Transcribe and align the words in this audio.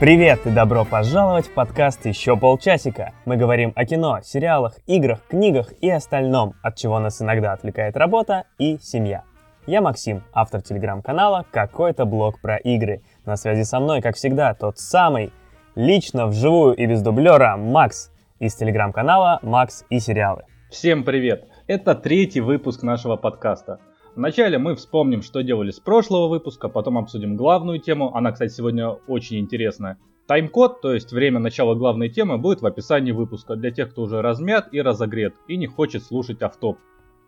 Привет 0.00 0.46
и 0.46 0.50
добро 0.50 0.84
пожаловать 0.84 1.48
в 1.48 1.54
подкаст 1.54 2.06
«Еще 2.06 2.36
полчасика». 2.36 3.14
Мы 3.24 3.36
говорим 3.36 3.72
о 3.74 3.84
кино, 3.84 4.20
сериалах, 4.22 4.76
играх, 4.86 5.18
книгах 5.28 5.72
и 5.80 5.90
остальном, 5.90 6.54
от 6.62 6.76
чего 6.76 7.00
нас 7.00 7.20
иногда 7.20 7.52
отвлекает 7.52 7.96
работа 7.96 8.44
и 8.58 8.78
семья. 8.80 9.24
Я 9.66 9.80
Максим, 9.80 10.22
автор 10.32 10.62
телеграм-канала 10.62 11.46
«Какой-то 11.50 12.04
блог 12.04 12.40
про 12.40 12.58
игры». 12.58 13.02
На 13.26 13.36
связи 13.36 13.64
со 13.64 13.80
мной, 13.80 14.00
как 14.00 14.14
всегда, 14.14 14.54
тот 14.54 14.78
самый, 14.78 15.32
лично, 15.74 16.28
вживую 16.28 16.76
и 16.76 16.86
без 16.86 17.02
дублера, 17.02 17.56
Макс 17.56 18.12
из 18.38 18.54
телеграм-канала 18.54 19.40
«Макс 19.42 19.84
и 19.90 19.98
сериалы». 19.98 20.44
Всем 20.70 21.02
привет! 21.02 21.48
Это 21.66 21.96
третий 21.96 22.40
выпуск 22.40 22.84
нашего 22.84 23.16
подкаста. 23.16 23.80
Вначале 24.18 24.58
мы 24.58 24.74
вспомним, 24.74 25.22
что 25.22 25.44
делали 25.44 25.70
с 25.70 25.78
прошлого 25.78 26.26
выпуска, 26.26 26.68
потом 26.68 26.98
обсудим 26.98 27.36
главную 27.36 27.78
тему. 27.78 28.16
Она, 28.16 28.32
кстати, 28.32 28.50
сегодня 28.50 28.88
очень 29.06 29.38
интересная. 29.38 29.96
Тайм-код, 30.26 30.80
то 30.80 30.92
есть 30.92 31.12
время 31.12 31.38
начала 31.38 31.76
главной 31.76 32.08
темы, 32.08 32.36
будет 32.36 32.60
в 32.60 32.66
описании 32.66 33.12
выпуска 33.12 33.54
для 33.54 33.70
тех, 33.70 33.92
кто 33.92 34.02
уже 34.02 34.20
размят 34.20 34.70
и 34.72 34.82
разогрет 34.82 35.36
и 35.46 35.56
не 35.56 35.68
хочет 35.68 36.02
слушать 36.02 36.42
автоп. 36.42 36.78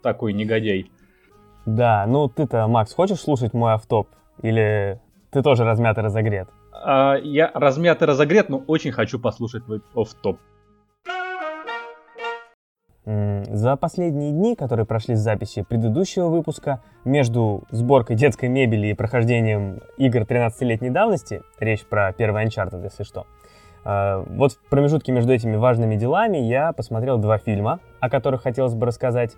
Такой 0.02 0.32
негодяй. 0.32 0.90
Да, 1.64 2.06
ну 2.08 2.26
ты-то, 2.28 2.66
Макс, 2.66 2.92
хочешь 2.92 3.20
слушать 3.20 3.54
мой 3.54 3.74
автоп? 3.74 4.08
Или 4.42 5.00
ты 5.30 5.44
тоже 5.44 5.62
размят 5.62 5.96
и 5.96 6.00
разогрет? 6.00 6.48
А, 6.72 7.14
я 7.22 7.52
размят 7.54 8.02
и 8.02 8.04
разогрет, 8.04 8.48
но 8.48 8.64
очень 8.66 8.90
хочу 8.90 9.20
послушать 9.20 9.64
твой 9.64 9.80
автоп. 9.94 10.40
За 13.06 13.76
последние 13.76 14.30
дни, 14.30 14.54
которые 14.54 14.84
прошли 14.84 15.14
с 15.14 15.20
записи 15.20 15.62
предыдущего 15.62 16.28
выпуска, 16.28 16.82
между 17.04 17.64
сборкой 17.70 18.16
детской 18.16 18.50
мебели 18.50 18.88
и 18.88 18.94
прохождением 18.94 19.80
игр 19.96 20.20
13-летней 20.20 20.90
давности, 20.90 21.42
речь 21.58 21.84
про 21.86 22.12
первый 22.12 22.44
Uncharted, 22.44 22.82
если 22.82 23.04
что, 23.04 23.26
э, 23.86 24.22
вот 24.28 24.52
в 24.52 24.68
промежутке 24.68 25.12
между 25.12 25.32
этими 25.32 25.56
важными 25.56 25.96
делами 25.96 26.36
я 26.36 26.72
посмотрел 26.72 27.16
два 27.16 27.38
фильма, 27.38 27.80
о 28.00 28.10
которых 28.10 28.42
хотелось 28.42 28.74
бы 28.74 28.84
рассказать. 28.86 29.34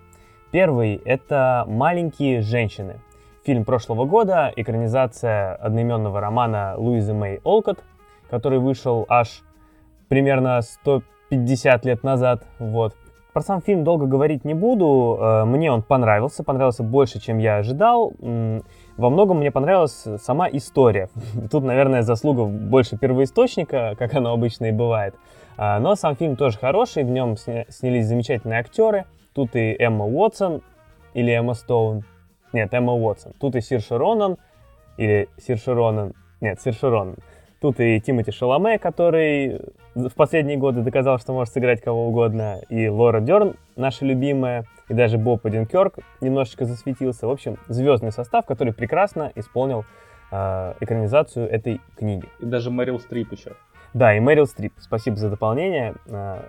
Первый— 0.51 0.97
это 1.05 1.65
«Маленькие 1.69 2.41
женщины». 2.41 3.01
Фильм 3.45 3.65
прошлого 3.65 4.05
года, 4.05 4.53
экранизация 4.55 5.55
одноименного 5.55 6.21
романа 6.21 6.75
Луизы 6.77 7.15
Мэй 7.15 7.41
Олкот, 7.45 7.83
который 8.29 8.59
вышел 8.59 9.07
аж 9.09 9.43
примерно 10.09 10.61
150 10.63 11.85
лет 11.85 12.03
назад, 12.03 12.45
вот. 12.59 12.95
Про 13.33 13.41
сам 13.41 13.63
фильм 13.63 13.83
долго 13.83 14.07
говорить 14.07 14.45
не 14.45 14.53
буду. 14.53 15.19
Э, 15.19 15.45
мне 15.45 15.73
он 15.73 15.83
понравился, 15.83 16.45
понравился 16.45 16.83
больше, 16.83 17.19
чем 17.19 17.39
я 17.39 17.57
ожидал. 17.57 18.13
Во 18.19 19.11
многом 19.11 19.39
мне 19.39 19.51
понравилась 19.51 20.07
сама 20.23 20.49
история. 20.51 21.09
Тут, 21.51 21.65
наверное, 21.65 22.03
заслуга 22.03 22.45
больше 22.45 22.99
первоисточника, 22.99 23.95
как 23.99 24.15
оно 24.15 24.33
обычно 24.33 24.67
и 24.67 24.73
бывает. 24.73 25.15
А, 25.57 25.81
но 25.81 25.95
сам 25.95 26.15
фильм 26.15 26.37
тоже 26.37 26.59
хороший, 26.59 27.05
в 27.05 27.11
нем 27.11 27.37
снялись 27.37 28.07
замечательные 28.07 28.61
актеры. 28.61 29.07
Тут 29.35 29.57
и 29.57 29.75
Эмма 29.79 30.05
Уотсон, 30.05 30.61
или 31.15 31.33
Эмма 31.33 31.55
Стоун. 31.55 32.05
Нет, 32.53 32.75
Эмма 32.75 32.93
Уотсон. 32.93 33.33
Тут 33.41 33.57
и 33.57 33.63
Сир 33.63 33.81
Ронан, 33.89 34.37
или 34.99 35.29
Сир 35.39 35.59
Ронан. 35.67 36.13
Нет, 36.43 36.61
Сир 36.61 36.77
Ронан. 36.83 37.17
Тут 37.63 37.79
и 37.79 38.01
Тимоти 38.01 38.33
Шаломе, 38.33 38.77
который 38.81 39.61
в 39.95 40.13
последние 40.17 40.57
годы 40.57 40.83
доказал, 40.83 41.21
что 41.21 41.33
может 41.33 41.55
сыграть 41.55 41.81
кого 41.81 42.09
угодно, 42.09 42.61
и 42.69 42.89
Лора 42.89 43.21
Дерн, 43.21 43.55
наша 43.77 44.05
любимая, 44.05 44.65
и 44.89 44.95
даже 44.95 45.17
Боб 45.17 45.47
Одинкерк 45.47 46.01
немножечко 46.21 46.65
засветился. 46.65 47.29
В 47.29 47.31
общем, 47.31 47.59
звездный 47.69 48.11
состав, 48.11 48.47
который 48.47 48.73
прекрасно 48.73 49.31
исполнил 49.37 49.85
э, 50.33 50.75
экранизацию 50.81 51.49
этой 51.49 51.81
книги. 51.97 52.29
И 52.41 52.47
даже 52.47 52.73
Мэрил 52.73 52.99
Стрип 52.99 53.31
еще. 53.31 53.53
Да, 53.95 54.13
и 54.13 54.19
Мэрил 54.19 54.47
Стрип. 54.47 54.73
Спасибо 54.79 55.15
за 55.15 55.31
дополнение. 55.31 55.95
Э, 56.07 56.41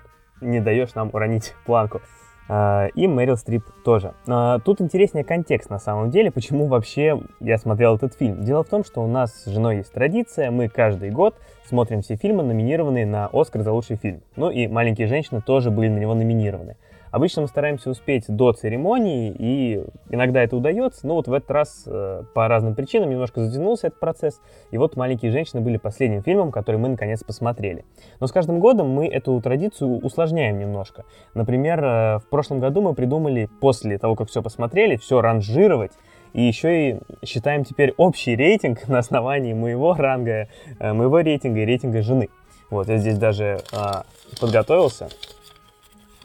не 0.42 0.62
даешь 0.62 0.96
нам 0.96 1.12
уронить 1.14 1.54
планку. 1.68 2.02
А, 2.50 2.88
и 2.94 3.08
Мэрил 3.08 3.38
Стрип 3.38 3.64
тоже. 3.84 4.14
А, 4.28 4.60
тут 4.60 4.82
интереснее 4.82 5.24
контекст 5.24 5.70
на 5.70 5.80
самом 5.80 6.10
деле, 6.10 6.32
почему 6.32 6.68
вообще 6.68 7.22
я 7.40 7.58
смотрел 7.58 7.96
этот 7.96 8.16
фильм. 8.16 8.44
Дело 8.44 8.64
в 8.64 8.70
том, 8.70 8.84
что 8.84 9.02
у 9.02 9.08
нас 9.08 9.34
с 9.44 9.46
женой 9.46 9.78
есть 9.78 9.94
традиция, 9.94 10.52
мы 10.52 10.68
каждый 10.68 11.10
год 11.10 11.36
смотрим 11.68 12.02
все 12.02 12.16
фильмы, 12.16 12.44
номинированные 12.44 13.06
на 13.06 13.30
Оскар 13.32 13.62
за 13.62 13.72
лучший 13.72 13.96
фильм. 13.96 14.22
Ну 14.36 14.50
и 14.50 14.68
«Маленькие 14.68 15.08
женщины» 15.08 15.42
тоже 15.42 15.72
были 15.72 15.88
на 15.88 15.98
него 15.98 16.14
номинированы. 16.14 16.76
Обычно 17.14 17.44
мы 17.44 17.48
стараемся 17.48 17.92
успеть 17.92 18.26
до 18.28 18.54
церемонии, 18.54 19.32
и 19.38 19.84
иногда 20.10 20.42
это 20.42 20.58
удается, 20.58 21.06
но 21.06 21.14
вот 21.14 21.28
в 21.28 21.34
этот 21.34 21.52
раз 21.52 21.84
э, 21.86 22.24
по 22.34 22.48
разным 22.48 22.74
причинам 22.74 23.12
немножко 23.12 23.40
затянулся 23.40 23.86
этот 23.86 24.00
процесс, 24.00 24.42
и 24.72 24.80
вот 24.80 24.96
«Маленькие 24.96 25.30
женщины» 25.32 25.62
были 25.62 25.78
последним 25.78 26.24
фильмом, 26.24 26.52
который 26.52 26.78
мы 26.78 26.90
наконец 26.90 27.24
посмотрели. 27.24 27.86
Но 28.20 28.26
с 28.26 28.32
каждым 28.32 28.60
годом 28.60 28.90
мы 28.90 29.08
эту 29.08 29.40
традицию 29.42 30.00
усложняем 30.00 30.58
немножко. 30.58 31.06
Например, 31.36 31.84
э, 31.84 32.18
в 32.18 32.26
прошлом 32.32 32.60
году 32.60 32.82
мы 32.82 32.96
придумали 32.96 33.48
после 33.62 34.00
того, 34.00 34.16
как 34.16 34.30
все 34.30 34.42
посмотрели, 34.42 34.96
все 34.96 35.22
ранжировать, 35.22 35.92
и 36.34 36.42
еще 36.42 36.90
и 36.90 37.00
считаем 37.24 37.64
теперь 37.64 37.94
общий 37.98 38.36
рейтинг 38.36 38.88
на 38.88 38.98
основании 38.98 39.54
моего 39.54 39.94
ранга, 39.94 40.48
э, 40.80 40.94
моего 40.94 41.20
рейтинга 41.20 41.60
и 41.60 41.66
рейтинга 41.66 42.02
жены. 42.02 42.30
Вот, 42.72 42.88
я 42.88 42.98
здесь 42.98 43.20
даже 43.20 43.60
а, 43.72 44.04
подготовился. 44.42 45.10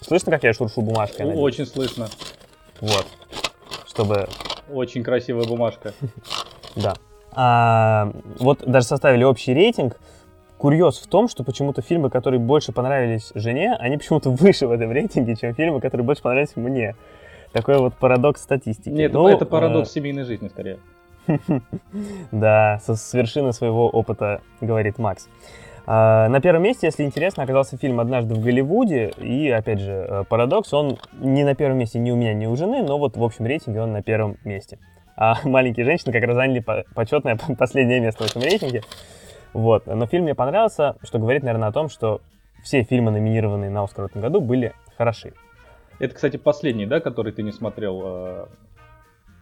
Слышно, 0.00 0.32
как 0.32 0.44
я 0.44 0.52
шуршу 0.52 0.82
бумажкой? 0.82 1.26
Надеюсь? 1.26 1.42
Очень 1.42 1.66
слышно. 1.66 2.08
Вот. 2.80 3.06
Чтобы... 3.86 4.28
Очень 4.70 5.02
красивая 5.02 5.44
бумажка. 5.44 5.92
Да. 6.76 6.94
А, 7.32 8.12
вот 8.38 8.62
даже 8.64 8.86
составили 8.86 9.24
общий 9.24 9.52
рейтинг. 9.52 9.98
Курьез 10.58 10.98
в 10.98 11.08
том, 11.08 11.28
что 11.28 11.42
почему-то 11.42 11.82
фильмы, 11.82 12.08
которые 12.08 12.38
больше 12.38 12.70
понравились 12.70 13.32
жене, 13.34 13.74
они 13.80 13.96
почему-то 13.96 14.30
выше 14.30 14.68
в 14.68 14.70
этом 14.70 14.92
рейтинге, 14.92 15.34
чем 15.34 15.54
фильмы, 15.54 15.80
которые 15.80 16.04
больше 16.04 16.22
понравились 16.22 16.54
мне. 16.54 16.94
Такой 17.52 17.78
вот 17.78 17.94
парадокс 17.94 18.42
статистики. 18.42 18.90
Нет, 18.90 19.12
ну, 19.12 19.26
это 19.26 19.44
парадокс 19.44 19.88
а... 19.88 19.92
семейной 19.92 20.24
жизни 20.24 20.48
скорее. 20.48 20.78
Да, 22.30 22.80
с 22.86 23.14
вершины 23.14 23.52
своего 23.52 23.88
опыта, 23.88 24.40
говорит 24.60 24.98
Макс. 24.98 25.28
А, 25.90 26.28
на 26.28 26.42
первом 26.42 26.64
месте, 26.64 26.88
если 26.88 27.02
интересно, 27.02 27.44
оказался 27.44 27.78
фильм 27.78 27.98
«Однажды 27.98 28.34
в 28.34 28.44
Голливуде». 28.44 29.10
И, 29.16 29.48
опять 29.48 29.80
же, 29.80 29.92
э, 29.92 30.24
парадокс, 30.28 30.74
он 30.74 30.98
не 31.18 31.44
на 31.44 31.54
первом 31.54 31.78
месте 31.78 31.98
ни 31.98 32.10
у 32.10 32.16
меня, 32.16 32.34
ни 32.34 32.44
у 32.44 32.54
жены, 32.56 32.82
но 32.82 32.98
вот 32.98 33.16
в 33.16 33.24
общем 33.24 33.46
рейтинге 33.46 33.80
он 33.80 33.92
на 33.92 34.02
первом 34.02 34.36
месте. 34.44 34.78
А 35.16 35.36
«Маленькие 35.44 35.86
женщины» 35.86 36.12
как 36.12 36.22
раз 36.24 36.36
заняли 36.36 36.62
почетное 36.94 37.38
последнее 37.58 38.00
место 38.00 38.24
в 38.24 38.30
этом 38.30 38.42
рейтинге. 38.42 38.82
Вот. 39.54 39.86
Но 39.86 40.04
фильм 40.04 40.24
мне 40.24 40.34
понравился, 40.34 40.96
что 41.02 41.18
говорит, 41.18 41.42
наверное, 41.42 41.70
о 41.70 41.72
том, 41.72 41.88
что 41.88 42.20
все 42.62 42.82
фильмы, 42.82 43.10
номинированные 43.10 43.70
на 43.70 43.82
«Оскар» 43.82 44.08
в 44.08 44.10
этом 44.10 44.20
году, 44.20 44.42
были 44.42 44.74
хороши. 44.98 45.32
Это, 46.00 46.14
кстати, 46.14 46.36
последний, 46.36 46.84
да, 46.84 47.00
который 47.00 47.32
ты 47.32 47.42
не 47.42 47.50
смотрел 47.50 48.02
э, 48.04 48.46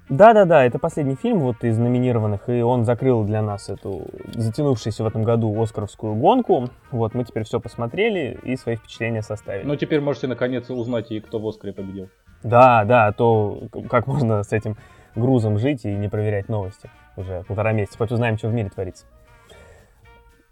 да-да-да, 0.09 0.65
это 0.65 0.79
последний 0.79 1.17
фильм 1.17 1.41
вот 1.41 1.65
из 1.65 1.79
номинированных, 1.79 2.49
и 2.49 2.63
он 2.63 2.85
закрыл 2.85 3.25
для 3.25 3.43
нас 3.43 3.69
эту 3.69 4.07
затянувшуюся 4.35 5.03
в 5.03 5.07
этом 5.07 5.25
году 5.25 5.61
Оскаровскую 5.61 6.15
гонку. 6.15 6.69
Вот, 6.93 7.15
мы 7.15 7.25
теперь 7.25 7.43
все 7.43 7.61
посмотрели 7.61 8.39
и 8.43 8.57
свои 8.57 8.77
впечатления 8.77 9.23
составили. 9.23 9.67
Ну, 9.67 9.75
теперь 9.75 10.01
можете 10.01 10.29
наконец 10.29 10.71
узнать 10.71 11.11
и 11.11 11.21
кто 11.21 11.41
в 11.41 11.49
Оскаре 11.49 11.73
победил. 11.73 12.09
Да, 12.43 12.85
да, 12.85 13.07
а 13.07 13.13
то 13.13 13.63
как 13.91 14.07
можно 14.07 14.43
с 14.43 14.53
этим 14.53 14.77
грузом 15.17 15.59
жить 15.59 15.85
и 15.85 15.89
не 15.89 16.09
проверять 16.09 16.49
новости 16.49 16.89
уже 17.17 17.43
полтора 17.45 17.73
месяца, 17.73 17.99
хоть 17.99 18.13
узнаем, 18.13 18.39
что 18.39 18.49
в 18.49 18.55
мире 18.55 18.69
творится. 18.69 19.07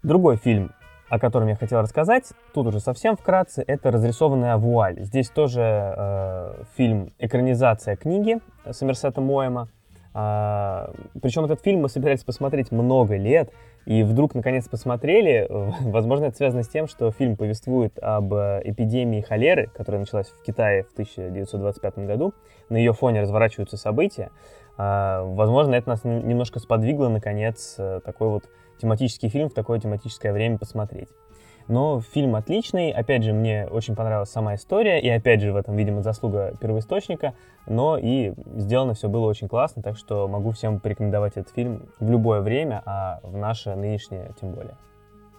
Другой 0.03 0.35
фильм 0.35 0.71
о 1.09 1.19
котором 1.19 1.47
я 1.47 1.55
хотел 1.55 1.81
рассказать, 1.81 2.31
тут 2.53 2.67
уже 2.67 2.79
совсем 2.79 3.15
вкратце, 3.15 3.63
это 3.65 3.91
«Разрисованная 3.91 4.57
вуаль». 4.57 4.99
Здесь 5.01 5.29
тоже 5.29 5.61
э, 5.61 6.63
фильм 6.75 7.13
экранизация 7.19 7.95
книги 7.95 8.39
Сомерсета 8.71 9.21
Моэма. 9.21 9.69
А, 10.17 10.91
причем 11.21 11.43
этот 11.43 11.61
фильм 11.61 11.81
мы 11.81 11.89
собирались 11.89 12.23
посмотреть 12.23 12.71
много 12.71 13.17
лет, 13.17 13.51
и 13.85 14.01
вдруг 14.01 14.33
наконец 14.33 14.67
посмотрели. 14.67 15.45
Возможно, 15.81 16.25
это 16.25 16.37
связано 16.37 16.63
с 16.63 16.69
тем, 16.69 16.87
что 16.87 17.11
фильм 17.11 17.35
повествует 17.35 17.99
об 18.01 18.33
эпидемии 18.33 19.21
холеры, 19.21 19.69
которая 19.75 19.99
началась 19.99 20.27
в 20.27 20.41
Китае 20.41 20.83
в 20.83 20.93
1925 20.93 21.99
году. 21.99 22.33
На 22.69 22.77
ее 22.77 22.93
фоне 22.93 23.21
разворачиваются 23.21 23.77
события. 23.77 24.31
А, 24.77 25.23
возможно, 25.23 25.75
это 25.75 25.89
нас 25.89 26.03
немножко 26.03 26.59
сподвигло, 26.59 27.09
наконец, 27.09 27.75
э, 27.77 28.01
такой 28.03 28.29
вот 28.29 28.45
тематический 28.81 29.29
фильм 29.29 29.49
в 29.49 29.53
такое 29.53 29.79
тематическое 29.79 30.33
время 30.33 30.57
посмотреть. 30.57 31.09
Но 31.67 31.99
фильм 31.99 32.35
отличный, 32.35 32.91
опять 32.91 33.23
же, 33.23 33.33
мне 33.33 33.67
очень 33.69 33.95
понравилась 33.95 34.29
сама 34.29 34.53
история, 34.55 34.99
и 34.99 35.09
опять 35.09 35.41
же, 35.41 35.51
в 35.51 35.55
этом, 35.55 35.75
видимо, 35.75 36.03
заслуга 36.03 36.53
первоисточника, 36.59 37.33
но 37.65 37.97
и 37.97 38.33
сделано 38.55 38.93
все 38.93 39.09
было 39.09 39.25
очень 39.25 39.47
классно, 39.47 39.81
так 39.81 39.97
что 39.97 40.27
могу 40.27 40.51
всем 40.51 40.79
порекомендовать 40.79 41.37
этот 41.37 41.53
фильм 41.53 41.87
в 41.99 42.09
любое 42.09 42.41
время, 42.41 42.83
а 42.85 43.19
в 43.23 43.35
наше 43.35 43.73
нынешнее 43.75 44.31
тем 44.39 44.51
более. 44.51 44.77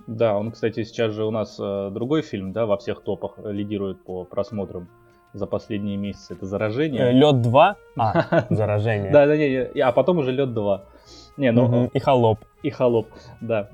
Да, 0.09 0.37
он, 0.37 0.51
кстати, 0.51 0.83
сейчас 0.85 1.13
же 1.13 1.25
у 1.25 1.31
нас 1.31 1.59
э, 1.61 1.91
другой 1.93 2.23
фильм, 2.23 2.53
да, 2.53 2.67
во 2.67 2.77
всех 2.77 3.03
топах 3.03 3.39
лидирует 3.45 4.03
по 4.05 4.25
просмотрам 4.25 4.89
за 5.33 5.47
последние 5.47 5.97
месяцы. 5.97 6.35
Это 6.35 6.47
«Заражение». 6.47 7.11
Э, 7.11 7.13
Лед 7.13 7.43
2? 7.43 7.77
А, 7.99 8.47
«Заражение». 8.51 9.13
Да, 9.13 9.27
да, 9.27 9.89
а 9.89 9.93
потом 9.93 10.19
уже 10.19 10.33
Лед 10.33 10.55
2. 10.55 10.85
Не, 11.37 11.53
ну... 11.53 11.91
И 11.93 11.99
«Холоп». 11.99 12.41
И 12.63 12.71
«Холоп», 12.71 13.09
да. 13.41 13.71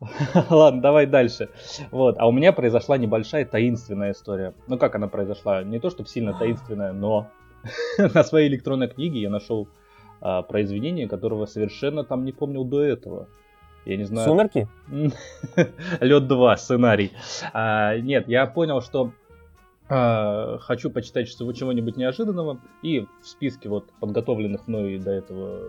Ладно, 0.50 0.82
давай 0.82 1.06
дальше. 1.06 1.48
Вот, 1.90 2.16
а 2.18 2.26
у 2.28 2.32
меня 2.32 2.52
произошла 2.52 2.98
небольшая 2.98 3.44
таинственная 3.44 4.12
история. 4.12 4.54
Ну 4.66 4.78
как 4.78 4.94
она 4.94 5.08
произошла? 5.08 5.62
Не 5.62 5.80
то, 5.80 5.90
чтобы 5.90 6.08
сильно 6.08 6.34
таинственная, 6.38 6.92
но 6.92 7.28
на 7.98 8.24
своей 8.24 8.48
электронной 8.48 8.88
книге 8.88 9.20
я 9.20 9.30
нашел 9.30 9.68
а, 10.20 10.42
произведение, 10.42 11.08
которого 11.08 11.46
совершенно 11.46 12.04
там 12.04 12.24
не 12.24 12.32
помнил 12.32 12.64
до 12.64 12.82
этого. 12.82 13.28
Я 13.84 13.96
не 13.96 14.04
знаю. 14.04 14.28
Сумерки? 14.28 14.68
Лед 16.00 16.28
2, 16.28 16.56
сценарий. 16.56 17.12
А, 17.52 17.96
нет, 17.98 18.28
я 18.28 18.46
понял, 18.46 18.80
что 18.80 19.12
а, 19.88 20.58
хочу 20.60 20.90
почитать 20.90 21.28
чего-нибудь 21.28 21.96
неожиданного. 21.96 22.60
И 22.82 23.00
в 23.00 23.26
списке 23.26 23.68
вот 23.68 23.90
подготовленных 24.00 24.66
мной 24.66 24.98
до 24.98 25.10
этого 25.10 25.60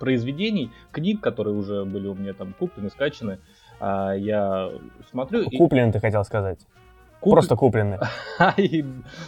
произведений, 0.00 0.72
книг, 0.90 1.20
которые 1.20 1.54
уже 1.54 1.84
были 1.84 2.08
у 2.08 2.14
меня 2.14 2.32
там 2.32 2.54
куплены, 2.58 2.90
скачаны, 2.90 3.38
а, 3.78 4.12
я 4.14 4.70
смотрю... 5.10 5.48
Куплены, 5.50 5.90
и... 5.90 5.92
ты 5.92 6.00
хотел 6.00 6.24
сказать. 6.24 6.58
Куп... 7.20 7.34
Просто 7.34 7.54
куплены. 7.54 7.98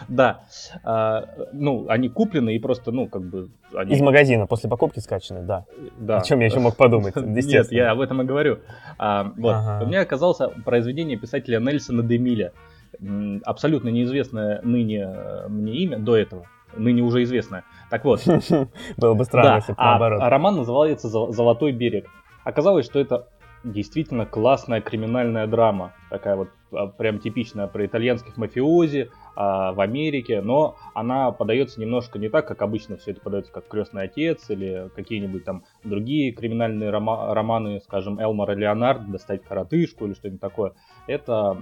да. 0.08 0.40
А, 0.82 1.28
ну, 1.52 1.86
они 1.88 2.08
куплены 2.08 2.54
и 2.54 2.58
просто, 2.58 2.90
ну, 2.90 3.06
как 3.06 3.22
бы... 3.22 3.50
Из 3.88 4.00
магазина, 4.00 4.46
после 4.46 4.70
покупки 4.70 4.98
скачаны, 4.98 5.42
да. 5.42 5.66
да. 5.98 6.18
О 6.18 6.22
чем 6.22 6.40
я 6.40 6.46
еще 6.46 6.58
мог 6.58 6.76
подумать, 6.76 7.14
Нет, 7.16 7.70
я 7.70 7.90
об 7.90 8.00
этом 8.00 8.22
и 8.22 8.24
говорю. 8.24 8.60
А, 8.98 9.32
вот. 9.36 9.82
У 9.82 9.86
меня 9.86 10.00
оказалось 10.00 10.38
произведение 10.64 11.18
писателя 11.18 11.60
Нельсона 11.60 12.02
Демиля. 12.02 12.52
Абсолютно 13.44 13.88
неизвестное 13.88 14.60
ныне 14.62 15.02
э, 15.02 15.48
мне 15.48 15.72
имя 15.76 15.98
до 15.98 16.14
этого 16.14 16.46
ныне 16.76 17.02
уже 17.02 17.22
известное. 17.22 17.64
Так 17.90 18.04
вот. 18.04 18.22
Было 18.96 19.14
бы 19.14 19.24
странно, 19.24 19.56
если 19.56 19.72
бы 19.72 19.78
а, 19.78 19.90
наоборот. 19.90 20.22
А 20.22 20.30
роман 20.30 20.56
называется 20.56 21.08
«Золотой 21.08 21.72
берег». 21.72 22.08
Оказалось, 22.44 22.86
что 22.86 22.98
это 22.98 23.28
действительно 23.64 24.26
классная 24.26 24.80
криминальная 24.80 25.46
драма. 25.46 25.92
Такая 26.10 26.36
вот 26.36 26.48
а, 26.72 26.86
прям 26.88 27.18
типичная 27.18 27.66
про 27.66 27.86
итальянских 27.86 28.36
мафиози 28.36 29.10
а, 29.36 29.72
в 29.72 29.80
Америке, 29.80 30.40
но 30.40 30.76
она 30.94 31.30
подается 31.30 31.80
немножко 31.80 32.18
не 32.18 32.28
так, 32.28 32.46
как 32.46 32.62
обычно 32.62 32.96
все 32.96 33.12
это 33.12 33.20
подается, 33.20 33.52
как 33.52 33.68
«Крестный 33.68 34.04
отец» 34.04 34.48
или 34.50 34.90
какие-нибудь 34.94 35.44
там 35.44 35.64
другие 35.84 36.32
криминальные 36.32 36.90
рома- 36.90 37.32
романы, 37.34 37.80
скажем, 37.80 38.20
Элмара 38.20 38.52
Леонард, 38.52 39.10
«Достать 39.10 39.44
коротышку» 39.44 40.06
или 40.06 40.14
что-нибудь 40.14 40.40
такое. 40.40 40.72
Это 41.06 41.56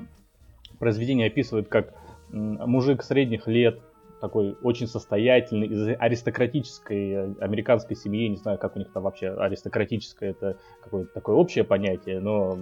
произведение 0.79 1.27
описывает 1.27 1.69
как 1.69 1.93
мужик 2.33 3.03
средних 3.03 3.47
лет, 3.47 3.81
такой 4.21 4.57
очень 4.63 4.87
состоятельный, 4.87 5.67
из 5.67 5.97
аристократической 5.99 7.11
э, 7.11 7.35
американской 7.41 7.97
семьи, 7.97 8.29
не 8.29 8.37
знаю, 8.37 8.59
как 8.59 8.77
у 8.77 8.79
них 8.79 8.93
там 8.93 9.03
вообще 9.03 9.31
аристократическое, 9.31 10.31
это 10.31 10.59
какое-то 10.83 11.13
такое 11.13 11.37
общее 11.37 11.65
понятие, 11.65 12.21
но... 12.21 12.57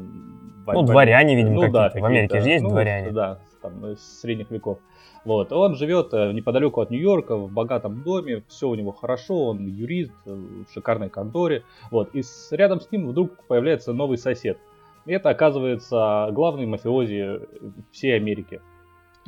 Ну, 0.66 0.82
дворяне, 0.82 1.34
видимо, 1.34 1.66
ну, 1.66 1.72
да, 1.72 1.90
в 1.90 2.04
Америке 2.04 2.40
же 2.40 2.48
есть 2.48 2.62
ну, 2.62 2.70
дворяне. 2.70 3.10
Да, 3.10 3.38
там, 3.60 3.86
из 3.86 4.20
средних 4.20 4.50
веков. 4.50 4.78
Вот. 5.24 5.52
Он 5.52 5.74
живет 5.74 6.14
э, 6.14 6.32
неподалеку 6.32 6.80
от 6.80 6.90
Нью-Йорка, 6.90 7.36
в 7.36 7.52
богатом 7.52 8.02
доме, 8.02 8.42
все 8.48 8.68
у 8.68 8.74
него 8.74 8.92
хорошо, 8.92 9.48
он 9.48 9.66
юрист 9.66 10.12
э, 10.26 10.30
в 10.30 10.72
шикарной 10.72 11.10
конторе. 11.10 11.64
Вот. 11.90 12.14
И 12.14 12.22
с, 12.22 12.52
рядом 12.52 12.80
с 12.80 12.90
ним 12.90 13.08
вдруг 13.08 13.44
появляется 13.46 13.92
новый 13.92 14.16
сосед. 14.16 14.58
И 15.06 15.12
это 15.12 15.30
оказывается 15.30 16.28
главный 16.32 16.66
мафиози 16.66 17.40
всей 17.92 18.14
Америки. 18.16 18.60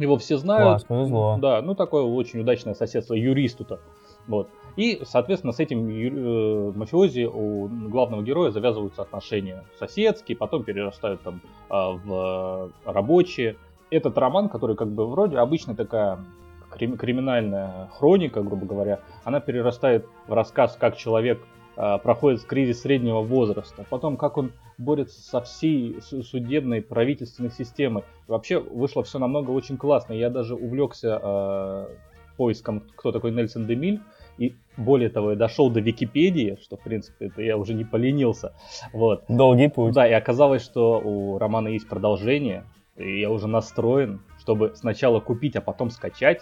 Его 0.00 0.16
все 0.16 0.36
знают. 0.36 0.64
Класс, 0.64 0.84
повезло. 0.84 1.38
Да, 1.40 1.62
ну 1.62 1.74
такое 1.74 2.02
очень 2.02 2.40
удачное 2.40 2.74
соседство 2.74 3.14
юристу-то. 3.14 3.80
Вот. 4.26 4.48
И, 4.76 5.02
соответственно, 5.04 5.52
с 5.52 5.60
этим 5.60 5.88
э, 5.88 6.72
мафиози 6.74 7.24
у 7.24 7.68
главного 7.68 8.22
героя 8.22 8.50
завязываются 8.50 9.02
отношения 9.02 9.64
соседские, 9.78 10.36
потом 10.36 10.64
перерастают 10.64 11.22
там 11.22 11.40
э, 11.68 11.74
в 11.74 12.70
рабочие. 12.84 13.56
Этот 13.90 14.16
роман, 14.16 14.48
который 14.48 14.76
как 14.76 14.88
бы 14.88 15.06
вроде 15.06 15.38
обычно 15.38 15.74
такая 15.74 16.18
крим- 16.70 16.96
криминальная 16.96 17.90
хроника, 17.98 18.42
грубо 18.42 18.66
говоря, 18.66 19.00
она 19.24 19.40
перерастает 19.40 20.06
в 20.28 20.32
рассказ, 20.32 20.76
как 20.78 20.96
человек 20.96 21.40
э, 21.40 21.59
проходит 21.76 22.42
кризис 22.44 22.82
среднего 22.82 23.22
возраста, 23.22 23.86
потом 23.88 24.16
как 24.16 24.36
он 24.36 24.52
борется 24.78 25.20
со 25.20 25.40
всей 25.40 26.00
судебной 26.00 26.82
правительственной 26.82 27.50
системой. 27.50 28.04
вообще 28.26 28.58
вышло 28.58 29.02
все 29.02 29.18
намного 29.18 29.50
очень 29.50 29.76
классно. 29.76 30.12
Я 30.12 30.30
даже 30.30 30.54
увлекся 30.54 31.20
э, 31.22 31.86
поиском, 32.36 32.84
кто 32.96 33.12
такой 33.12 33.32
Нельсон 33.32 33.66
Демиль. 33.66 34.00
И 34.38 34.56
более 34.78 35.10
того, 35.10 35.32
я 35.32 35.36
дошел 35.36 35.68
до 35.68 35.80
Википедии, 35.80 36.56
что, 36.62 36.78
в 36.78 36.80
принципе, 36.80 37.26
это 37.26 37.42
я 37.42 37.58
уже 37.58 37.74
не 37.74 37.84
поленился. 37.84 38.54
Вот. 38.94 39.24
Долгий 39.28 39.68
путь. 39.68 39.92
Да, 39.92 40.08
и 40.08 40.12
оказалось, 40.12 40.64
что 40.64 40.98
у 40.98 41.38
романа 41.38 41.68
есть 41.68 41.86
продолжение. 41.86 42.64
И 42.96 43.20
я 43.20 43.30
уже 43.30 43.46
настроен, 43.46 44.22
чтобы 44.38 44.72
сначала 44.74 45.20
купить, 45.20 45.56
а 45.56 45.60
потом 45.60 45.90
скачать. 45.90 46.40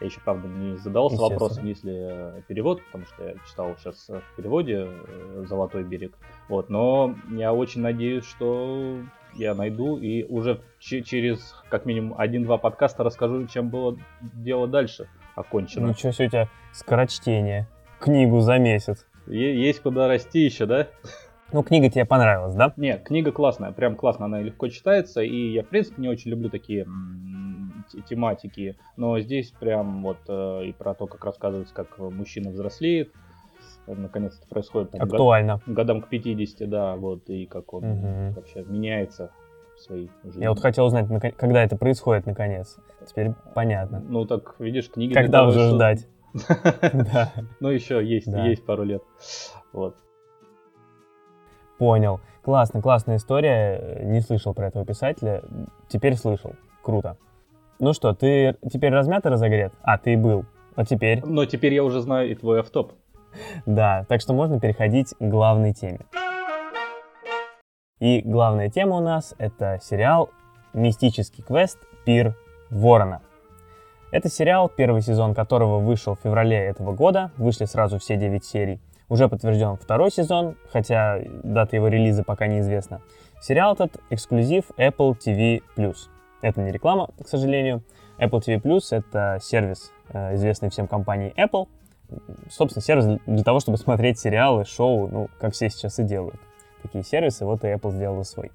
Я 0.00 0.06
еще, 0.06 0.20
правда, 0.20 0.46
не 0.46 0.76
задавался 0.76 1.16
вопросом, 1.16 1.66
есть 1.66 1.82
ли 1.82 1.92
э, 1.94 2.42
перевод, 2.46 2.82
потому 2.86 3.04
что 3.06 3.24
я 3.24 3.34
читал 3.48 3.74
сейчас 3.78 4.08
в 4.08 4.36
переводе 4.36 4.86
э, 4.86 5.44
«Золотой 5.48 5.82
берег». 5.82 6.16
Вот, 6.48 6.70
но 6.70 7.16
я 7.30 7.52
очень 7.52 7.80
надеюсь, 7.80 8.24
что 8.24 8.98
я 9.34 9.54
найду 9.54 9.98
и 9.98 10.24
уже 10.24 10.60
через 10.78 11.54
как 11.68 11.84
минимум 11.84 12.14
один-два 12.18 12.58
подкаста 12.58 13.04
расскажу, 13.04 13.46
чем 13.46 13.68
было 13.70 13.96
дело 14.20 14.68
дальше 14.68 15.08
окончено. 15.34 15.88
Ничего 15.88 16.12
себе 16.12 16.26
у 16.26 16.30
тебя 16.30 16.48
скорочтение. 16.72 17.68
Книгу 17.98 18.40
за 18.40 18.58
месяц. 18.58 19.06
Есть 19.26 19.82
куда 19.82 20.08
расти 20.08 20.40
еще, 20.40 20.66
да? 20.66 20.88
Ну, 21.52 21.62
книга 21.62 21.88
тебе 21.88 22.04
понравилась, 22.04 22.54
да? 22.54 22.74
Нет, 22.76 23.04
книга 23.04 23.32
классная, 23.32 23.72
прям 23.72 23.96
классно, 23.96 24.26
она 24.26 24.40
легко 24.40 24.68
читается, 24.68 25.22
и 25.22 25.52
я, 25.52 25.62
в 25.62 25.68
принципе, 25.68 26.02
не 26.02 26.08
очень 26.08 26.30
люблю 26.30 26.50
такие 26.50 26.86
тематики, 28.08 28.76
но 28.96 29.18
здесь 29.20 29.50
прям 29.50 30.02
вот 30.02 30.18
э, 30.28 30.66
и 30.66 30.72
про 30.72 30.92
то, 30.92 31.06
как 31.06 31.24
рассказывается, 31.24 31.74
как 31.74 31.98
мужчина 31.98 32.50
взрослеет, 32.50 33.12
наконец 33.86 34.36
это 34.38 34.46
происходит 34.46 34.90
там, 34.90 35.02
Актуально. 35.02 35.62
Год, 35.64 35.74
годам 35.74 36.02
к 36.02 36.08
50, 36.08 36.68
да, 36.68 36.96
вот, 36.96 37.30
и 37.30 37.46
как 37.46 37.72
он 37.72 37.84
угу. 37.84 38.34
вообще 38.36 38.62
меняется 38.64 39.30
в 39.76 39.80
своей 39.80 40.10
жизни. 40.24 40.42
Я 40.42 40.50
вот 40.50 40.60
хотел 40.60 40.84
узнать, 40.84 41.06
когда 41.36 41.62
это 41.62 41.76
происходит, 41.76 42.26
наконец. 42.26 42.76
Теперь 43.06 43.30
понятно. 43.54 44.00
Ну, 44.00 44.26
так, 44.26 44.56
видишь, 44.58 44.90
книги... 44.90 45.14
Когда 45.14 45.46
уже 45.46 45.70
ждать? 45.70 46.06
Ну, 47.60 47.70
еще 47.70 48.04
есть, 48.04 48.26
есть 48.26 48.66
пару 48.66 48.84
лет. 48.84 49.02
Вот. 49.72 49.96
Понял. 51.78 52.20
Классно, 52.42 52.82
классная 52.82 53.16
история. 53.16 54.00
Не 54.02 54.20
слышал 54.20 54.54
про 54.54 54.66
этого 54.66 54.84
писателя. 54.84 55.42
Теперь 55.88 56.16
слышал. 56.16 56.52
Круто. 56.82 57.16
Ну 57.78 57.92
что, 57.92 58.12
ты 58.14 58.56
теперь 58.72 58.92
размятый 58.92 59.30
разогрет? 59.30 59.72
А, 59.82 59.98
ты 59.98 60.16
был. 60.16 60.44
А 60.74 60.84
теперь? 60.84 61.24
Но 61.24 61.44
теперь 61.44 61.74
я 61.74 61.84
уже 61.84 62.00
знаю 62.00 62.30
и 62.30 62.34
твой 62.34 62.60
автоп. 62.60 62.92
Да, 63.66 64.04
так 64.08 64.20
что 64.20 64.32
можно 64.32 64.58
переходить 64.58 65.14
к 65.18 65.22
главной 65.22 65.72
теме. 65.72 66.00
И 68.00 68.20
главная 68.24 68.68
тема 68.68 68.96
у 68.96 69.00
нас 69.00 69.34
это 69.38 69.78
сериал 69.82 70.30
«Мистический 70.72 71.42
квест. 71.42 71.78
Пир 72.04 72.36
Ворона». 72.70 73.22
Это 74.10 74.28
сериал, 74.30 74.68
первый 74.68 75.02
сезон 75.02 75.34
которого 75.34 75.80
вышел 75.80 76.14
в 76.14 76.20
феврале 76.20 76.56
этого 76.56 76.92
года, 76.92 77.30
вышли 77.36 77.66
сразу 77.66 77.98
все 77.98 78.16
9 78.16 78.44
серий. 78.44 78.80
Уже 79.08 79.28
подтвержден 79.28 79.76
второй 79.76 80.10
сезон, 80.10 80.56
хотя 80.70 81.18
дата 81.42 81.76
его 81.76 81.88
релиза 81.88 82.24
пока 82.24 82.46
неизвестна. 82.46 83.00
Сериал 83.40 83.72
этот 83.74 83.96
эксклюзив 84.10 84.64
Apple 84.76 85.16
TV+. 85.16 85.62
Это 86.42 86.60
не 86.60 86.70
реклама, 86.70 87.08
к 87.22 87.26
сожалению. 87.26 87.82
Apple 88.18 88.40
TV 88.40 88.80
это 88.90 89.38
сервис, 89.40 89.92
э, 90.10 90.34
известный 90.34 90.70
всем 90.70 90.86
компании 90.86 91.32
Apple. 91.36 91.68
Собственно, 92.50 92.82
сервис 92.82 93.20
для 93.26 93.44
того, 93.44 93.60
чтобы 93.60 93.78
смотреть 93.78 94.18
сериалы, 94.18 94.64
шоу, 94.64 95.08
ну, 95.08 95.28
как 95.38 95.52
все 95.52 95.70
сейчас 95.70 95.98
и 95.98 96.02
делают. 96.02 96.40
Такие 96.82 97.04
сервисы, 97.04 97.44
вот 97.44 97.64
и 97.64 97.68
Apple 97.68 97.92
сделала 97.92 98.24
свой. 98.24 98.50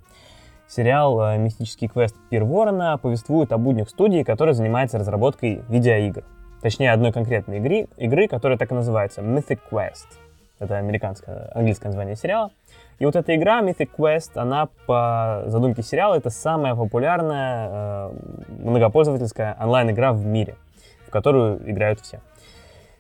Сериал 0.68 1.20
э, 1.22 1.38
«Мистический 1.38 1.88
квест 1.88 2.16
Пир 2.30 2.44
Ворона» 2.44 2.98
повествует 2.98 3.52
о 3.52 3.58
буднях 3.58 3.90
студии, 3.90 4.24
которая 4.24 4.54
занимается 4.54 4.98
разработкой 4.98 5.64
видеоигр. 5.68 6.24
Точнее, 6.62 6.92
одной 6.92 7.12
конкретной 7.12 7.58
игры, 7.58 7.88
игры, 7.98 8.28
которая 8.28 8.58
так 8.58 8.72
и 8.72 8.76
называется— 8.76 9.22
Mythic 9.24 9.60
Quest. 9.70 10.23
Это 10.60 10.78
американское, 10.78 11.50
английское 11.54 11.90
название 11.90 12.16
сериала. 12.16 12.52
И 13.00 13.06
вот 13.06 13.16
эта 13.16 13.36
игра 13.36 13.62
Mythic 13.62 13.90
Quest, 13.98 14.32
она 14.36 14.70
по 14.86 15.44
задумке 15.48 15.82
сериала 15.84 16.16
это 16.16 16.30
самая 16.30 16.76
популярная 16.76 17.70
э, 17.70 18.12
многопользовательская 18.60 19.58
онлайн-игра 19.60 20.14
в 20.14 20.26
мире, 20.26 20.56
в 21.08 21.10
которую 21.10 21.70
играют 21.70 22.00
все. 22.00 22.22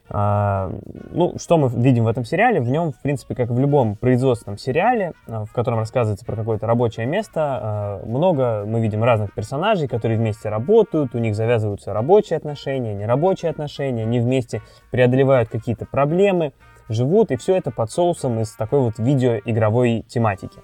А, 0.10 0.72
ну, 1.12 1.39
что 1.39 1.57
мы 1.57 1.69
видим 1.69 2.03
в 2.03 2.07
этом 2.07 2.25
сериале? 2.25 2.60
В 2.60 2.69
нем, 2.69 2.91
в 2.91 3.01
принципе, 3.01 3.36
как 3.36 3.50
в 3.50 3.57
любом 3.57 3.95
производственном 3.95 4.57
сериале, 4.57 5.13
э, 5.27 5.45
в 5.45 5.53
котором 5.53 5.79
рассказывается 5.79 6.25
про 6.25 6.36
какое-то 6.36 6.67
рабочее 6.67 7.05
место, 7.05 8.01
э, 8.03 8.07
много 8.07 8.63
мы 8.65 8.81
видим 8.81 9.03
разных 9.03 9.33
персонажей, 9.33 9.88
которые 9.88 10.17
вместе 10.17 10.50
работают, 10.50 11.15
у 11.15 11.19
них 11.19 11.36
завязываются 11.36 11.93
рабочие 11.93 12.38
отношения, 12.38 12.93
нерабочие 12.93 13.50
отношения, 13.50 14.03
они 14.03 14.19
вместе 14.19 14.62
преодолевают 14.91 15.50
какие-то 15.50 15.86
проблемы, 15.86 16.51
живут, 16.93 17.31
и 17.31 17.35
все 17.35 17.55
это 17.55 17.71
под 17.71 17.91
соусом 17.91 18.39
из 18.39 18.51
такой 18.51 18.79
вот 18.79 18.97
видеоигровой 18.97 20.05
тематики. 20.07 20.59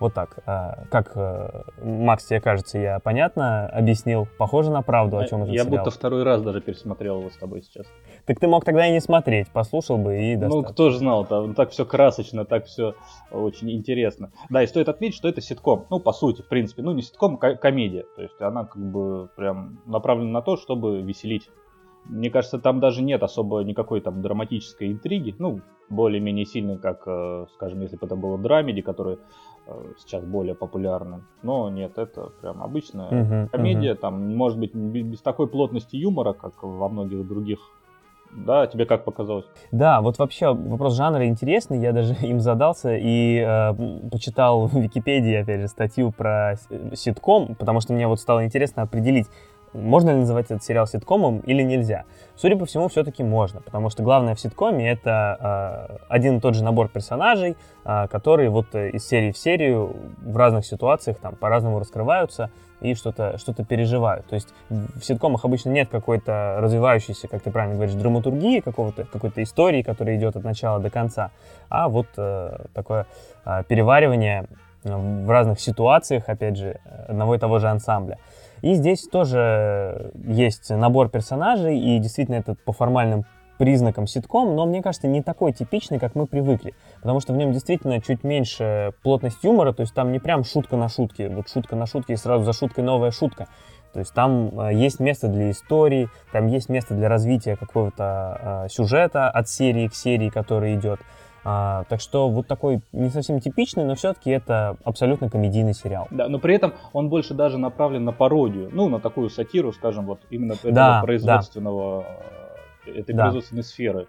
Вот 0.00 0.12
так. 0.12 0.38
А, 0.44 0.84
как, 0.90 1.12
э, 1.14 1.62
Макс, 1.82 2.26
тебе 2.26 2.40
кажется, 2.40 2.78
я 2.78 2.98
понятно 2.98 3.68
объяснил? 3.68 4.26
Похоже 4.38 4.70
на 4.70 4.82
правду, 4.82 5.18
о 5.18 5.26
чем 5.26 5.42
этот 5.44 5.54
Я 5.54 5.64
сериал? 5.64 5.78
будто 5.78 5.90
второй 5.96 6.24
раз 6.24 6.42
даже 6.42 6.60
пересмотрел 6.60 7.20
его 7.20 7.30
с 7.30 7.36
тобой 7.36 7.62
сейчас. 7.62 7.86
Так 8.26 8.40
ты 8.40 8.48
мог 8.48 8.64
тогда 8.64 8.86
и 8.86 8.92
не 8.92 9.00
смотреть, 9.00 9.48
послушал 9.50 9.96
бы 9.96 10.18
и 10.18 10.34
Ну, 10.34 10.40
достаточно. 10.40 10.72
кто 10.72 10.90
же 10.90 10.98
знал, 10.98 11.24
там 11.24 11.54
так 11.54 11.70
все 11.70 11.86
красочно, 11.86 12.44
так 12.44 12.66
все 12.66 12.94
очень 13.30 13.70
интересно. 13.70 14.32
Да, 14.50 14.62
и 14.62 14.66
стоит 14.66 14.88
отметить, 14.88 15.16
что 15.16 15.28
это 15.28 15.40
ситком. 15.40 15.86
Ну, 15.90 16.00
по 16.00 16.12
сути, 16.12 16.42
в 16.42 16.48
принципе, 16.48 16.82
ну, 16.82 16.92
не 16.92 17.02
ситком, 17.02 17.38
а 17.40 17.54
комедия. 17.54 18.04
То 18.16 18.22
есть 18.22 18.40
она 18.40 18.64
как 18.64 18.84
бы 18.84 19.28
прям 19.36 19.78
направлена 19.86 20.30
на 20.32 20.42
то, 20.42 20.56
чтобы 20.56 21.02
веселить. 21.02 21.48
Мне 22.06 22.30
кажется, 22.30 22.58
там 22.58 22.80
даже 22.80 23.02
нет 23.02 23.22
особо 23.22 23.60
никакой 23.60 24.00
там 24.00 24.20
драматической 24.22 24.92
интриги. 24.92 25.34
Ну, 25.38 25.60
более-менее 25.88 26.44
сильной, 26.46 26.78
как, 26.78 27.02
э, 27.06 27.46
скажем, 27.54 27.80
если 27.80 27.96
бы 27.96 28.06
это 28.06 28.16
было 28.16 28.38
драмеди, 28.38 28.82
который 28.82 29.18
э, 29.66 29.92
сейчас 29.98 30.24
более 30.24 30.54
популярны. 30.54 31.22
Но 31.42 31.70
нет, 31.70 31.96
это 31.98 32.30
прям 32.40 32.62
обычная 32.62 33.10
Мгм, 33.10 33.48
комедия. 33.48 33.94
Там, 33.94 34.34
может 34.36 34.58
быть, 34.58 34.74
бе- 34.74 35.02
без 35.02 35.20
такой 35.22 35.46
плотности 35.48 35.96
юмора, 35.96 36.32
как 36.34 36.62
во 36.62 36.88
многих 36.88 37.26
других. 37.26 37.58
Да, 38.36 38.66
тебе 38.66 38.84
как 38.84 39.04
показалось? 39.04 39.46
Да, 39.70 40.00
вот 40.00 40.18
вообще 40.18 40.52
вопрос 40.52 40.94
жанра 40.96 41.26
интересный, 41.28 41.78
я 41.80 41.92
даже 41.92 42.14
им 42.22 42.40
задался 42.40 42.96
и 42.96 43.38
э, 43.38 43.74
почитал 44.10 44.66
в 44.66 44.74
Википедии, 44.74 45.34
опять 45.36 45.60
же, 45.60 45.68
статью 45.68 46.10
про 46.10 46.56
ситком, 46.94 47.54
потому 47.54 47.80
что 47.80 47.92
мне 47.92 48.08
вот 48.08 48.20
стало 48.20 48.44
интересно 48.44 48.82
определить, 48.82 49.28
можно 49.74 50.10
ли 50.10 50.16
называть 50.16 50.46
этот 50.46 50.64
сериал 50.64 50.86
ситкомом 50.86 51.40
или 51.40 51.62
нельзя. 51.62 52.04
Судя 52.36 52.56
по 52.56 52.64
всему, 52.64 52.88
все-таки 52.88 53.22
можно, 53.22 53.60
потому 53.60 53.90
что 53.90 54.02
главное 54.02 54.34
в 54.34 54.40
ситкоме 54.40 54.90
это 54.90 55.88
э, 55.90 55.96
один 56.08 56.38
и 56.38 56.40
тот 56.40 56.54
же 56.54 56.64
набор 56.64 56.88
персонажей, 56.88 57.56
э, 57.84 58.06
которые 58.08 58.50
вот 58.50 58.74
э, 58.74 58.90
из 58.90 59.06
серии 59.06 59.32
в 59.32 59.38
серию 59.38 59.94
в 60.22 60.36
разных 60.36 60.64
ситуациях 60.64 61.18
там 61.18 61.36
по-разному 61.36 61.78
раскрываются 61.78 62.50
и 62.80 62.94
что-то 62.94 63.38
что 63.38 63.52
переживают. 63.52 64.26
То 64.26 64.34
есть 64.34 64.48
в 64.68 65.00
ситкомах 65.02 65.44
обычно 65.44 65.70
нет 65.70 65.88
какой-то 65.88 66.56
развивающейся, 66.58 67.28
как 67.28 67.42
ты 67.42 67.50
правильно 67.50 67.76
говоришь, 67.76 67.94
драматургии, 67.94 68.60
какого-то, 68.60 69.04
какой-то 69.04 69.42
истории, 69.42 69.82
которая 69.82 70.16
идет 70.16 70.36
от 70.36 70.44
начала 70.44 70.80
до 70.80 70.90
конца, 70.90 71.30
а 71.68 71.88
вот 71.88 72.08
э, 72.16 72.66
такое 72.74 73.06
э, 73.44 73.62
переваривание 73.68 74.46
в 74.84 75.30
разных 75.30 75.60
ситуациях, 75.60 76.28
опять 76.28 76.56
же, 76.56 76.78
одного 77.08 77.34
и 77.34 77.38
того 77.38 77.58
же 77.58 77.68
ансамбля. 77.68 78.18
И 78.64 78.72
здесь 78.72 79.02
тоже 79.02 80.10
есть 80.26 80.70
набор 80.70 81.10
персонажей, 81.10 81.78
и 81.78 81.98
действительно 81.98 82.36
это 82.36 82.54
по 82.54 82.72
формальным 82.72 83.26
признакам 83.58 84.06
ситком, 84.06 84.56
но 84.56 84.64
мне 84.64 84.82
кажется, 84.82 85.06
не 85.06 85.22
такой 85.22 85.52
типичный, 85.52 85.98
как 85.98 86.14
мы 86.14 86.26
привыкли. 86.26 86.72
Потому 87.02 87.20
что 87.20 87.34
в 87.34 87.36
нем 87.36 87.52
действительно 87.52 88.00
чуть 88.00 88.24
меньше 88.24 88.94
плотность 89.02 89.44
юмора, 89.44 89.74
то 89.74 89.82
есть 89.82 89.92
там 89.92 90.12
не 90.12 90.18
прям 90.18 90.44
шутка 90.44 90.78
на 90.78 90.88
шутке, 90.88 91.28
вот 91.28 91.50
шутка 91.50 91.76
на 91.76 91.84
шутке 91.84 92.14
и 92.14 92.16
сразу 92.16 92.44
за 92.44 92.54
шуткой 92.54 92.84
новая 92.84 93.10
шутка. 93.10 93.48
То 93.92 93.98
есть 93.98 94.14
там 94.14 94.58
э, 94.58 94.72
есть 94.72 94.98
место 94.98 95.28
для 95.28 95.50
истории, 95.50 96.08
там 96.32 96.46
есть 96.46 96.70
место 96.70 96.94
для 96.94 97.10
развития 97.10 97.56
какого-то 97.56 98.64
э, 98.64 98.68
сюжета 98.70 99.28
от 99.28 99.46
серии 99.46 99.88
к 99.88 99.94
серии, 99.94 100.30
который 100.30 100.74
идет. 100.74 101.00
А, 101.44 101.84
так 101.90 102.00
что 102.00 102.30
вот 102.30 102.46
такой 102.46 102.80
не 102.92 103.10
совсем 103.10 103.38
типичный, 103.38 103.84
но 103.84 103.94
все-таки 103.94 104.30
это 104.30 104.78
абсолютно 104.82 105.28
комедийный 105.28 105.74
сериал. 105.74 106.08
Да, 106.10 106.28
но 106.28 106.38
при 106.38 106.54
этом 106.54 106.72
он 106.92 107.10
больше 107.10 107.34
даже 107.34 107.58
направлен 107.58 108.04
на 108.04 108.12
пародию, 108.12 108.70
ну, 108.72 108.88
на 108.88 108.98
такую 108.98 109.28
сатиру, 109.28 109.72
скажем, 109.72 110.06
вот 110.06 110.20
именно 110.30 110.54
этого 110.54 110.72
Да, 110.72 111.00
производственного, 111.02 112.06
э, 112.86 113.00
этой 113.00 113.14
Да. 113.14 113.24
производственной 113.24 113.62
сферы. 113.62 114.06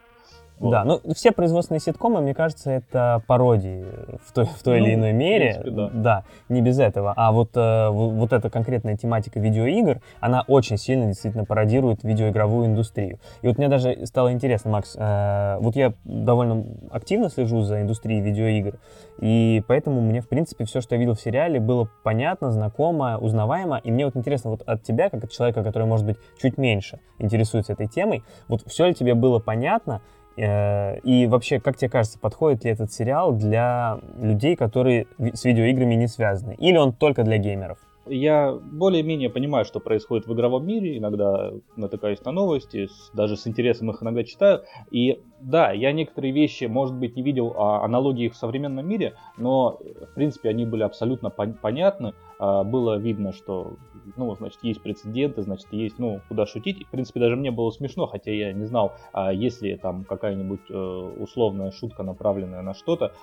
Вот. 0.59 0.71
Да, 0.71 0.83
ну 0.85 1.01
все 1.13 1.31
производственные 1.31 1.81
ситкомы, 1.81 2.21
мне 2.21 2.33
кажется, 2.33 2.71
это 2.71 3.21
пародии 3.27 3.85
в 4.25 4.31
той, 4.31 4.45
в 4.45 4.63
той 4.63 4.79
Ну, 4.79 4.85
или 4.85 4.95
иной 4.95 5.11
мере. 5.11 5.59
принципе, 5.61 5.89
да. 5.93 6.23
не 6.47 6.61
без 6.61 6.79
этого. 6.79 7.13
А 7.15 7.31
вот, 7.31 7.49
э, 7.55 7.89
вот, 7.89 8.31
эта 8.31 8.49
конкретная 8.49 8.95
тематика 8.95 9.39
видеоигр, 9.39 9.99
она 10.19 10.43
очень 10.47 10.77
сильно 10.77 11.07
действительно 11.07 11.43
пародирует 11.43 12.03
видеоигровую 12.03 12.67
индустрию. 12.67 13.19
И 13.41 13.47
вот 13.47 13.57
мне 13.57 13.67
даже 13.67 14.05
стало 14.05 14.31
интересно, 14.31 14.71
Макс, 14.71 14.95
э, 14.97 15.57
вот 15.59 15.75
я 15.75 15.93
довольно 16.05 16.65
активно 16.89 17.29
слежу 17.29 17.61
за 17.61 17.81
индустрией 17.81 18.21
видеоигр, 18.21 18.79
и 19.19 19.63
поэтому 19.67 20.01
мне, 20.01 20.21
в 20.21 20.27
принципе, 20.27 20.65
все, 20.65 20.81
что 20.81 20.95
я 20.95 20.99
видел 20.99 21.15
в 21.15 21.21
сериале, 21.21 21.59
было 21.59 21.89
понятно, 22.03 22.51
знакомо, 22.51 23.17
узнаваемо. 23.17 23.77
И 23.77 23.91
мне 23.91 24.05
вот 24.05 24.15
интересно 24.15 24.51
вот 24.51 24.61
от 24.65 24.83
тебя, 24.83 25.09
как 25.09 25.23
от 25.23 25.31
человека, 25.31 25.63
который, 25.63 25.87
может 25.87 26.05
быть, 26.05 26.17
чуть 26.41 26.57
меньше 26.57 26.99
интересуется 27.19 27.73
этой 27.73 27.87
темой, 27.87 28.23
вот 28.47 28.63
все 28.67 28.87
ли 28.87 28.93
тебе 28.93 29.13
было 29.13 29.39
понятно, 29.39 30.01
И 30.37 31.27
вообще, 31.29 31.59
как 31.59 31.77
тебе 31.77 31.89
кажется, 31.89 32.19
подходит 32.19 32.65
ли 32.65 32.71
этот 32.71 32.91
сериал 32.91 33.31
для 33.33 33.99
людей, 34.19 34.55
которые 34.55 35.07
с 35.17 35.45
видеоиграми 35.45 35.95
не 35.95 36.07
связаны? 36.07 36.55
Или 36.59 36.77
он 36.77 36.93
только 36.93 37.23
для 37.23 37.37
геймеров? 37.37 37.77
Я 38.07 38.53
более-менее 38.53 39.31
понимаю, 39.31 39.65
что 39.65 39.79
происходит 39.79 40.27
в 40.27 40.33
игровом 40.33 40.67
мире, 40.67 40.97
иногда 40.97 41.51
натыкаюсь 41.75 42.23
на 42.23 42.31
новости, 42.31 42.87
даже 43.13 43.35
с 43.35 43.47
интересом 43.47 43.89
их 43.89 44.03
иногда 44.03 44.23
читаю. 44.23 44.61
И 44.91 45.21
да, 45.41 45.71
я 45.71 45.91
некоторые 45.91 46.31
вещи, 46.31 46.65
может 46.65 46.95
быть, 46.95 47.15
не 47.15 47.23
видел 47.23 47.55
а, 47.57 47.83
аналогии 47.83 48.25
их 48.25 48.33
в 48.33 48.37
современном 48.37 48.87
мире, 48.87 49.15
но, 49.37 49.79
в 50.11 50.13
принципе, 50.13 50.49
они 50.49 50.65
были 50.65 50.83
абсолютно 50.83 51.29
пон- 51.35 51.55
понятны. 51.59 52.13
А, 52.37 52.63
было 52.63 52.97
видно, 52.97 53.31
что, 53.31 53.77
ну, 54.15 54.33
значит, 54.35 54.59
есть 54.61 54.81
прецеденты, 54.81 55.41
значит, 55.41 55.67
есть, 55.71 55.99
ну, 55.99 56.21
куда 56.27 56.45
шутить. 56.45 56.85
В 56.87 56.91
принципе, 56.91 57.19
даже 57.19 57.35
мне 57.35 57.51
было 57.51 57.71
смешно, 57.71 58.07
хотя 58.07 58.31
я 58.31 58.53
не 58.53 58.65
знал, 58.65 58.93
а 59.13 59.31
есть 59.31 59.63
там 59.81 60.03
какая-нибудь 60.03 60.69
э, 60.69 60.73
условная 60.73 61.71
шутка, 61.71 62.03
направленная 62.03 62.61
на 62.61 62.73
что-то. 62.73 63.13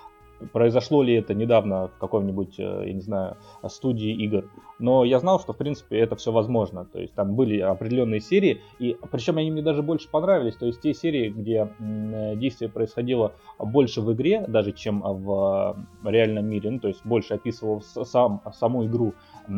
Произошло 0.51 1.03
ли 1.03 1.13
это 1.13 1.33
недавно 1.33 1.87
в 1.87 1.97
каком-нибудь, 1.97 2.59
э, 2.59 2.83
я 2.87 2.93
не 2.93 3.01
знаю, 3.01 3.37
студии 3.67 4.11
игр. 4.11 4.49
Но 4.79 5.05
я 5.05 5.19
знал, 5.19 5.39
что, 5.39 5.53
в 5.53 5.57
принципе, 5.57 5.99
это 5.99 6.15
все 6.15 6.31
возможно. 6.31 6.85
То 6.85 6.99
есть 6.99 7.13
там 7.13 7.35
были 7.35 7.59
определенные 7.59 8.19
серии, 8.19 8.61
и 8.79 8.97
причем 9.11 9.37
они 9.37 9.51
мне 9.51 9.61
даже 9.61 9.81
больше 9.81 10.09
понравились. 10.09 10.55
То 10.55 10.65
есть 10.65 10.81
те 10.81 10.93
серии, 10.93 11.29
где 11.29 11.69
э, 11.79 12.35
действие 12.35 12.69
происходило 12.69 13.33
больше 13.59 14.01
в 14.01 14.11
игре, 14.13 14.43
даже 14.47 14.71
чем 14.71 15.01
в 15.01 15.77
э, 16.03 16.11
реальном 16.11 16.47
мире, 16.47 16.71
ну, 16.71 16.79
то 16.79 16.87
есть 16.87 17.05
больше 17.05 17.35
описывал 17.35 17.81
сам, 17.81 18.41
саму 18.53 18.85
игру, 18.85 19.13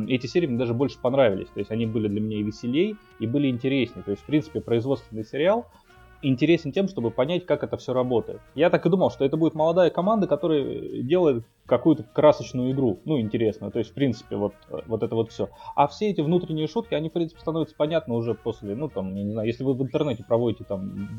эти 0.07 0.27
серии 0.27 0.47
мне 0.47 0.57
даже 0.57 0.73
больше 0.73 0.99
понравились. 0.99 1.47
То 1.49 1.59
есть 1.59 1.71
они 1.71 1.85
были 1.85 2.07
для 2.07 2.21
меня 2.21 2.37
и 2.37 2.43
веселей, 2.43 2.95
и 3.19 3.27
были 3.27 3.47
интереснее. 3.47 4.03
То 4.03 4.11
есть, 4.11 4.23
в 4.23 4.25
принципе, 4.25 4.61
производственный 4.61 5.23
сериал 5.23 5.65
интересен 6.21 6.71
тем, 6.71 6.87
чтобы 6.87 7.11
понять, 7.11 7.45
как 7.45 7.63
это 7.63 7.77
все 7.77 7.93
работает. 7.93 8.41
Я 8.55 8.69
так 8.69 8.85
и 8.85 8.89
думал, 8.89 9.11
что 9.11 9.25
это 9.25 9.37
будет 9.37 9.55
молодая 9.55 9.89
команда, 9.89 10.27
которая 10.27 11.01
делает 11.01 11.45
какую-то 11.65 12.03
красочную 12.03 12.71
игру, 12.71 12.99
ну, 13.05 13.19
интересную. 13.19 13.71
То 13.71 13.79
есть, 13.79 13.91
в 13.91 13.93
принципе, 13.93 14.35
вот, 14.35 14.53
э, 14.69 14.81
вот 14.85 15.01
это 15.01 15.15
вот 15.15 15.31
все. 15.31 15.49
А 15.75 15.87
все 15.87 16.09
эти 16.09 16.21
внутренние 16.21 16.67
шутки, 16.67 16.93
они, 16.93 17.09
в 17.09 17.13
принципе, 17.13 17.41
становятся 17.41 17.75
понятны 17.75 18.13
уже 18.13 18.35
после, 18.35 18.75
ну, 18.75 18.87
там, 18.87 19.15
я 19.15 19.23
не 19.23 19.31
знаю, 19.31 19.47
если 19.47 19.63
вы 19.63 19.73
в 19.73 19.81
интернете 19.81 20.23
проводите 20.23 20.63
там 20.63 21.09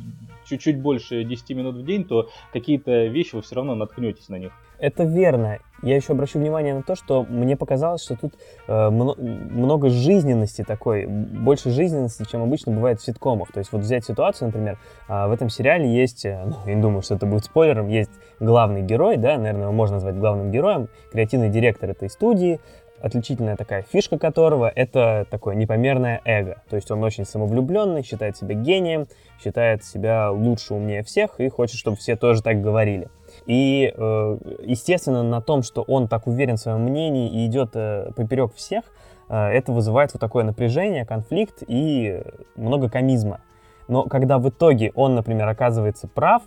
чуть-чуть 0.47 0.81
больше 0.81 1.25
10 1.25 1.50
минут 1.50 1.76
в 1.76 1.85
день, 1.85 2.05
то 2.05 2.29
какие-то 2.53 3.07
вещи 3.07 3.35
вы 3.35 3.43
все 3.43 3.57
равно 3.57 3.75
наткнетесь 3.75 4.29
на 4.29 4.37
них. 4.37 4.53
Это 4.79 5.05
верно. 5.05 5.59
Я 5.87 5.95
еще 5.95 6.14
обращу 6.14 6.40
внимание 6.40 6.75
на 6.75 6.83
то, 6.83 6.97
что 6.97 7.23
мне 7.23 7.57
показалось, 7.57 8.02
что 8.02 8.16
тут 8.16 8.35
э, 8.66 8.90
мно- 8.90 9.14
много 9.16 9.88
жизненности 9.88 10.64
такой, 10.64 11.07
больше 11.07 11.71
жизненности, 11.71 12.25
чем 12.28 12.43
обычно 12.43 12.73
бывает 12.73 13.00
в 13.00 13.05
ситкомах. 13.05 13.52
То 13.52 13.61
есть 13.61 13.71
вот 13.71 13.83
взять 13.83 14.05
ситуацию, 14.05 14.49
например, 14.49 14.81
а, 15.07 15.28
в 15.28 15.33
этом 15.33 15.49
сериале 15.49 15.88
есть, 15.88 16.25
э, 16.25 16.43
ну, 16.45 16.57
я 16.66 16.75
не 16.75 16.83
думаю, 16.83 17.02
что 17.02 17.14
это 17.14 17.26
будет 17.26 17.45
спойлером, 17.45 17.87
есть 17.87 18.11
главный 18.40 18.83
герой, 18.83 19.16
да, 19.16 19.38
наверное, 19.38 19.62
его 19.62 19.73
можно 19.73 19.95
назвать 19.95 20.16
главным 20.16 20.50
героем, 20.50 20.88
креативный 21.12 21.50
директор 21.50 21.88
этой 21.88 22.11
студии, 22.11 22.59
отличительная 23.00 23.55
такая 23.55 23.83
фишка 23.83 24.19
которого 24.19 24.69
это 24.69 25.25
такое 25.31 25.55
непомерное 25.55 26.21
эго. 26.25 26.62
То 26.69 26.75
есть 26.75 26.90
он 26.90 27.05
очень 27.05 27.25
самовлюбленный, 27.25 28.02
считает 28.02 28.37
себя 28.37 28.57
гением, 28.57 29.07
считает 29.40 29.85
себя 29.85 30.33
лучше, 30.33 30.75
умнее 30.75 31.05
всех 31.05 31.38
и 31.38 31.49
хочет, 31.49 31.78
чтобы 31.78 31.97
все 31.97 32.16
тоже 32.16 32.43
так 32.43 32.61
говорили. 32.61 33.09
И, 33.47 33.93
э, 33.97 34.38
естественно, 34.62 35.23
на 35.23 35.41
том, 35.41 35.62
что 35.62 35.83
он 35.83 36.09
так 36.09 36.26
уверен 36.26 36.57
в 36.57 36.61
своем 36.61 36.83
мнении 36.83 37.31
и 37.31 37.47
идет 37.47 37.71
э, 37.75 38.11
поперек 38.17 38.53
всех, 38.55 38.85
э, 39.29 39.37
это 39.37 39.73
вызывает 39.73 40.12
вот 40.12 40.21
такое 40.21 40.45
напряжение, 40.45 41.07
конфликт 41.07 41.62
и 41.67 42.23
много 42.57 42.91
комизма. 42.91 43.41
Но 43.87 44.03
когда 44.05 44.38
в 44.38 44.49
итоге 44.49 44.91
он, 44.97 45.15
например, 45.15 45.49
оказывается 45.49 46.09
прав, 46.09 46.43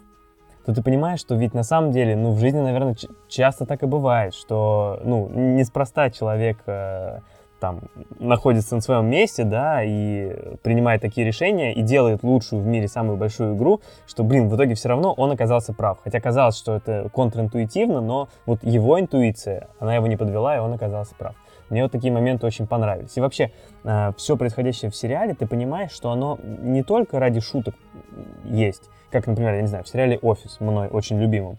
то 0.65 0.73
ты 0.73 0.83
понимаешь, 0.83 1.21
что 1.21 1.35
ведь 1.35 1.53
на 1.53 1.63
самом 1.63 1.91
деле, 1.91 2.17
ну, 2.17 2.33
в 2.33 2.39
жизни, 2.39 2.59
наверное, 2.59 2.95
часто 3.29 3.65
так 3.65 3.81
и 3.81 3.85
бывает, 3.85 4.35
что, 4.35 4.99
ну, 5.03 5.29
неспроста 5.29 6.09
человек 6.09 6.57
там 7.59 7.81
находится 8.19 8.75
на 8.75 8.81
своем 8.81 9.07
месте, 9.07 9.43
да, 9.43 9.83
и 9.83 10.57
принимает 10.63 11.01
такие 11.01 11.25
решения 11.25 11.73
и 11.73 11.81
делает 11.81 12.23
лучшую 12.23 12.61
в 12.61 12.65
мире 12.65 12.87
самую 12.87 13.17
большую 13.17 13.55
игру, 13.55 13.81
что, 14.07 14.23
блин, 14.23 14.49
в 14.49 14.55
итоге 14.55 14.75
все 14.75 14.89
равно 14.89 15.13
он 15.13 15.31
оказался 15.31 15.73
прав. 15.73 15.99
Хотя 16.03 16.19
казалось, 16.19 16.57
что 16.57 16.75
это 16.75 17.09
контринтуитивно, 17.13 18.01
но 18.01 18.29
вот 18.45 18.63
его 18.63 18.99
интуиция, 18.99 19.67
она 19.79 19.95
его 19.95 20.07
не 20.07 20.17
подвела, 20.17 20.55
и 20.55 20.59
он 20.59 20.73
оказался 20.73 21.15
прав. 21.15 21.35
Мне 21.69 21.83
вот 21.83 21.91
такие 21.91 22.11
моменты 22.11 22.47
очень 22.47 22.65
понравились. 22.65 23.15
И 23.15 23.21
вообще, 23.21 23.51
все 24.17 24.37
происходящее 24.37 24.89
в 24.89 24.95
сериале, 24.95 25.35
ты 25.35 25.45
понимаешь, 25.45 25.91
что 25.91 26.09
оно 26.09 26.39
не 26.43 26.81
только 26.81 27.19
ради 27.19 27.41
шуток 27.41 27.75
есть, 28.43 28.89
как, 29.11 29.27
например, 29.27 29.53
я 29.53 29.61
не 29.61 29.67
знаю, 29.67 29.83
в 29.83 29.87
сериале 29.87 30.17
«Офис», 30.17 30.59
мной 30.59 30.87
очень 30.87 31.19
любимым, 31.19 31.57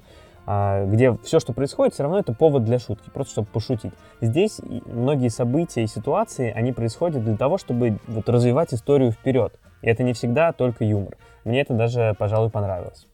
где 0.87 1.17
все, 1.23 1.39
что 1.39 1.53
происходит, 1.53 1.95
все 1.95 2.03
равно 2.03 2.19
это 2.19 2.33
повод 2.33 2.65
для 2.65 2.79
шутки, 2.79 3.11
просто 3.11 3.33
чтобы 3.33 3.49
пошутить. 3.49 3.93
Здесь 4.21 4.61
многие 4.87 5.29
события 5.29 5.83
и 5.83 5.87
ситуации, 5.87 6.51
они 6.51 6.73
происходят 6.73 7.25
для 7.25 7.37
того, 7.37 7.59
чтобы 7.59 7.99
вот 8.09 8.29
развивать 8.29 8.75
историю 8.75 9.13
вперед. 9.13 9.59
И 9.83 9.89
это 9.89 10.03
не 10.03 10.13
всегда 10.13 10.53
только 10.53 10.85
юмор. 10.85 11.17
Мне 11.45 11.61
это 11.61 11.75
даже, 11.75 12.15
пожалуй, 12.19 12.51
понравилось. 12.51 13.07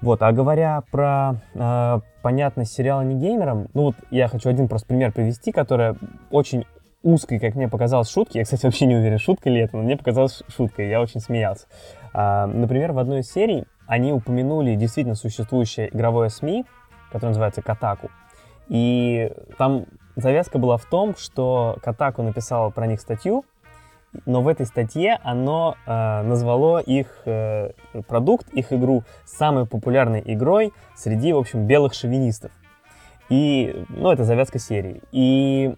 Вот, 0.00 0.20
а 0.22 0.32
говоря 0.32 0.82
про 0.90 1.36
э, 1.54 2.00
понятность 2.20 2.74
сериала 2.74 3.00
не 3.00 3.14
геймерам, 3.14 3.68
ну 3.72 3.84
вот 3.84 3.94
я 4.10 4.28
хочу 4.28 4.50
один 4.50 4.68
просто 4.68 4.88
пример 4.88 5.12
привести, 5.12 5.50
который 5.50 5.94
очень 6.30 6.66
узкой, 7.02 7.38
как 7.38 7.54
мне 7.54 7.68
показалось, 7.68 8.10
шутки. 8.10 8.36
Я, 8.36 8.44
кстати, 8.44 8.66
вообще 8.66 8.84
не 8.84 8.96
уверен, 8.96 9.18
шутка 9.18 9.48
ли 9.48 9.60
это, 9.60 9.76
но 9.76 9.82
мне 9.82 9.96
показалось 9.96 10.42
шуткой, 10.48 10.90
я 10.90 11.00
очень 11.00 11.20
смеялся. 11.20 11.66
А, 12.12 12.46
например, 12.46 12.92
в 12.92 12.98
одной 12.98 13.20
из 13.20 13.30
серий 13.30 13.64
они 13.86 14.12
упомянули 14.12 14.74
действительно 14.74 15.14
существующее 15.14 15.94
игровое 15.94 16.30
СМИ, 16.30 16.64
которое 17.10 17.28
называется 17.28 17.62
Катаку. 17.62 18.10
И 18.68 19.30
там 19.58 19.86
завязка 20.16 20.58
была 20.58 20.76
в 20.76 20.84
том, 20.84 21.14
что 21.16 21.78
Катаку 21.82 22.22
написала 22.22 22.70
про 22.70 22.86
них 22.86 23.00
статью, 23.00 23.44
но 24.26 24.42
в 24.42 24.48
этой 24.48 24.66
статье 24.66 25.18
оно 25.22 25.76
э, 25.86 26.22
назвало 26.22 26.78
их 26.78 27.22
э, 27.24 27.70
продукт, 28.06 28.48
их 28.52 28.72
игру 28.72 29.02
самой 29.24 29.66
популярной 29.66 30.22
игрой 30.24 30.72
среди, 30.94 31.32
в 31.32 31.38
общем, 31.38 31.66
белых 31.66 31.94
шовинистов. 31.94 32.52
И, 33.28 33.84
ну, 33.88 34.12
это 34.12 34.24
завязка 34.24 34.58
серии. 34.58 35.02
И 35.10 35.74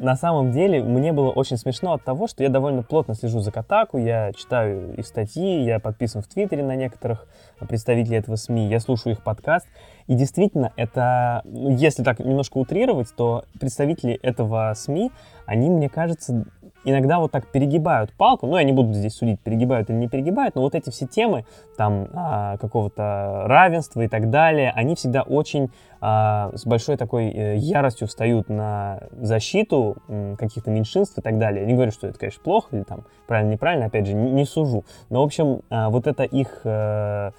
на 0.00 0.16
самом 0.16 0.52
деле 0.52 0.82
мне 0.82 1.12
было 1.12 1.30
очень 1.30 1.56
смешно 1.56 1.92
от 1.92 2.04
того, 2.04 2.26
что 2.26 2.42
я 2.42 2.48
довольно 2.48 2.82
плотно 2.82 3.14
слежу 3.14 3.40
за 3.40 3.50
Катаку, 3.52 3.98
я 3.98 4.32
читаю 4.32 4.94
их 4.94 5.06
статьи, 5.06 5.64
я 5.64 5.80
подписан 5.80 6.22
в 6.22 6.28
Твиттере 6.28 6.64
на 6.64 6.76
некоторых 6.76 7.26
представителей 7.68 8.18
этого 8.18 8.36
СМИ, 8.36 8.68
я 8.68 8.80
слушаю 8.80 9.14
их 9.14 9.22
подкаст. 9.22 9.66
И 10.06 10.14
действительно, 10.14 10.72
это, 10.76 11.42
ну, 11.44 11.70
если 11.70 12.02
так 12.02 12.18
немножко 12.20 12.58
утрировать, 12.58 13.08
то 13.14 13.44
представители 13.60 14.14
этого 14.22 14.72
СМИ, 14.74 15.10
они, 15.46 15.68
мне 15.68 15.88
кажется, 15.88 16.46
иногда 16.90 17.18
вот 17.18 17.30
так 17.30 17.46
перегибают 17.46 18.12
палку, 18.12 18.46
ну, 18.46 18.56
я 18.56 18.64
не 18.64 18.72
буду 18.72 18.92
здесь 18.92 19.14
судить, 19.14 19.40
перегибают 19.40 19.90
или 19.90 19.96
не 19.96 20.08
перегибают, 20.08 20.54
но 20.54 20.62
вот 20.62 20.74
эти 20.74 20.90
все 20.90 21.06
темы, 21.06 21.44
там, 21.76 22.08
а, 22.12 22.56
какого-то 22.58 23.44
равенства 23.46 24.02
и 24.02 24.08
так 24.08 24.30
далее, 24.30 24.72
они 24.74 24.94
всегда 24.94 25.22
очень 25.22 25.70
а, 26.00 26.50
с 26.54 26.64
большой 26.64 26.96
такой 26.96 27.30
э, 27.30 27.56
яростью 27.56 28.06
встают 28.06 28.48
на 28.48 29.00
защиту 29.12 29.96
каких-то 30.38 30.70
меньшинств 30.70 31.18
и 31.18 31.20
так 31.20 31.38
далее. 31.38 31.62
Я 31.62 31.66
не 31.66 31.74
говорю, 31.74 31.90
что 31.90 32.06
это, 32.06 32.18
конечно, 32.18 32.42
плохо 32.42 32.76
или 32.76 32.84
там 32.84 33.04
правильно-неправильно, 33.26 33.86
опять 33.86 34.06
же, 34.06 34.14
не, 34.14 34.30
не 34.30 34.44
сужу, 34.44 34.84
но, 35.10 35.22
в 35.22 35.24
общем, 35.24 35.62
а, 35.70 35.90
вот 35.90 36.06
это 36.06 36.22
их 36.22 36.60
э, 36.64 37.32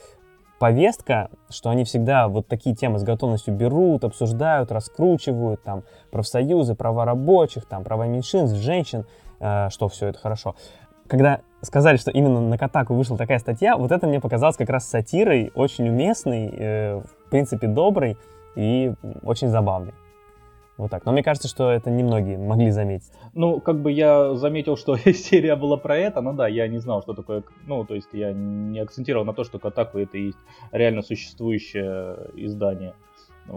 повестка, 0.60 1.30
что 1.50 1.70
они 1.70 1.86
всегда 1.86 2.28
вот 2.28 2.48
такие 2.48 2.76
темы 2.76 3.00
с 3.00 3.04
готовностью 3.04 3.56
берут, 3.56 4.04
обсуждают, 4.04 4.72
раскручивают, 4.72 5.64
там, 5.64 5.84
профсоюзы, 6.12 6.76
права 6.76 7.06
рабочих, 7.06 7.66
там, 7.66 7.84
права 7.84 8.06
меньшинств, 8.06 8.58
женщин, 8.58 9.06
что 9.40 9.88
все 9.88 10.08
это 10.08 10.20
хорошо. 10.20 10.56
Когда 11.08 11.42
сказали, 11.62 11.98
что 11.98 12.12
именно 12.12 12.40
на 12.40 12.58
Катаку 12.58 12.94
вышла 12.94 13.18
такая 13.18 13.40
статья, 13.40 13.78
вот 13.78 13.92
это 13.92 14.08
мне 14.08 14.20
показалось 14.20 14.58
как 14.58 14.70
раз 14.70 14.88
сатирой, 14.88 15.52
очень 15.56 15.90
уместной, 15.90 16.50
э, 16.56 17.00
в 17.00 17.30
принципе, 17.30 17.68
доброй 17.68 18.18
и 18.56 18.94
очень 19.24 19.48
забавной. 19.48 19.94
Вот 20.78 20.92
так. 20.92 21.06
Но 21.06 21.12
мне 21.12 21.24
кажется, 21.24 21.50
что 21.50 21.72
это 21.72 21.92
немногие 21.92 22.38
могли 22.38 22.72
заметить. 22.72 23.12
Ну, 23.34 23.60
как 23.60 23.82
бы 23.82 23.92
я 23.92 24.36
заметил, 24.36 24.78
что 24.78 24.96
серия 25.14 25.56
была 25.56 25.76
про 25.76 25.98
это, 25.98 26.22
но 26.22 26.32
да, 26.32 26.48
я 26.48 26.68
не 26.68 26.78
знал, 26.78 27.02
что 27.02 27.14
такое... 27.14 27.44
Ну, 27.68 27.84
то 27.84 27.96
есть 27.96 28.10
я 28.14 28.32
не 28.32 28.80
акцентировал 28.80 29.26
на 29.26 29.34
то, 29.34 29.44
что 29.44 29.60
Катаку 29.60 29.98
это 29.98 30.18
и 30.18 30.28
есть 30.28 30.38
реально 30.72 31.02
существующее 31.02 32.30
издание. 32.36 32.94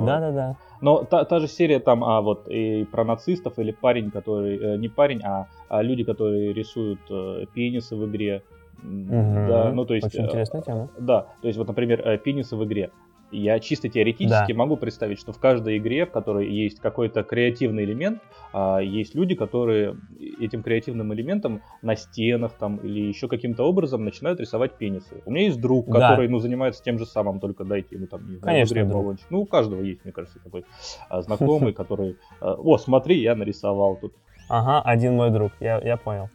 Да-да-да. 0.01 0.57
Но 0.81 1.05
та, 1.05 1.25
та 1.25 1.41
же 1.41 1.49
серия 1.49 1.81
там, 1.81 2.05
а 2.05 2.21
вот 2.21 2.49
и 2.49 2.85
про 2.85 3.05
нацистов 3.05 3.59
или 3.59 3.73
парень, 3.73 4.11
который... 4.11 4.59
Э, 4.59 4.77
не 4.77 4.89
парень, 4.89 5.21
а, 5.25 5.47
а 5.69 5.83
люди, 5.83 6.05
которые 6.05 6.53
рисуют 6.53 7.01
э, 7.11 7.47
пенисы 7.55 7.97
в 7.97 8.05
игре. 8.07 8.43
Угу. 8.83 9.49
Да, 9.49 9.73
ну 9.73 9.85
то 9.85 9.95
есть... 9.95 10.07
Очень 10.07 10.25
интересная 10.25 10.63
тема. 10.63 10.89
Да, 10.99 11.27
то 11.41 11.47
есть 11.47 11.59
вот, 11.59 11.69
например, 11.69 12.01
э, 12.07 12.19
пенисы 12.19 12.57
в 12.57 12.65
игре. 12.65 12.91
Я 13.33 13.59
чисто 13.61 13.89
теоретически 13.89 14.53
да. 14.53 14.59
могу 14.59 14.77
представить, 14.77 15.19
что 15.19 15.33
в 15.33 15.39
каждой 15.39 15.79
игре, 15.79 16.05
в 16.05 16.11
которой 16.11 16.51
есть 16.51 16.81
какой-то 16.81 17.23
креативный 17.23 17.85
элемент, 17.85 18.21
а, 18.53 18.79
есть 18.79 19.15
люди, 19.15 19.35
которые 19.35 19.97
этим 20.39 20.63
креативным 20.63 21.13
элементом 21.15 21.63
на 21.81 21.97
стенах 21.97 22.53
там 22.53 22.77
или 22.77 23.01
еще 23.01 23.29
каким-то 23.29 23.65
образом 23.65 24.05
начинают 24.05 24.39
рисовать 24.39 24.77
пенисы. 24.77 25.23
У 25.25 25.31
меня 25.31 25.47
есть 25.47 25.61
друг, 25.61 25.87
да. 25.87 26.11
который 26.11 26.29
ну, 26.29 26.39
занимается 26.39 26.83
тем 26.83 26.99
же 26.99 27.07
самым, 27.07 27.41
только 27.41 27.65
дайте 27.65 27.97
ему 27.97 28.07
там, 28.07 28.21
не 28.29 28.37
знаю, 28.37 28.67
Конечно, 28.67 28.85
баллончик. 28.85 29.27
Ну, 29.31 29.41
у 29.41 29.47
каждого 29.47 29.83
есть, 29.83 30.05
мне 30.05 30.13
кажется, 30.13 30.39
такой 30.39 30.65
а, 31.09 31.23
знакомый, 31.23 31.73
который... 31.73 32.19
А, 32.41 32.55
О, 32.55 32.77
смотри, 32.77 33.21
я 33.21 33.35
нарисовал 33.35 33.97
тут. 33.97 34.15
Ага, 34.49 34.83
один 34.83 35.15
мой 35.15 35.31
друг, 35.31 35.53
я, 35.61 35.81
я 35.83 35.97
понял. 35.97 36.29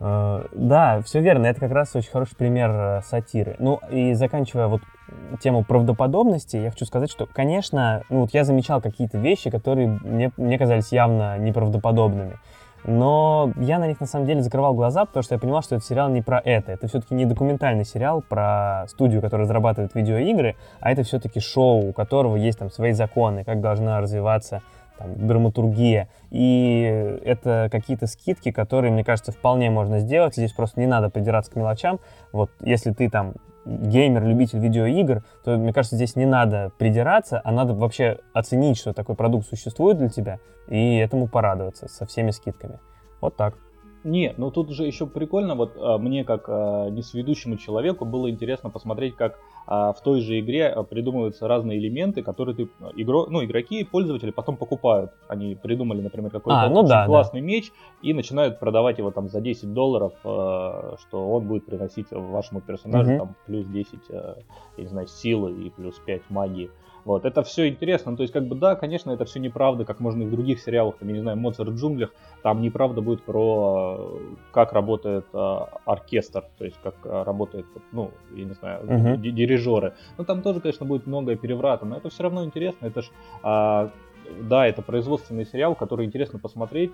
Uh, 0.00 0.48
да, 0.54 1.02
все 1.02 1.20
верно, 1.20 1.44
это 1.44 1.60
как 1.60 1.72
раз 1.72 1.94
очень 1.94 2.10
хороший 2.10 2.34
пример 2.34 2.70
uh, 2.70 3.02
сатиры. 3.02 3.56
Ну 3.58 3.80
и 3.90 4.14
заканчивая 4.14 4.66
вот 4.66 4.80
тему 5.40 5.64
правдоподобности, 5.64 6.56
я 6.56 6.70
хочу 6.70 6.84
сказать, 6.84 7.10
что, 7.10 7.26
конечно, 7.26 8.02
ну 8.08 8.22
вот 8.22 8.34
я 8.34 8.44
замечал 8.44 8.80
какие-то 8.80 9.18
вещи, 9.18 9.50
которые 9.50 9.88
мне, 9.88 10.30
мне 10.36 10.58
казались 10.58 10.92
явно 10.92 11.38
неправдоподобными. 11.38 12.38
Но 12.84 13.52
я 13.56 13.78
на 13.78 13.86
них 13.86 14.00
на 14.00 14.06
самом 14.06 14.26
деле 14.26 14.42
закрывал 14.42 14.74
глаза, 14.74 15.04
потому 15.04 15.22
что 15.22 15.34
я 15.34 15.38
понимал, 15.38 15.62
что 15.62 15.76
этот 15.76 15.86
сериал 15.86 16.08
не 16.08 16.22
про 16.22 16.40
это. 16.42 16.72
Это 16.72 16.88
все-таки 16.88 17.14
не 17.14 17.26
документальный 17.26 17.84
сериал 17.84 18.22
про 18.26 18.86
студию, 18.88 19.20
которая 19.20 19.44
разрабатывает 19.44 19.94
видеоигры, 19.94 20.56
а 20.80 20.90
это 20.90 21.02
все-таки 21.02 21.40
шоу, 21.40 21.90
у 21.90 21.92
которого 21.92 22.36
есть 22.36 22.58
там 22.58 22.70
свои 22.70 22.92
законы, 22.92 23.44
как 23.44 23.60
должна 23.60 24.00
развиваться 24.00 24.62
там, 24.98 25.26
драматургия. 25.26 26.08
И 26.30 27.18
это 27.24 27.68
какие-то 27.70 28.06
скидки, 28.06 28.50
которые, 28.50 28.92
мне 28.92 29.04
кажется, 29.04 29.32
вполне 29.32 29.70
можно 29.70 29.98
сделать. 29.98 30.34
Здесь 30.34 30.52
просто 30.52 30.80
не 30.80 30.86
надо 30.86 31.10
придираться 31.10 31.50
к 31.50 31.56
мелочам. 31.56 32.00
Вот 32.32 32.50
если 32.62 32.92
ты 32.92 33.10
там 33.10 33.34
геймер, 33.64 34.24
любитель 34.24 34.58
видеоигр, 34.58 35.22
то, 35.44 35.56
мне 35.56 35.72
кажется, 35.72 35.96
здесь 35.96 36.16
не 36.16 36.26
надо 36.26 36.72
придираться, 36.78 37.40
а 37.44 37.52
надо 37.52 37.74
вообще 37.74 38.18
оценить, 38.32 38.78
что 38.78 38.92
такой 38.92 39.14
продукт 39.14 39.46
существует 39.46 39.98
для 39.98 40.08
тебя, 40.08 40.38
и 40.68 40.96
этому 40.96 41.28
порадоваться 41.28 41.88
со 41.88 42.06
всеми 42.06 42.30
скидками. 42.30 42.78
Вот 43.20 43.36
так. 43.36 43.54
Не, 44.02 44.32
ну 44.38 44.50
тут 44.50 44.70
же 44.70 44.86
еще 44.86 45.06
прикольно, 45.06 45.54
вот 45.54 45.76
а, 45.76 45.98
мне 45.98 46.24
как 46.24 46.44
а, 46.48 46.88
несведущему 46.88 47.58
человеку 47.58 48.06
было 48.06 48.30
интересно 48.30 48.70
посмотреть, 48.70 49.14
как 49.14 49.38
а, 49.66 49.92
в 49.92 50.02
той 50.02 50.20
же 50.20 50.38
игре 50.40 50.68
а, 50.68 50.82
придумываются 50.82 51.46
разные 51.46 51.78
элементы, 51.78 52.22
которые 52.22 52.54
ты, 52.54 52.68
игро, 52.96 53.26
ну, 53.26 53.44
игроки, 53.44 53.84
пользователи 53.84 54.30
потом 54.30 54.56
покупают. 54.56 55.12
Они 55.28 55.54
придумали, 55.54 56.00
например, 56.00 56.30
какой-то 56.30 56.62
а, 56.62 56.68
ну 56.68 56.82
да, 56.82 57.06
классный 57.06 57.40
да. 57.40 57.46
меч 57.46 57.72
и 58.02 58.12
начинают 58.12 58.58
продавать 58.58 58.98
его 58.98 59.10
там 59.10 59.28
за 59.28 59.40
10 59.40 59.72
долларов, 59.72 60.12
а, 60.24 60.96
что 61.00 61.30
он 61.30 61.46
будет 61.46 61.66
приносить 61.66 62.06
вашему 62.10 62.60
персонажу 62.60 63.10
угу. 63.10 63.18
там 63.18 63.36
плюс 63.46 63.66
10, 63.66 63.98
а, 64.10 64.38
я 64.76 64.82
не 64.82 64.88
знаю, 64.88 65.06
силы 65.06 65.52
и 65.52 65.70
плюс 65.70 65.98
5 66.04 66.22
магии. 66.30 66.70
Вот, 67.04 67.24
это 67.24 67.42
все 67.42 67.68
интересно. 67.68 68.10
Ну, 68.10 68.16
то 68.16 68.22
есть, 68.22 68.32
как 68.32 68.46
бы, 68.46 68.54
да, 68.54 68.76
конечно, 68.76 69.10
это 69.10 69.24
все 69.24 69.40
неправда, 69.40 69.84
как 69.84 70.00
можно 70.00 70.22
и 70.22 70.26
в 70.26 70.30
других 70.30 70.60
сериалах, 70.60 70.98
там, 70.98 71.08
я 71.08 71.14
не 71.14 71.20
знаю, 71.20 71.38
Моцарт 71.38 71.70
в 71.70 71.76
джунглях, 71.76 72.12
там 72.42 72.60
неправда 72.60 73.00
будет 73.00 73.22
про 73.22 74.18
как 74.52 74.72
работает 74.72 75.24
э, 75.32 75.56
оркестр, 75.86 76.44
то 76.58 76.64
есть, 76.64 76.76
как 76.82 76.94
работает, 77.04 77.66
ну, 77.92 78.10
я 78.34 78.44
не 78.44 78.52
знаю, 78.52 78.84
uh-huh. 78.84 79.16
Дирижеры. 79.60 79.92
Ну, 80.18 80.24
там 80.24 80.42
тоже, 80.42 80.60
конечно, 80.60 80.86
будет 80.86 81.06
многое 81.06 81.36
переврата, 81.36 81.86
но 81.86 81.96
это 81.96 82.08
все 82.08 82.22
равно 82.22 82.44
интересно. 82.44 82.86
Это 82.86 83.02
ж, 83.02 83.10
э, 83.44 83.88
да, 84.42 84.66
это 84.66 84.82
производственный 84.82 85.46
сериал, 85.46 85.74
который 85.74 86.06
интересно 86.06 86.38
посмотреть. 86.38 86.92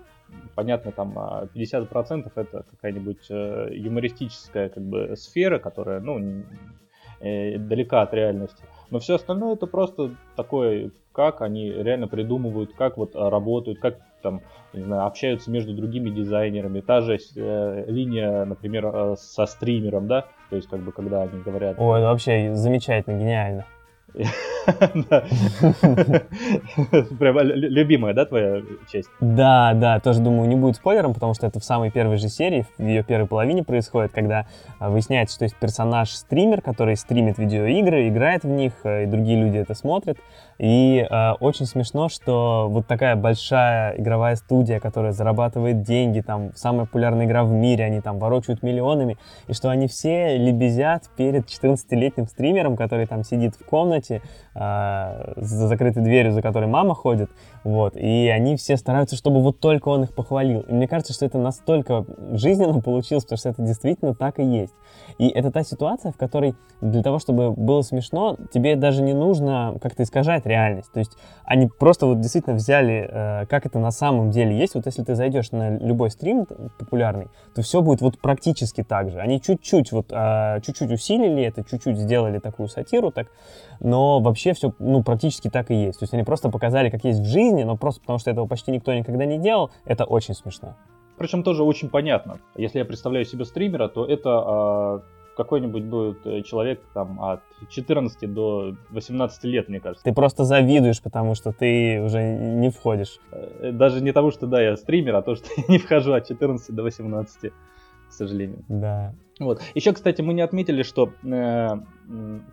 Понятно, 0.54 0.92
там 0.92 1.12
50% 1.54 2.32
это 2.34 2.64
какая-нибудь 2.70 3.26
э, 3.30 3.68
юмористическая 3.72 4.68
как 4.68 4.82
бы 4.82 5.16
сфера, 5.16 5.58
которая, 5.58 6.00
ну, 6.00 6.42
э, 7.20 7.58
далека 7.58 8.02
от 8.02 8.14
реальности. 8.14 8.62
Но 8.90 8.98
все 8.98 9.16
остальное 9.16 9.54
это 9.54 9.66
просто 9.66 10.14
такое, 10.36 10.90
как 11.12 11.42
они 11.42 11.70
реально 11.70 12.08
придумывают, 12.08 12.72
как 12.74 12.96
вот 12.96 13.12
а, 13.14 13.30
работают, 13.30 13.78
как 13.80 13.98
там, 14.22 14.42
не 14.72 14.82
знаю, 14.82 15.06
общаются 15.06 15.50
между 15.50 15.74
другими 15.74 16.10
дизайнерами. 16.10 16.80
Та 16.80 17.00
же 17.00 17.18
э, 17.36 17.84
линия, 17.88 18.44
например, 18.44 18.86
э, 18.86 19.16
со 19.16 19.46
стримером, 19.46 20.08
да, 20.08 20.26
то 20.50 20.56
есть 20.56 20.68
как 20.68 20.80
бы 20.80 20.92
когда 20.92 21.22
они 21.22 21.42
говорят... 21.42 21.76
Ой, 21.78 21.98
это 21.98 22.08
вообще 22.08 22.54
замечательно, 22.54 23.18
гениально. 23.18 23.64
Прям 27.18 27.38
любимая, 27.40 28.14
да, 28.14 28.24
твоя 28.24 28.62
часть? 28.90 29.10
Да, 29.20 29.74
да, 29.74 30.00
тоже 30.00 30.20
думаю, 30.20 30.48
не 30.48 30.56
будет 30.56 30.76
спойлером, 30.76 31.12
потому 31.12 31.34
что 31.34 31.46
это 31.46 31.60
в 31.60 31.64
самой 31.64 31.90
первой 31.90 32.16
же 32.16 32.28
серии, 32.28 32.64
в 32.78 32.82
ее 32.82 33.02
первой 33.02 33.26
половине 33.26 33.62
происходит, 33.62 34.12
когда 34.12 34.46
а, 34.78 34.88
выясняется, 34.88 35.34
что 35.34 35.44
есть 35.44 35.56
персонаж-стример, 35.56 36.62
который 36.62 36.96
стримит 36.96 37.38
видеоигры, 37.38 38.08
играет 38.08 38.44
в 38.44 38.48
них, 38.48 38.72
э, 38.84 39.04
и 39.04 39.06
другие 39.06 39.38
люди 39.38 39.58
это 39.58 39.74
смотрят. 39.74 40.16
И 40.58 41.06
э, 41.08 41.32
очень 41.40 41.66
смешно, 41.66 42.08
что 42.08 42.68
вот 42.70 42.86
такая 42.86 43.14
большая 43.14 43.96
игровая 43.98 44.36
студия, 44.36 44.80
которая 44.80 45.12
зарабатывает 45.12 45.82
деньги, 45.82 46.20
там, 46.20 46.52
самая 46.54 46.86
популярная 46.86 47.26
игра 47.26 47.44
в 47.44 47.52
мире, 47.52 47.84
они 47.84 48.00
там 48.00 48.18
ворочают 48.18 48.62
миллионами, 48.62 49.18
и 49.48 49.52
что 49.52 49.68
они 49.68 49.86
все 49.86 50.38
лебезят 50.38 51.10
перед 51.16 51.46
14-летним 51.46 52.26
стримером, 52.26 52.76
который 52.76 53.06
там 53.06 53.22
сидит 53.22 53.54
в 53.54 53.64
комнате, 53.66 54.22
э, 54.56 55.32
за 55.36 55.68
закрытой 55.68 56.02
дверью, 56.02 56.32
за 56.32 56.42
которой 56.42 56.66
мама 56.66 56.94
ходит, 56.94 57.30
вот, 57.64 57.96
и 57.96 58.28
они 58.28 58.56
все 58.56 58.76
стараются, 58.76 59.16
чтобы 59.16 59.42
вот 59.42 59.60
только 59.60 59.88
он 59.88 60.04
их 60.04 60.14
похвалил. 60.14 60.60
И 60.60 60.72
мне 60.72 60.88
кажется, 60.88 61.12
что 61.12 61.26
это 61.26 61.38
настолько 61.38 62.04
жизненно 62.32 62.80
получилось, 62.80 63.24
потому 63.24 63.38
что 63.38 63.48
это 63.50 63.62
действительно 63.62 64.14
так 64.14 64.38
и 64.38 64.44
есть. 64.44 64.74
И 65.18 65.28
это 65.28 65.50
та 65.50 65.62
ситуация, 65.62 66.12
в 66.12 66.16
которой 66.16 66.54
для 66.80 67.02
того, 67.02 67.18
чтобы 67.18 67.52
было 67.52 67.82
смешно, 67.82 68.36
тебе 68.52 68.76
даже 68.76 69.02
не 69.02 69.14
нужно 69.14 69.76
как-то 69.80 70.02
искажать 70.02 70.46
реальность. 70.46 70.92
То 70.92 71.00
есть 71.00 71.12
они 71.44 71.68
просто 71.68 72.06
вот 72.06 72.20
действительно 72.20 72.56
взяли, 72.56 73.08
э, 73.10 73.46
как 73.46 73.66
это 73.66 73.78
на 73.78 73.90
самом 73.90 74.30
деле 74.30 74.56
есть. 74.56 74.74
Вот 74.74 74.86
если 74.86 75.02
ты 75.02 75.14
зайдешь 75.14 75.52
на 75.52 75.78
любой 75.78 76.10
стрим 76.10 76.46
популярный, 76.78 77.28
то 77.54 77.62
все 77.62 77.80
будет 77.80 78.00
вот 78.00 78.18
практически 78.18 78.82
так 78.82 79.10
же. 79.10 79.20
Они 79.20 79.40
чуть-чуть 79.40 79.92
вот, 79.92 80.12
э, 80.12 80.60
чуть-чуть 80.64 80.90
усилили 80.90 81.42
это, 81.42 81.64
чуть-чуть 81.64 81.98
сделали 81.98 82.38
такую 82.38 82.68
сатиру, 82.68 83.10
так, 83.10 83.28
но 83.80 84.20
вообще 84.20 84.45
все, 84.54 84.72
ну, 84.78 85.02
практически 85.02 85.48
так 85.48 85.70
и 85.70 85.74
есть. 85.74 85.98
То 85.98 86.04
есть 86.04 86.14
они 86.14 86.22
просто 86.22 86.48
показали, 86.50 86.90
как 86.90 87.04
есть 87.04 87.20
в 87.20 87.24
жизни, 87.24 87.62
но 87.62 87.76
просто 87.76 88.00
потому 88.00 88.18
что 88.18 88.30
этого 88.30 88.46
почти 88.46 88.70
никто 88.70 88.92
никогда 88.94 89.24
не 89.24 89.38
делал, 89.38 89.70
это 89.84 90.04
очень 90.04 90.34
смешно. 90.34 90.76
Причем 91.18 91.42
тоже 91.42 91.62
очень 91.62 91.88
понятно. 91.88 92.38
Если 92.56 92.78
я 92.78 92.84
представляю 92.84 93.24
себе 93.24 93.44
стримера, 93.44 93.88
то 93.88 94.04
это 94.04 95.02
э, 95.04 95.34
какой-нибудь 95.36 95.84
будет 95.84 96.26
э, 96.26 96.42
человек 96.42 96.82
там 96.92 97.22
от 97.22 97.40
14 97.70 98.32
до 98.32 98.74
18 98.90 99.44
лет, 99.44 99.68
мне 99.68 99.80
кажется. 99.80 100.04
Ты 100.04 100.12
просто 100.12 100.44
завидуешь, 100.44 101.02
потому 101.02 101.34
что 101.34 101.52
ты 101.52 102.02
уже 102.02 102.22
не 102.22 102.70
входишь. 102.70 103.18
Э, 103.32 103.72
даже 103.72 104.02
не 104.02 104.12
тому, 104.12 104.30
что 104.30 104.46
да, 104.46 104.60
я 104.60 104.76
стример, 104.76 105.14
а 105.16 105.22
то, 105.22 105.36
что 105.36 105.46
я 105.56 105.64
не 105.68 105.78
вхожу 105.78 106.12
от 106.12 106.26
14 106.26 106.74
до 106.74 106.82
18 106.82 107.52
к 108.08 108.12
сожалению. 108.12 108.64
Да. 108.68 109.14
Вот. 109.38 109.60
Еще, 109.74 109.92
кстати, 109.92 110.22
мы 110.22 110.32
не 110.32 110.40
отметили, 110.40 110.82
что 110.82 111.10
э, 111.22 111.68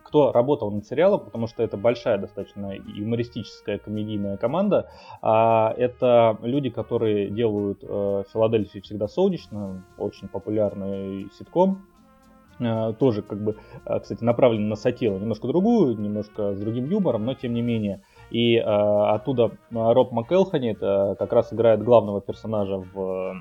кто 0.04 0.32
работал 0.32 0.70
над 0.70 0.86
сериалом, 0.86 1.20
потому 1.20 1.46
что 1.46 1.62
это 1.62 1.78
большая 1.78 2.18
достаточно 2.18 2.72
юмористическая 2.74 3.78
комедийная 3.78 4.36
команда. 4.36 4.90
А 5.22 5.72
это 5.78 6.38
люди, 6.42 6.68
которые 6.68 7.30
делают 7.30 7.78
э, 7.82 8.24
Филадельфию 8.30 8.82
всегда 8.82 9.08
солнечно, 9.08 9.82
очень 9.96 10.28
популярный 10.28 11.30
ситком. 11.38 11.86
Э, 12.60 12.92
тоже, 12.98 13.22
как 13.22 13.42
бы, 13.42 13.56
э, 13.86 14.00
кстати, 14.00 14.22
направлен 14.22 14.68
на 14.68 14.76
сатиру, 14.76 15.18
немножко 15.18 15.48
другую, 15.48 15.98
немножко 15.98 16.54
с 16.54 16.60
другим 16.60 16.88
юмором, 16.90 17.24
но 17.24 17.34
тем 17.34 17.54
не 17.54 17.62
менее. 17.62 18.02
И 18.30 18.56
э, 18.56 18.62
оттуда 18.62 19.52
Роб 19.70 20.12
МакЭлхани, 20.12 20.72
это 20.72 21.16
как 21.18 21.32
раз 21.32 21.52
играет 21.52 21.82
главного 21.82 22.20
персонажа 22.20 22.76
в 22.76 23.36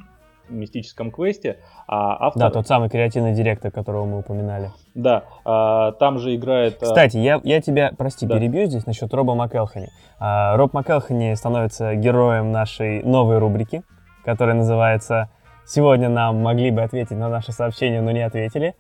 мистическом 0.50 1.12
квесте. 1.12 1.58
А 1.88 2.28
автор... 2.28 2.40
Да, 2.40 2.50
тот 2.50 2.68
самый 2.68 2.90
креативный 2.90 3.34
директор, 3.34 3.72
которого 3.72 4.06
мы 4.06 4.20
упоминали. 4.20 4.72
Да, 4.94 5.24
а, 5.46 5.94
там 5.94 6.20
же 6.20 6.36
играет... 6.36 6.82
А, 6.82 6.86
Кстати, 6.86 7.18
я, 7.18 7.40
я 7.44 7.62
тебя, 7.62 7.92
прости, 7.98 8.26
да. 8.26 8.38
перебью 8.38 8.66
здесь 8.66 8.86
насчет 8.86 9.14
Роба 9.14 9.36
МакЭлхани. 9.36 9.90
А, 10.20 10.56
Роб 10.58 10.74
МакЭлхани 10.74 11.34
становится 11.36 11.96
героем 11.96 12.52
нашей 12.52 13.04
новой 13.04 13.38
рубрики, 13.38 13.84
которая 14.24 14.56
называется 14.56 15.30
«Сегодня 15.66 16.10
нам 16.10 16.42
могли 16.42 16.72
бы 16.72 16.82
ответить 16.82 17.18
на 17.18 17.30
наше 17.30 17.52
сообщение, 17.52 18.02
но 18.02 18.12
не 18.12 18.22
ответили». 18.22 18.76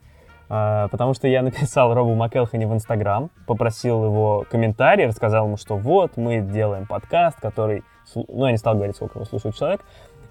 А, 0.50 0.88
потому 0.90 1.14
что 1.14 1.28
я 1.28 1.42
написал 1.42 1.94
Робу 1.94 2.14
МакЭлхани 2.14 2.66
в 2.66 2.74
Инстаграм, 2.74 3.32
попросил 3.48 4.06
его 4.06 4.46
комментарий, 4.52 5.08
рассказал 5.08 5.48
ему, 5.48 5.58
что 5.58 5.78
вот, 5.78 6.18
мы 6.18 6.42
делаем 6.42 6.86
подкаст, 6.86 7.40
который... 7.40 7.84
Ну, 8.16 8.46
я 8.46 8.52
не 8.52 8.58
стал 8.58 8.76
говорить, 8.76 8.96
сколько 8.96 9.18
его 9.18 9.26
слушает 9.26 9.56
человек, 9.56 9.82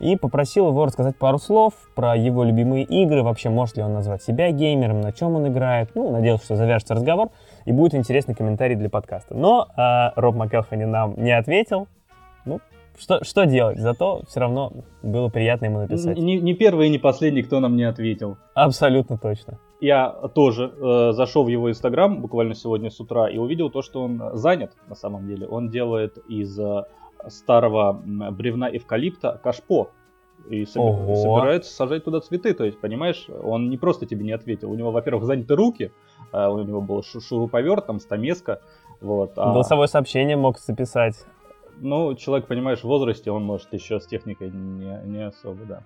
и 0.03 0.17
попросил 0.17 0.69
его 0.69 0.85
рассказать 0.85 1.17
пару 1.17 1.39
слов 1.39 1.75
про 1.95 2.17
его 2.17 2.43
любимые 2.43 2.85
игры, 2.85 3.23
вообще 3.23 3.51
может 3.51 3.77
ли 3.77 3.85
он 3.85 3.95
назвать 3.95 4.23
себя 4.23 4.51
геймером, 4.51 5.01
на 5.01 5.13
чем 5.13 5.37
он 5.37 5.47
играет. 5.47 5.91
Ну, 5.95 6.11
надеялся, 6.11 6.45
что 6.45 6.57
завяжется 6.57 6.95
разговор 6.95 7.29
и 7.65 7.73
будет 7.73 7.95
интересный 7.95 8.35
комментарий 8.35 8.75
для 8.75 8.91
подкаста. 8.91 9.35
Но 9.35 9.69
э, 9.77 10.21
Роб 10.21 10.35
МакЭлхани 10.35 10.85
нам 10.85 11.15
не 11.17 11.31
ответил. 11.31 11.87
Ну, 12.45 12.61
что, 12.99 13.23
что 13.23 13.47
делать? 13.47 13.79
Зато 13.79 14.23
все 14.29 14.41
равно 14.41 14.73
было 15.03 15.29
приятно 15.29 15.67
ему 15.67 15.79
написать. 15.79 16.19
Не, 16.19 16.41
не 16.41 16.55
первый 16.55 16.89
и 16.89 16.91
не 16.91 16.99
последний, 16.99 17.43
кто 17.43 17.61
нам 17.61 17.77
не 17.77 17.85
ответил. 17.85 18.37
Абсолютно 18.55 19.19
точно. 19.19 19.59
Я 19.81 20.11
тоже 20.35 20.73
э, 20.77 21.13
зашел 21.13 21.45
в 21.45 21.49
его 21.49 21.71
инстаграм 21.71 22.21
буквально 22.21 22.55
сегодня 22.55 22.91
с 22.91 22.99
утра 23.01 23.29
и 23.31 23.39
увидел 23.39 23.71
то, 23.71 23.83
что 23.83 24.03
он 24.03 24.21
занят 24.35 24.73
на 24.89 24.97
самом 24.97 25.29
деле. 25.29 25.47
Он 25.47 25.71
делает 25.71 26.19
из 26.29 26.59
э, 26.59 26.85
старого 27.29 27.93
бревна 28.05 28.75
эвкалипта 28.75 29.41
кашпо. 29.43 29.91
И 30.49 30.67
Ого. 30.75 31.15
собирается 31.15 31.73
сажать 31.73 32.05
туда 32.05 32.21
цветы. 32.21 32.53
То 32.53 32.65
есть, 32.65 32.81
понимаешь, 32.81 33.29
он 33.43 33.71
не 33.71 33.77
просто 33.77 34.07
тебе 34.07 34.25
не 34.25 34.33
ответил. 34.33 34.71
У 34.71 34.75
него, 34.75 34.91
во-первых, 34.91 35.25
заняты 35.25 35.55
руки, 35.55 35.93
а 36.33 36.51
у 36.51 36.63
него 36.63 36.81
был 36.81 37.03
шуруповерт, 37.03 37.87
там, 37.87 38.01
стамеска. 38.01 38.61
Вот, 39.01 39.33
а... 39.37 39.53
Голосовое 39.53 39.89
сообщение 39.89 40.37
мог 40.37 40.59
записать. 40.59 41.25
Ну, 41.79 42.15
человек, 42.15 42.49
понимаешь, 42.49 42.81
в 42.81 42.85
возрасте, 42.85 43.31
он 43.31 43.45
может 43.45 43.73
еще 43.73 44.01
с 44.01 44.07
техникой 44.07 44.51
не, 44.51 45.01
не 45.05 45.27
особо, 45.27 45.65
да. 45.65 45.83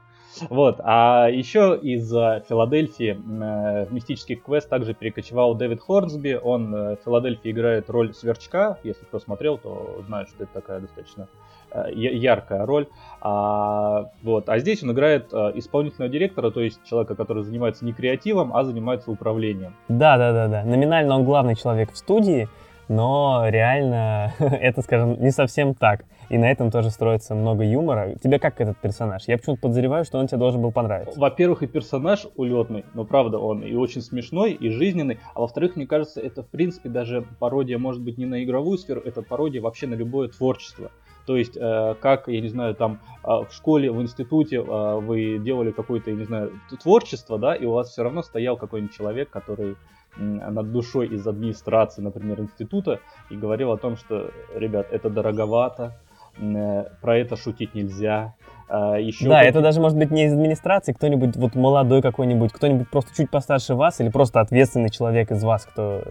Вот. 0.50 0.80
А 0.82 1.28
еще 1.28 1.78
из 1.80 2.10
Филадельфии 2.10 3.12
э, 3.12 3.86
в 3.86 3.92
мистический 3.92 4.36
квест 4.36 4.68
также 4.68 4.94
перекочевал 4.94 5.54
Дэвид 5.54 5.80
Хорнсби. 5.80 6.38
Он 6.42 6.74
э, 6.74 6.96
в 6.96 7.04
Филадельфии 7.04 7.50
играет 7.50 7.90
роль 7.90 8.14
сверчка. 8.14 8.78
Если 8.82 9.04
кто 9.04 9.18
смотрел, 9.18 9.58
то 9.58 10.02
знает, 10.06 10.28
что 10.28 10.44
это 10.44 10.52
такая 10.52 10.80
достаточно 10.80 11.28
э, 11.70 11.92
яркая 11.92 12.66
роль. 12.66 12.86
А, 13.20 14.10
вот. 14.22 14.48
а 14.48 14.58
здесь 14.58 14.82
он 14.82 14.92
играет 14.92 15.32
исполнительного 15.32 16.10
директора, 16.10 16.50
то 16.50 16.60
есть 16.60 16.80
человека, 16.84 17.14
который 17.14 17.42
занимается 17.42 17.84
не 17.84 17.92
креативом, 17.92 18.54
а 18.54 18.64
занимается 18.64 19.10
управлением. 19.10 19.74
Да, 19.88 20.16
да, 20.18 20.32
да, 20.32 20.48
да. 20.48 20.64
Номинально 20.64 21.16
он 21.16 21.24
главный 21.24 21.56
человек 21.56 21.92
в 21.92 21.96
студии, 21.96 22.48
но 22.88 23.44
реально 23.48 24.32
это, 24.38 24.82
скажем, 24.82 25.20
не 25.20 25.30
совсем 25.30 25.74
так. 25.74 26.04
И 26.28 26.38
на 26.38 26.50
этом 26.50 26.70
тоже 26.70 26.90
строится 26.90 27.34
много 27.34 27.64
юмора. 27.64 28.14
Тебе 28.22 28.38
как 28.38 28.60
этот 28.60 28.78
персонаж? 28.78 29.22
Я 29.26 29.38
почему-то 29.38 29.62
подозреваю, 29.62 30.04
что 30.04 30.18
он 30.18 30.26
тебе 30.26 30.38
должен 30.38 30.60
был 30.60 30.72
понравиться. 30.72 31.18
Во-первых, 31.18 31.62
и 31.62 31.66
персонаж 31.66 32.26
улетный, 32.34 32.84
но 32.94 33.04
правда 33.04 33.38
он 33.38 33.62
и 33.62 33.74
очень 33.74 34.00
смешной, 34.00 34.52
и 34.52 34.68
жизненный. 34.70 35.18
А 35.34 35.40
во-вторых, 35.40 35.76
мне 35.76 35.86
кажется, 35.86 36.20
это 36.20 36.42
в 36.42 36.48
принципе 36.48 36.88
даже 36.88 37.24
пародия, 37.38 37.78
может 37.78 38.02
быть, 38.02 38.18
не 38.18 38.26
на 38.26 38.42
игровую 38.42 38.78
сферу, 38.78 39.00
это 39.04 39.22
пародия 39.22 39.62
вообще 39.62 39.86
на 39.86 39.94
любое 39.94 40.28
творчество. 40.28 40.90
То 41.26 41.36
есть, 41.36 41.56
э, 41.56 41.94
как, 42.00 42.28
я 42.28 42.40
не 42.40 42.48
знаю, 42.48 42.74
там 42.74 43.00
э, 43.24 43.28
в 43.28 43.48
школе, 43.50 43.90
в 43.90 44.00
институте 44.00 44.56
э, 44.56 45.00
вы 45.00 45.38
делали 45.38 45.72
какое-то, 45.72 46.10
я 46.10 46.16
не 46.16 46.24
знаю, 46.24 46.52
творчество, 46.82 47.36
да, 47.36 47.54
и 47.54 47.66
у 47.66 47.72
вас 47.72 47.90
все 47.90 48.04
равно 48.04 48.22
стоял 48.22 48.56
какой-нибудь 48.56 48.94
человек, 48.94 49.28
который 49.28 49.76
над 50.16 50.72
душой 50.72 51.08
из 51.08 51.26
администрации, 51.26 52.02
например, 52.02 52.40
института, 52.40 53.00
и 53.30 53.36
говорил 53.36 53.72
о 53.72 53.76
том, 53.76 53.96
что, 53.96 54.30
ребят, 54.54 54.88
это 54.90 55.10
дороговато, 55.10 55.96
э, 56.38 56.84
про 57.00 57.18
это 57.18 57.36
шутить 57.36 57.74
нельзя. 57.74 58.34
А, 58.68 58.96
Еще 58.96 59.28
да, 59.28 59.42
это 59.42 59.60
даже 59.60 59.80
может 59.80 59.96
быть 59.96 60.10
не 60.10 60.24
из 60.24 60.32
администрации, 60.32 60.92
кто-нибудь 60.92 61.36
вот 61.36 61.54
молодой 61.54 62.02
какой-нибудь, 62.02 62.52
кто-нибудь 62.52 62.90
просто 62.90 63.14
чуть 63.16 63.30
постарше 63.30 63.74
вас 63.74 64.00
или 64.00 64.08
просто 64.08 64.40
ответственный 64.40 64.90
человек 64.90 65.30
из 65.30 65.42
вас, 65.44 65.64
кто, 65.64 66.02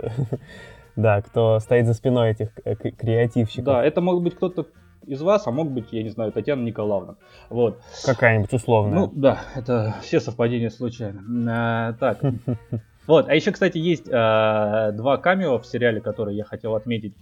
да, 0.95 1.21
кто 1.21 1.59
стоит 1.59 1.85
за 1.85 1.93
спиной 1.93 2.31
этих 2.31 2.53
креативщиков. 2.97 3.65
Да, 3.65 3.83
это 3.83 4.01
может 4.01 4.23
быть 4.23 4.35
кто-то 4.35 4.67
из 5.05 5.21
вас, 5.21 5.45
а 5.47 5.51
мог 5.51 5.71
быть, 5.71 5.91
я 5.91 6.03
не 6.03 6.09
знаю, 6.09 6.31
Татьяна 6.31 6.63
Николаевна. 6.63 7.15
Вот. 7.49 7.79
Какая-нибудь 8.05 8.53
условная. 8.53 8.99
Ну 8.99 9.11
да, 9.13 9.39
это 9.55 9.95
все 10.01 10.19
совпадения 10.19 10.69
случайно. 10.69 11.21
А, 11.49 11.93
так. 11.93 12.19
Вот, 13.07 13.27
а 13.27 13.35
еще, 13.35 13.51
кстати, 13.51 13.77
есть 13.77 14.07
э, 14.07 14.11
два 14.93 15.17
камео 15.17 15.59
в 15.59 15.65
сериале, 15.65 16.01
которые 16.01 16.37
я 16.37 16.43
хотел 16.43 16.75
отметить. 16.75 17.13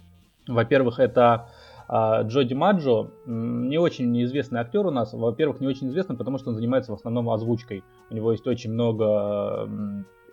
Во-первых, 0.46 0.98
это 0.98 1.48
э, 1.88 2.22
Джо 2.24 2.54
Маджо, 2.54 3.10
не 3.26 3.78
очень 3.78 4.10
неизвестный 4.10 4.60
актер 4.60 4.86
у 4.86 4.90
нас. 4.90 5.12
Во-первых, 5.12 5.60
не 5.60 5.66
очень 5.66 5.88
известный, 5.88 6.16
потому 6.16 6.38
что 6.38 6.50
он 6.50 6.56
занимается 6.56 6.92
в 6.92 6.94
основном 6.94 7.30
озвучкой. 7.30 7.82
У 8.10 8.14
него 8.14 8.32
есть 8.32 8.46
очень 8.46 8.72
много 8.72 9.68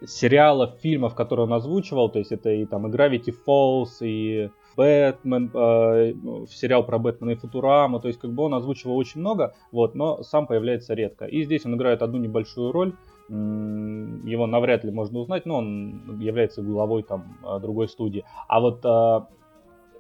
э, 0.01 0.05
сериалов, 0.05 0.79
фильмов, 0.81 1.15
которые 1.15 1.45
он 1.45 1.53
озвучивал. 1.53 2.09
То 2.09 2.19
есть 2.19 2.31
это 2.31 2.49
и 2.49 2.65
там 2.65 2.87
и 2.87 2.91
Gravity 2.91 3.33
Falls, 3.45 3.99
и 4.01 4.49
Бэтмен, 4.77 5.51
э, 5.53 6.13
сериал 6.49 6.85
про 6.85 6.97
Бэтмена 6.97 7.31
и 7.31 7.35
Футурама, 7.35 7.99
то 7.99 8.07
есть 8.07 8.19
как 8.19 8.31
бы 8.31 8.43
он 8.43 8.53
озвучивал 8.53 8.97
очень 8.97 9.19
много, 9.19 9.53
вот, 9.71 9.95
но 9.95 10.23
сам 10.23 10.47
появляется 10.47 10.93
редко. 10.93 11.25
И 11.25 11.43
здесь 11.43 11.65
он 11.65 11.75
играет 11.75 12.01
одну 12.01 12.17
небольшую 12.17 12.71
роль, 12.71 12.93
его 13.31 14.45
навряд 14.45 14.83
ли 14.83 14.91
можно 14.91 15.19
узнать, 15.19 15.45
но 15.45 15.57
он 15.57 16.19
является 16.19 16.61
главой 16.61 17.03
там 17.03 17.37
а, 17.43 17.59
другой 17.59 17.87
студии. 17.87 18.25
А 18.49 18.59
вот 18.59 18.81
э, 18.83 19.21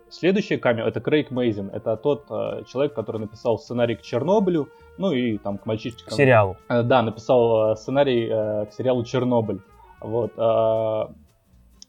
следующий 0.09 0.57
камео 0.57 0.85
это 0.85 0.99
Крейг 0.99 1.31
Мейзин, 1.31 1.69
это 1.69 1.95
тот 1.95 2.25
э, 2.29 2.63
человек, 2.67 2.93
который 2.93 3.21
написал 3.21 3.57
сценарий 3.57 3.95
к 3.95 4.01
Чернобылю, 4.01 4.67
ну 4.97 5.13
и 5.13 5.37
там 5.37 5.57
к 5.57 5.65
мальчишечкам. 5.65 6.09
К 6.09 6.17
сериалу. 6.17 6.57
Э, 6.67 6.83
да, 6.83 7.01
написал 7.01 7.77
сценарий 7.77 8.27
э, 8.29 8.65
к 8.65 8.73
сериалу 8.73 9.05
Чернобыль. 9.05 9.61
Вот. 10.01 10.33
Э, 10.37 11.13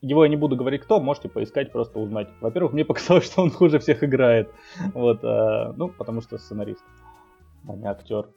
его 0.03 0.25
я 0.25 0.31
не 0.31 0.37
буду 0.37 0.57
говорить 0.57 0.83
кто, 0.83 1.01
можете 1.01 1.29
поискать, 1.29 1.73
просто 1.73 1.99
узнать. 1.99 2.29
Во-первых, 2.41 2.73
мне 2.73 2.85
показалось, 2.85 3.25
что 3.25 3.43
он 3.43 3.51
хуже 3.51 3.79
всех 3.79 4.05
играет. 4.05 4.51
Вот, 4.95 5.25
э, 5.25 5.73
ну, 5.77 5.89
потому 5.89 6.21
что 6.21 6.39
сценарист, 6.39 6.85
а 7.69 7.75
не 7.75 7.87
актер. 7.87 8.29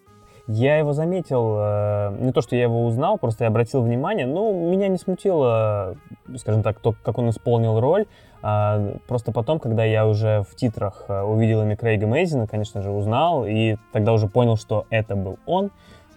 Я 0.47 0.77
его 0.77 0.93
заметил, 0.93 1.55
э, 1.57 2.17
не 2.19 2.31
то, 2.31 2.41
что 2.41 2.55
я 2.55 2.63
его 2.63 2.85
узнал, 2.85 3.17
просто 3.17 3.45
я 3.45 3.47
обратил 3.47 3.81
внимание, 3.81 4.27
но 4.27 4.51
меня 4.51 4.87
не 4.87 4.97
смутило, 4.97 5.95
скажем 6.37 6.61
так, 6.61 6.79
то, 6.79 6.93
как 7.03 7.17
он 7.17 7.29
исполнил 7.31 7.79
роль. 7.79 8.05
А, 8.43 8.79
просто 9.07 9.31
потом, 9.31 9.59
когда 9.59 9.83
я 9.83 10.05
уже 10.05 10.43
в 10.47 10.55
титрах 10.55 11.05
э, 11.07 11.23
увидел 11.23 11.63
имя 11.63 11.75
Крейга 11.75 12.05
Мейзина, 12.05 12.45
конечно 12.45 12.83
же, 12.83 12.91
узнал, 12.91 13.43
и 13.47 13.77
тогда 13.91 14.13
уже 14.13 14.27
понял, 14.27 14.55
что 14.55 14.85
это 14.91 15.15
был 15.15 15.39
он. 15.47 15.71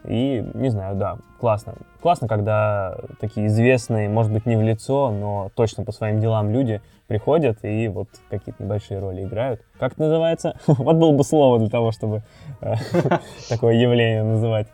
И, 0.09 0.45
не 0.55 0.71
знаю, 0.71 0.97
да, 0.97 1.19
классно. 1.39 1.75
Классно, 2.01 2.29
когда 2.29 2.97
такие 3.21 3.47
известные, 3.49 4.09
может 4.09 4.33
быть, 4.33 4.47
не 4.47 4.57
в 4.57 4.63
лицо, 4.63 5.11
но 5.11 5.51
точно 5.55 5.85
по 5.85 5.93
своим 5.93 6.21
делам 6.21 6.51
люди 6.51 6.81
приходят 7.07 7.59
и 7.63 7.89
вот 7.89 8.09
какие-то 8.31 8.63
небольшие 8.63 9.01
роли 9.01 9.25
играют. 9.25 9.61
Как 9.79 9.93
это 9.93 10.03
называется? 10.03 10.59
Вот 10.67 10.97
было 10.97 11.13
бы 11.13 11.25
слово 11.25 11.59
для 11.59 11.69
того, 11.69 11.93
чтобы 11.93 12.23
э, 12.61 12.75
такое 13.49 13.75
явление 13.75 14.23
называть. 14.23 14.69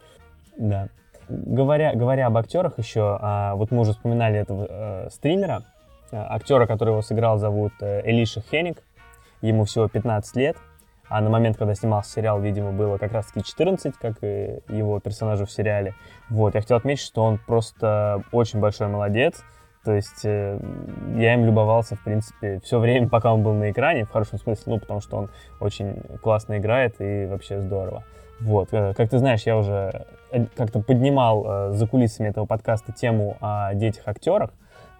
Да. 0.57 0.89
Говоря, 1.29 1.95
говоря 1.95 2.27
об 2.27 2.37
актерах 2.37 2.79
еще, 2.79 3.19
а, 3.21 3.55
вот 3.57 3.71
мы 3.71 3.81
уже 3.81 3.93
вспоминали 3.93 4.39
этого 4.39 4.67
э, 4.69 5.09
стримера, 5.11 5.63
Э, 6.15 6.27
актера, 6.29 6.67
который 6.67 6.91
его 6.91 7.03
сыграл, 7.03 7.39
зовут 7.39 7.73
Элиша 7.81 8.41
Хенник. 8.41 8.83
Ему 9.43 9.65
всего 9.65 9.89
15 9.89 10.37
лет. 10.37 10.57
А 11.09 11.21
на 11.21 11.31
момент, 11.31 11.57
когда 11.57 11.75
снимался 11.75 12.11
сериал, 12.13 12.41
видимо, 12.41 12.73
было 12.73 12.99
как 12.99 13.13
раз-таки 13.13 13.45
14, 13.45 13.97
как 13.99 14.17
и 14.23 14.61
его 14.69 15.01
персонажу 15.01 15.47
в 15.47 15.51
сериале. 15.51 15.95
Вот, 16.31 16.55
я 16.55 16.61
хотел 16.61 16.77
отметить, 16.77 17.05
что 17.05 17.23
он 17.23 17.39
просто 17.39 18.23
очень 18.33 18.61
большой 18.61 18.89
молодец. 18.89 19.43
То 19.85 19.93
есть 19.93 20.25
э, 20.25 20.59
я 21.17 21.35
им 21.35 21.45
любовался, 21.45 21.95
в 21.95 22.03
принципе, 22.03 22.59
все 22.65 22.79
время, 22.79 23.09
пока 23.09 23.35
он 23.35 23.43
был 23.43 23.53
на 23.53 23.71
экране, 23.71 24.07
в 24.07 24.11
хорошем 24.11 24.39
смысле, 24.39 24.75
ну, 24.75 24.81
потому 24.81 25.03
что 25.03 25.19
он 25.19 25.31
очень 25.61 26.01
классно 26.23 26.57
играет 26.57 26.95
и 27.01 27.27
вообще 27.27 27.61
здорово. 27.61 28.03
Вот, 28.41 28.69
э, 28.73 28.95
как 28.95 29.11
ты 29.11 29.19
знаешь, 29.19 29.43
я 29.43 29.59
уже 29.59 30.07
э, 30.31 30.47
как-то 30.57 30.81
поднимал 30.81 31.45
э, 31.47 31.73
за 31.73 31.87
кулисами 31.87 32.29
этого 32.29 32.47
подкаста 32.47 32.93
тему 32.93 33.37
о 33.41 33.75
детях-актерах, 33.75 34.51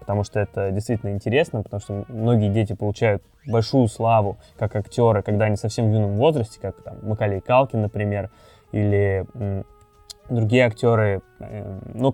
потому 0.05 0.23
что 0.23 0.39
это 0.39 0.69
действительно 0.69 1.09
интересно, 1.09 1.63
потому 1.63 1.81
что 1.81 2.05
многие 2.09 2.49
дети 2.49 2.73
получают 2.73 3.23
большую 3.47 3.87
славу 3.87 4.37
как 4.55 4.75
актеры, 4.75 5.23
когда 5.23 5.45
они 5.45 5.55
совсем 5.55 5.89
в 5.89 5.93
юном 5.93 6.15
возрасте, 6.15 6.59
как 6.61 6.79
там 6.83 6.97
Макалей 7.01 7.41
Калкин, 7.41 7.81
например, 7.81 8.29
или 8.71 9.25
другие 10.29 10.65
актеры, 10.65 11.23
э, 11.39 11.79
ну, 11.95 12.13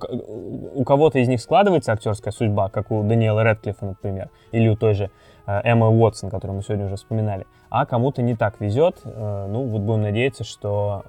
у 0.74 0.84
кого-то 0.86 1.20
из 1.20 1.28
них 1.28 1.42
складывается 1.42 1.92
актерская 1.92 2.32
судьба, 2.32 2.70
как 2.70 2.92
у 2.92 3.04
Даниэла 3.04 3.44
Редклиффа, 3.44 3.86
например, 3.86 4.30
или 4.54 4.70
у 4.70 4.78
той 4.78 4.94
же 4.94 5.12
э, 5.46 5.62
Эммы 5.64 5.90
Уотсон, 5.90 6.30
которую 6.30 6.56
мы 6.56 6.64
сегодня 6.64 6.86
уже 6.86 6.96
вспоминали, 6.96 7.46
а 7.70 7.86
кому-то 7.86 8.22
не 8.22 8.38
так 8.38 8.62
везет. 8.62 9.02
Э, 9.04 9.48
ну, 9.50 9.64
вот 9.64 9.82
будем 9.82 10.04
надеяться, 10.04 10.46
что 10.46 11.04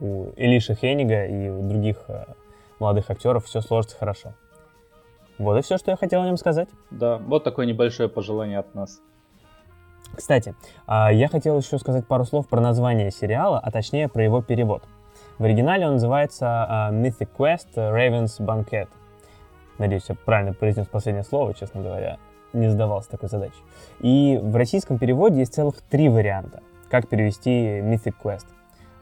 у 0.00 0.28
Элиши 0.36 0.74
Хеннига 0.74 1.26
и 1.26 1.50
у 1.50 1.68
других 1.68 1.98
молодых 2.80 3.10
актеров 3.10 3.44
все 3.44 3.60
сложится 3.60 3.98
хорошо. 3.98 4.32
Вот 5.38 5.56
и 5.58 5.62
все, 5.62 5.78
что 5.78 5.90
я 5.90 5.96
хотел 5.96 6.22
о 6.22 6.26
нем 6.26 6.36
сказать. 6.36 6.68
Да, 6.90 7.18
вот 7.18 7.44
такое 7.44 7.66
небольшое 7.66 8.08
пожелание 8.08 8.58
от 8.58 8.74
нас. 8.74 9.00
Кстати, 10.14 10.54
а, 10.86 11.12
я 11.12 11.28
хотел 11.28 11.58
еще 11.58 11.78
сказать 11.78 12.06
пару 12.06 12.24
слов 12.24 12.46
про 12.46 12.60
название 12.60 13.10
сериала, 13.10 13.58
а 13.58 13.70
точнее 13.70 14.08
про 14.08 14.22
его 14.22 14.42
перевод. 14.42 14.84
В 15.38 15.44
оригинале 15.44 15.86
он 15.86 15.94
называется 15.94 16.46
а, 16.46 16.92
Mythic 16.92 17.28
Quest 17.36 17.74
Raven's 17.74 18.38
Banquet. 18.38 18.88
Надеюсь, 19.78 20.04
я 20.08 20.14
правильно 20.14 20.54
произнес 20.54 20.86
последнее 20.86 21.24
слово, 21.24 21.52
честно 21.54 21.82
говоря. 21.82 22.18
Не 22.52 22.68
задавался 22.68 23.10
такой 23.10 23.28
задачей. 23.28 23.62
И 23.98 24.38
в 24.40 24.54
российском 24.54 24.98
переводе 24.98 25.40
есть 25.40 25.54
целых 25.54 25.82
три 25.82 26.08
варианта, 26.08 26.62
как 26.88 27.08
перевести 27.08 27.80
Mythic 27.80 28.14
Quest. 28.22 28.46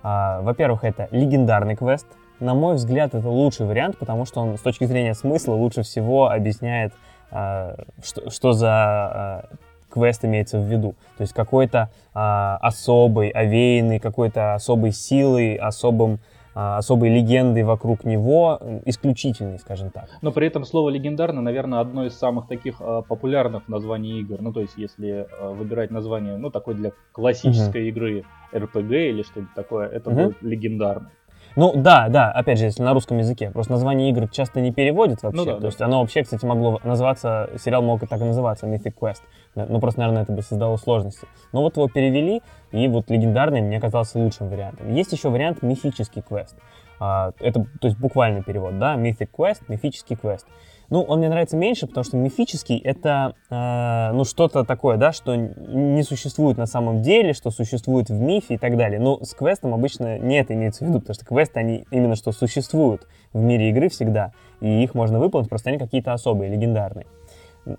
А, 0.03 0.41
во-первых, 0.41 0.85
это 0.85 1.09
легендарный 1.11 1.77
квест— 1.77 2.07
на 2.43 2.55
мой 2.55 2.75
взгляд, 2.75 3.15
это 3.15 3.29
лучший 3.29 3.67
вариант, 3.67 3.97
потому 3.99 4.27
что 4.27 4.41
он 4.41 4.59
с 4.59 4.61
точки 4.61 4.85
зрения 4.85 5.15
смысла 5.15 5.55
лучше 5.55 5.83
всего 5.83 6.29
объясняет, 6.29 6.93
э, 7.31 7.77
что, 8.03 8.31
что 8.31 8.53
за 8.53 9.49
э, 9.53 9.55
квест 9.89 10.25
имеется 10.25 10.59
в 10.59 10.65
виду. 10.65 10.95
То 11.17 11.23
есть 11.23 11.33
какой-то 11.33 11.91
э, 12.15 12.19
особый, 12.19 13.31
овеянный, 13.31 14.01
какой-то 14.01 14.55
особой 14.55 14.93
силой, 14.93 15.55
особым 15.55 16.19
особой 16.55 17.09
легендой 17.09 17.63
вокруг 17.63 18.05
него, 18.05 18.61
исключительный, 18.85 19.59
скажем 19.59 19.89
так. 19.89 20.11
Но 20.21 20.33
при 20.33 20.47
этом 20.47 20.67
слово 20.67 20.91
легендарно, 20.91 21.41
наверное, 21.41 21.81
одно 21.81 22.05
из 22.05 22.13
самых 22.13 22.47
таких 22.47 22.77
популярных 23.09 23.69
названий 23.69 24.21
игр. 24.21 24.37
Ну, 24.43 24.53
то 24.53 24.61
есть, 24.61 24.75
если 24.77 25.27
выбирать 25.41 25.91
название, 25.91 26.37
ну, 26.37 26.51
такой 26.51 26.75
для 26.75 26.93
классической 27.13 27.87
uh-huh. 27.87 27.89
игры 27.89 28.25
RPG 28.53 29.09
или 29.09 29.23
что-нибудь 29.23 29.55
такое, 29.55 29.89
это 29.89 30.11
uh-huh. 30.11 30.25
будет 30.27 30.43
легендарный. 30.43 31.09
Ну 31.57 31.73
да, 31.75 32.09
да, 32.09 32.31
опять 32.31 32.59
же, 32.59 32.65
если 32.65 32.83
на 32.83 32.95
русском 32.95 33.19
языке. 33.19 33.51
Просто 33.51 33.73
название 33.73 34.11
игр 34.11 34.29
часто 34.29 34.61
не 34.61 34.73
переводят 34.73 35.23
вообще. 35.23 35.41
Ну, 35.41 35.45
да, 35.45 35.55
То 35.55 35.61
да. 35.61 35.67
есть 35.67 35.81
оно 35.81 36.01
вообще, 36.01 36.23
кстати, 36.23 36.45
могло 36.45 36.81
называться, 36.85 37.51
сериал 37.63 37.83
мог 37.83 38.03
и 38.03 38.07
так 38.07 38.21
и 38.21 38.25
называться, 38.25 38.67
Mythic 38.67 38.95
Quest. 38.99 39.21
Ну 39.55 39.81
просто, 39.81 40.01
наверное, 40.01 40.23
это 40.23 40.33
бы 40.33 40.43
создало 40.43 40.77
сложности. 40.77 41.27
Но 41.53 41.63
вот 41.63 41.77
его 41.77 41.89
перевели, 41.89 42.43
и 42.71 42.89
вот 42.89 43.11
легендарный 43.11 43.61
мне 43.61 43.81
казался 43.81 44.19
лучшим 44.19 44.49
вариантом. 44.49 44.93
Есть 44.95 45.13
еще 45.13 45.29
вариант 45.29 45.63
мифический 45.63 46.23
квест. 46.23 46.57
А, 46.99 47.33
это, 47.41 47.67
то 47.81 47.89
есть 47.89 47.99
буквальный 47.99 48.43
перевод, 48.43 48.79
да, 48.79 48.95
Mythic 48.95 49.29
Quest, 49.37 49.63
мифический 49.69 50.17
квест. 50.17 50.47
Ну, 50.93 51.01
он 51.01 51.21
мне 51.21 51.31
нравится 51.31 51.57
меньше, 51.57 51.87
потому 51.87 52.05
что 52.05 52.19
мифический 52.19 52.77
это, 52.77 53.35
э, 53.49 54.13
ну, 54.13 54.27
что-то 54.27 54.63
такое, 54.63 54.99
да, 54.99 55.13
что 55.13 55.35
не 55.35 56.03
существует 56.03 56.59
на 56.59 56.67
самом 56.67 57.01
деле, 57.01 57.33
что 57.33 57.51
существует 57.51 58.11
в 58.11 58.21
мифе 58.21 58.57
и 58.57 58.59
так 58.59 58.77
далее. 58.77 59.01
Но 59.01 59.19
с 59.25 59.33
квестом 59.33 59.73
обычно 59.73 60.19
не 60.19 60.39
это 60.39 60.53
имеется 60.53 60.85
в 60.85 60.89
виду, 60.89 61.01
потому 61.01 61.15
что 61.15 61.25
квесты, 61.25 61.61
они 61.61 61.87
именно 61.91 62.15
что 62.15 62.31
существуют 62.33 63.09
в 63.33 63.39
мире 63.41 63.71
игры 63.71 63.89
всегда, 63.89 64.33
и 64.61 64.85
их 64.85 64.95
можно 64.95 65.19
выполнить, 65.19 65.49
просто 65.49 65.71
они 65.71 65.79
какие-то 65.79 66.13
особые, 66.13 66.51
легендарные. 66.51 67.07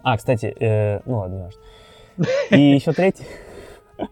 А, 0.02 0.17
кстати, 0.17 0.47
э, 0.60 1.02
ну 1.06 1.19
ладно, 1.19 1.36
не 1.36 1.41
важно. 1.43 1.62
И 2.49 2.73
еще 2.73 2.93
третий... 2.93 3.26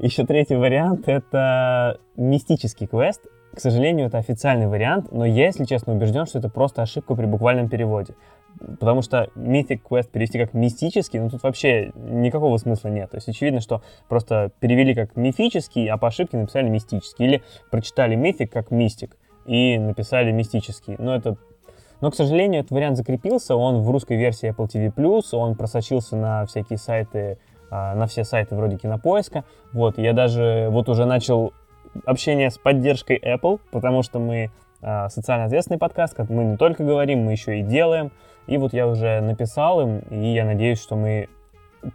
Еще 0.00 0.26
третий 0.26 0.56
вариант— 0.56 1.04
это 1.08 2.00
мистический 2.16 2.88
квест. 2.88 3.22
К 3.54 3.60
сожалению, 3.60 4.08
это 4.08 4.18
официальный 4.18 4.66
вариант, 4.66 5.12
но 5.12 5.24
я, 5.24 5.46
если 5.46 5.64
честно, 5.64 5.94
убежден, 5.94 6.26
что 6.26 6.38
это 6.38 6.48
просто 6.48 6.82
ошибка 6.82 7.14
при 7.14 7.26
буквальном 7.26 7.68
переводе. 7.68 8.14
Потому 8.58 9.02
что 9.02 9.28
Mythic 9.36 9.80
Quest 9.88 10.10
перевести 10.10 10.38
как 10.38 10.54
мистический, 10.54 11.18
ну 11.20 11.30
тут 11.30 11.42
вообще 11.42 11.92
никакого 11.94 12.56
смысла 12.56 12.88
нет. 12.88 13.10
То 13.10 13.16
есть 13.16 13.28
очевидно, 13.28 13.60
что 13.60 13.82
просто 14.08 14.50
перевели 14.60 14.94
как 14.94 15.16
мифический, 15.16 15.88
а 15.88 15.96
по 15.96 16.08
ошибке 16.08 16.36
написали 16.36 16.68
мистический. 16.68 17.24
Или 17.24 17.42
прочитали 17.70 18.16
Mythic 18.16 18.46
как 18.46 18.70
мистик 18.70 19.16
и 19.46 19.78
написали 19.78 20.32
мистический. 20.32 20.96
Но 20.98 21.14
это 21.14 21.36
но, 22.00 22.10
к 22.10 22.16
сожалению, 22.16 22.60
этот 22.60 22.72
вариант 22.72 22.98
закрепился, 22.98 23.56
он 23.56 23.80
в 23.80 23.90
русской 23.90 24.18
версии 24.18 24.50
Apple 24.50 24.68
TV+, 24.68 25.22
он 25.32 25.54
просочился 25.54 26.16
на 26.16 26.44
всякие 26.44 26.76
сайты, 26.76 27.38
а, 27.70 27.94
на 27.94 28.06
все 28.06 28.24
сайты 28.24 28.56
вроде 28.56 28.76
Кинопоиска. 28.76 29.44
Вот, 29.72 29.96
я 29.96 30.12
даже 30.12 30.68
вот 30.70 30.90
уже 30.90 31.06
начал 31.06 31.54
общение 32.04 32.50
с 32.50 32.58
поддержкой 32.58 33.20
Apple, 33.22 33.60
потому 33.70 34.02
что 34.02 34.18
мы 34.18 34.50
э, 34.82 35.08
социально 35.08 35.44
ответственный 35.46 35.78
подкаст, 35.78 36.14
как 36.14 36.28
мы 36.30 36.44
не 36.44 36.56
только 36.56 36.84
говорим, 36.84 37.20
мы 37.20 37.32
еще 37.32 37.60
и 37.60 37.62
делаем. 37.62 38.10
И 38.46 38.58
вот 38.58 38.72
я 38.72 38.86
уже 38.86 39.20
написал 39.20 39.80
им, 39.80 39.98
и 40.10 40.34
я 40.34 40.44
надеюсь, 40.44 40.80
что 40.80 40.96
мы 40.96 41.28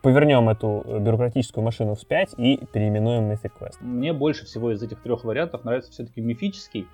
повернем 0.02 0.50
эту 0.50 0.84
бюрократическую 1.00 1.64
машину 1.64 1.96
вспять 1.96 2.34
и 2.38 2.60
переименуем 2.72 3.32
Mythic 3.32 3.52
Quest. 3.60 3.78
Мне 3.82 4.14
больше 4.14 4.46
всего 4.46 4.72
из 4.72 4.82
этих 4.82 5.02
трех 5.02 5.24
вариантов 5.24 5.64
нравится 5.64 5.92
все-таки 5.92 6.22
мифический. 6.22 6.88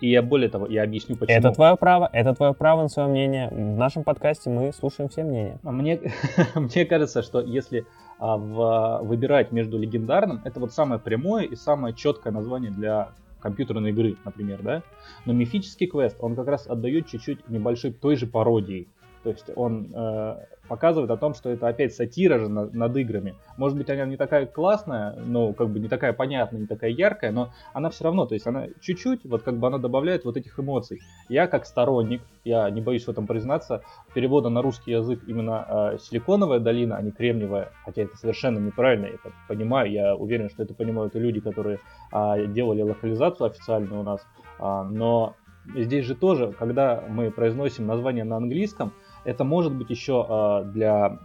И 0.00 0.10
я 0.10 0.22
более 0.22 0.48
того, 0.48 0.66
я 0.66 0.82
объясню 0.82 1.16
почему. 1.16 1.38
Это 1.38 1.52
твое 1.52 1.76
право, 1.76 2.08
это 2.12 2.34
твое 2.34 2.54
право 2.54 2.82
на 2.82 2.88
свое 2.88 3.08
мнение. 3.08 3.48
В 3.50 3.76
нашем 3.76 4.02
подкасте 4.02 4.48
мы 4.48 4.72
слушаем 4.72 5.10
все 5.10 5.24
мнения. 5.24 5.58
А 5.62 5.70
мне, 5.70 6.00
мне 6.54 6.86
кажется, 6.86 7.22
что 7.22 7.40
если 7.40 7.80
а, 7.80 7.84
в, 8.20 9.00
выбирать 9.02 9.50
между 9.50 9.78
легендарным, 9.78 10.40
это 10.44 10.60
вот 10.60 10.72
самое 10.72 11.00
прямое 11.00 11.44
и 11.44 11.56
самое 11.56 11.94
четкое 11.94 12.32
название 12.32 12.70
для 12.70 13.12
компьютерной 13.40 13.90
игры, 13.90 14.16
например, 14.24 14.62
да. 14.62 14.82
Но 15.24 15.32
мифический 15.32 15.86
квест, 15.86 16.16
он 16.20 16.36
как 16.36 16.46
раз 16.46 16.66
отдает 16.66 17.06
чуть-чуть 17.06 17.48
небольшой 17.48 17.92
той 17.92 18.16
же 18.16 18.26
пародии. 18.26 18.88
То 19.22 19.30
есть 19.30 19.50
он 19.54 19.92
э, 19.94 20.36
показывает 20.70 21.10
о 21.10 21.16
том, 21.16 21.34
что 21.34 21.50
это 21.50 21.66
опять 21.66 21.92
сатира 21.94 22.38
же 22.38 22.48
над, 22.48 22.72
над 22.74 22.96
играми. 22.96 23.34
Может 23.56 23.76
быть, 23.76 23.90
она 23.90 24.06
не 24.06 24.16
такая 24.16 24.46
классная, 24.46 25.16
ну, 25.16 25.52
как 25.52 25.68
бы 25.68 25.80
не 25.80 25.88
такая 25.88 26.12
понятная, 26.12 26.60
не 26.60 26.66
такая 26.68 26.92
яркая, 26.92 27.32
но 27.32 27.50
она 27.72 27.90
все 27.90 28.04
равно, 28.04 28.24
то 28.24 28.34
есть 28.34 28.46
она 28.46 28.68
чуть-чуть, 28.80 29.24
вот 29.24 29.42
как 29.42 29.58
бы 29.58 29.66
она 29.66 29.78
добавляет 29.78 30.24
вот 30.24 30.36
этих 30.36 30.58
эмоций. 30.60 31.00
Я 31.28 31.48
как 31.48 31.66
сторонник, 31.66 32.22
я 32.44 32.70
не 32.70 32.80
боюсь 32.80 33.04
в 33.04 33.08
этом 33.10 33.26
признаться, 33.26 33.82
перевода 34.14 34.48
на 34.48 34.62
русский 34.62 34.92
язык 34.92 35.20
именно 35.26 35.66
э, 35.68 35.98
силиконовая 35.98 36.60
долина, 36.60 36.96
а 36.96 37.02
не 37.02 37.10
кремниевая, 37.10 37.72
хотя 37.84 38.02
это 38.02 38.16
совершенно 38.16 38.58
неправильно, 38.58 39.06
я 39.06 39.14
это 39.14 39.32
понимаю, 39.48 39.90
я 39.90 40.14
уверен, 40.14 40.48
что 40.50 40.62
это 40.62 40.72
понимают 40.72 41.16
и 41.16 41.18
люди, 41.18 41.40
которые 41.40 41.80
э, 42.12 42.46
делали 42.46 42.82
локализацию 42.82 43.48
официальную 43.48 44.02
у 44.02 44.04
нас, 44.04 44.24
э, 44.60 44.82
но 44.88 45.34
здесь 45.74 46.04
же 46.04 46.14
тоже, 46.14 46.54
когда 46.56 47.02
мы 47.08 47.32
произносим 47.32 47.86
название 47.86 48.22
на 48.22 48.36
английском, 48.36 48.92
это 49.24 49.44
может 49.44 49.72
быть 49.72 49.90
еще 49.90 50.26
э, 50.28 50.70
для 50.72 51.18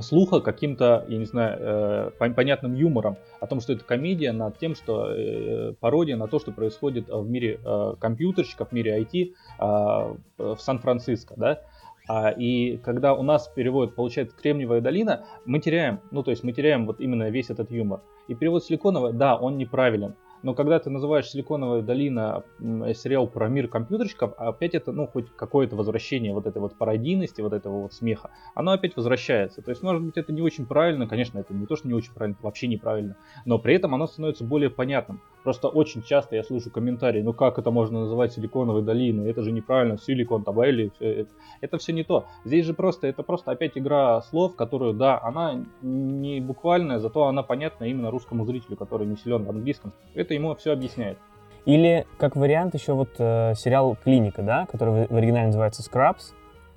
слуха 0.00 0.40
каким-то, 0.40 1.04
я 1.08 1.18
не 1.18 1.24
знаю, 1.24 2.12
э, 2.20 2.30
понятным 2.34 2.74
юмором 2.74 3.16
о 3.40 3.46
том, 3.46 3.60
что 3.60 3.72
это 3.72 3.84
комедия 3.84 4.32
над 4.32 4.58
тем, 4.58 4.74
что 4.74 5.10
э, 5.10 5.72
пародия 5.80 6.16
на 6.16 6.28
то, 6.28 6.38
что 6.38 6.52
происходит 6.52 7.08
в 7.08 7.28
мире 7.28 7.60
э, 7.64 7.94
компьютерщиков, 7.98 8.68
в 8.68 8.72
мире 8.72 9.00
IT 9.00 9.32
э, 9.58 10.16
в 10.38 10.58
Сан-Франциско, 10.58 11.34
да. 11.36 11.60
А, 12.08 12.30
и 12.30 12.76
когда 12.78 13.14
у 13.14 13.22
нас 13.22 13.48
перевод 13.48 13.96
получается 13.96 14.36
Кремниевая 14.36 14.80
долина, 14.80 15.24
мы 15.44 15.58
теряем, 15.58 16.00
ну 16.10 16.22
то 16.22 16.30
есть 16.30 16.44
мы 16.44 16.52
теряем 16.52 16.86
вот 16.86 17.00
именно 17.00 17.30
весь 17.30 17.50
этот 17.50 17.70
юмор. 17.70 18.00
И 18.28 18.34
перевод 18.34 18.64
Силиконовая, 18.64 19.12
да, 19.12 19.36
он 19.36 19.56
неправилен. 19.56 20.14
Но 20.46 20.54
когда 20.54 20.78
ты 20.78 20.90
называешь 20.90 21.26
«Силиконовая 21.26 21.82
долина» 21.82 22.44
сериал 22.60 23.26
про 23.26 23.48
мир 23.48 23.66
компьютерщиков, 23.66 24.32
опять 24.38 24.76
это, 24.76 24.92
ну, 24.92 25.08
хоть 25.08 25.26
какое-то 25.34 25.74
возвращение 25.74 26.32
вот 26.32 26.46
этой 26.46 26.58
вот 26.58 26.76
пародийности, 26.76 27.40
вот 27.40 27.52
этого 27.52 27.82
вот 27.82 27.94
смеха, 27.94 28.30
оно 28.54 28.70
опять 28.70 28.94
возвращается. 28.94 29.60
То 29.60 29.70
есть, 29.72 29.82
может 29.82 30.04
быть, 30.04 30.16
это 30.16 30.32
не 30.32 30.42
очень 30.42 30.64
правильно, 30.64 31.08
конечно, 31.08 31.40
это 31.40 31.52
не 31.52 31.66
то, 31.66 31.74
что 31.74 31.88
не 31.88 31.94
очень 31.94 32.12
правильно, 32.12 32.36
это 32.36 32.44
вообще 32.44 32.68
неправильно, 32.68 33.16
но 33.44 33.58
при 33.58 33.74
этом 33.74 33.92
оно 33.92 34.06
становится 34.06 34.44
более 34.44 34.70
понятным. 34.70 35.20
Просто 35.46 35.68
очень 35.68 36.02
часто 36.02 36.34
я 36.34 36.42
слышу 36.42 36.72
комментарии, 36.72 37.22
ну 37.22 37.32
как 37.32 37.56
это 37.56 37.70
можно 37.70 38.00
называть 38.00 38.32
Силиконовой 38.32 38.82
долиной, 38.82 39.30
это 39.30 39.44
же 39.44 39.52
неправильно, 39.52 39.96
Силикон, 39.96 40.42
Табайли, 40.42 40.90
это, 40.98 41.30
это 41.60 41.78
все 41.78 41.92
не 41.92 42.02
то. 42.02 42.26
Здесь 42.44 42.66
же 42.66 42.74
просто, 42.74 43.06
это 43.06 43.22
просто 43.22 43.52
опять 43.52 43.78
игра 43.78 44.22
слов, 44.22 44.56
которую, 44.56 44.94
да, 44.94 45.20
она 45.22 45.64
не 45.82 46.40
буквальная, 46.40 46.98
зато 46.98 47.26
она 47.26 47.44
понятна 47.44 47.84
именно 47.84 48.10
русскому 48.10 48.44
зрителю, 48.44 48.76
который 48.76 49.06
не 49.06 49.16
силен 49.16 49.44
в 49.44 49.50
английском 49.50 49.92
это 50.16 50.34
ему 50.34 50.52
все 50.56 50.72
объясняет. 50.72 51.16
Или 51.64 52.08
как 52.18 52.34
вариант 52.34 52.74
еще 52.74 52.94
вот 52.94 53.10
э, 53.18 53.54
сериал 53.54 53.96
«Клиника», 54.02 54.42
да, 54.42 54.66
который 54.66 55.06
в, 55.06 55.12
в 55.12 55.16
оригинале 55.16 55.46
называется 55.46 55.88
«Scrubs», 55.88 56.34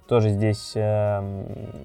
тоже 0.10 0.30
здесь 0.30 0.74
э, 0.76 1.22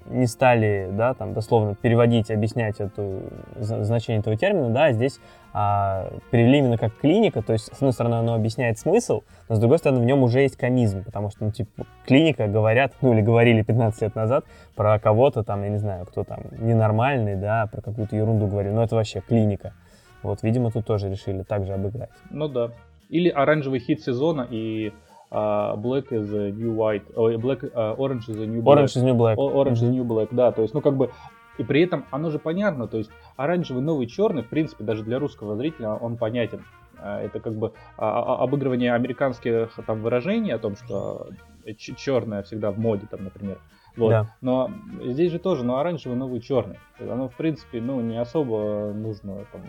не 0.07 0.27
стали, 0.27 0.89
да, 0.91 1.13
там 1.13 1.35
дословно 1.35 1.75
переводить, 1.75 2.31
объяснять 2.31 2.81
это 2.81 3.21
значение 3.61 4.21
этого 4.21 4.37
термина, 4.37 4.71
да, 4.71 4.87
а 4.87 4.93
здесь 4.93 5.21
а, 5.53 6.11
перевели 6.31 6.59
именно 6.59 6.79
как 6.79 6.97
клиника, 6.97 7.43
то 7.43 7.53
есть, 7.53 7.67
с 7.67 7.77
одной 7.77 7.93
стороны, 7.93 8.15
оно 8.15 8.35
объясняет 8.35 8.79
смысл, 8.79 9.23
но 9.49 9.57
с 9.57 9.59
другой 9.59 9.79
стороны, 9.79 10.01
в 10.01 10.05
нем 10.07 10.23
уже 10.23 10.41
есть 10.41 10.57
комизм, 10.57 11.05
потому 11.05 11.31
что, 11.31 11.45
ну, 11.45 11.53
типа, 11.53 11.87
клиника 12.07 12.49
говорят, 12.49 12.95
ну, 13.03 13.13
или 13.13 13.21
говорили 13.21 13.63
15 13.63 14.03
лет 14.03 14.15
назад 14.15 14.47
про 14.75 14.99
кого-то 14.99 15.45
там, 15.45 15.63
я 15.63 15.69
не 15.69 15.79
знаю, 15.79 16.07
кто 16.07 16.25
там 16.25 16.41
ненормальный, 16.59 17.37
да, 17.37 17.69
про 17.71 17.83
какую-то 17.83 18.17
ерунду 18.17 18.47
говорили, 18.47 18.73
но 18.73 18.83
это 18.83 18.97
вообще 18.97 19.21
клиника. 19.21 19.75
Вот, 20.23 20.43
видимо, 20.43 20.71
тут 20.71 20.87
тоже 20.87 21.11
решили 21.11 21.43
также 21.43 21.75
обыграть. 21.75 22.11
Ну 22.31 22.49
да. 22.49 22.71
Или 23.11 23.29
оранжевый 23.29 23.81
хит 23.81 24.01
сезона 24.01 24.49
и 24.51 24.95
uh, 25.35 25.77
Black 25.77 26.13
is 26.13 26.31
the 26.31 26.53
New 26.53 26.73
White, 26.73 27.05
Black, 27.41 27.65
uh, 27.65 27.95
Orange 27.99 28.29
is 28.29 28.37
the 28.37 28.47
New 28.47 28.63
Black. 28.63 28.79
Orange 28.79 28.97
is 28.97 29.03
New 29.03 29.15
Black. 29.15 29.37
Orange 29.37 29.83
is 29.83 29.91
New 29.91 30.05
Black, 30.05 30.29
да, 30.31 30.53
то 30.53 30.63
есть, 30.63 30.73
ну 30.75 30.81
как 30.81 30.97
бы, 30.97 31.11
и 31.59 31.65
при 31.65 31.83
этом 31.83 32.05
оно 32.11 32.31
же 32.31 32.39
понятно, 32.39 32.87
то 32.87 32.97
есть 32.99 33.11
оранжевый, 33.37 33.83
новый, 33.83 34.07
черный, 34.07 34.43
в 34.43 34.49
принципе, 34.49 34.85
даже 34.85 35.03
для 35.03 35.19
русского 35.19 35.57
зрителя 35.57 35.91
он 35.91 36.17
понятен. 36.17 36.63
Это 37.03 37.39
как 37.41 37.55
бы 37.55 37.73
обыгрывание 37.99 38.95
американских 38.95 39.79
там 39.87 40.01
выражений 40.01 40.55
о 40.55 40.59
том, 40.59 40.75
что 40.75 41.29
черное 41.77 42.43
всегда 42.45 42.71
в 42.71 42.79
моде, 42.79 43.07
там, 43.11 43.25
например. 43.25 43.59
Вот. 43.97 44.11
Да. 44.11 44.35
Но 44.41 44.71
здесь 45.05 45.31
же 45.31 45.39
тоже, 45.39 45.65
ну, 45.65 45.77
оранжевый, 45.77 46.17
новый, 46.17 46.41
черный. 46.41 46.79
Оно, 46.99 47.29
в 47.29 47.35
принципе, 47.35 47.81
ну, 47.83 48.01
не 48.01 48.17
особо 48.17 48.93
нужно 48.95 49.45
там, 49.53 49.63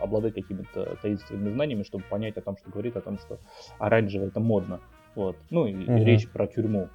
обладать 0.00 0.34
какими-то 0.34 0.96
таинственными 1.02 1.50
знаниями, 1.50 1.82
чтобы 1.82 2.04
понять 2.08 2.38
о 2.38 2.40
том, 2.40 2.56
что 2.56 2.70
говорит 2.70 2.96
о 2.96 3.02
том, 3.02 3.18
что 3.18 3.38
оранжевый 3.78 4.28
это 4.28 4.40
модно. 4.40 4.80
Вот. 5.14 5.36
Ну 5.50 5.66
и 5.66 5.74
угу. 5.74 6.04
речь 6.04 6.28
про 6.28 6.46
тюрьму. 6.46 6.88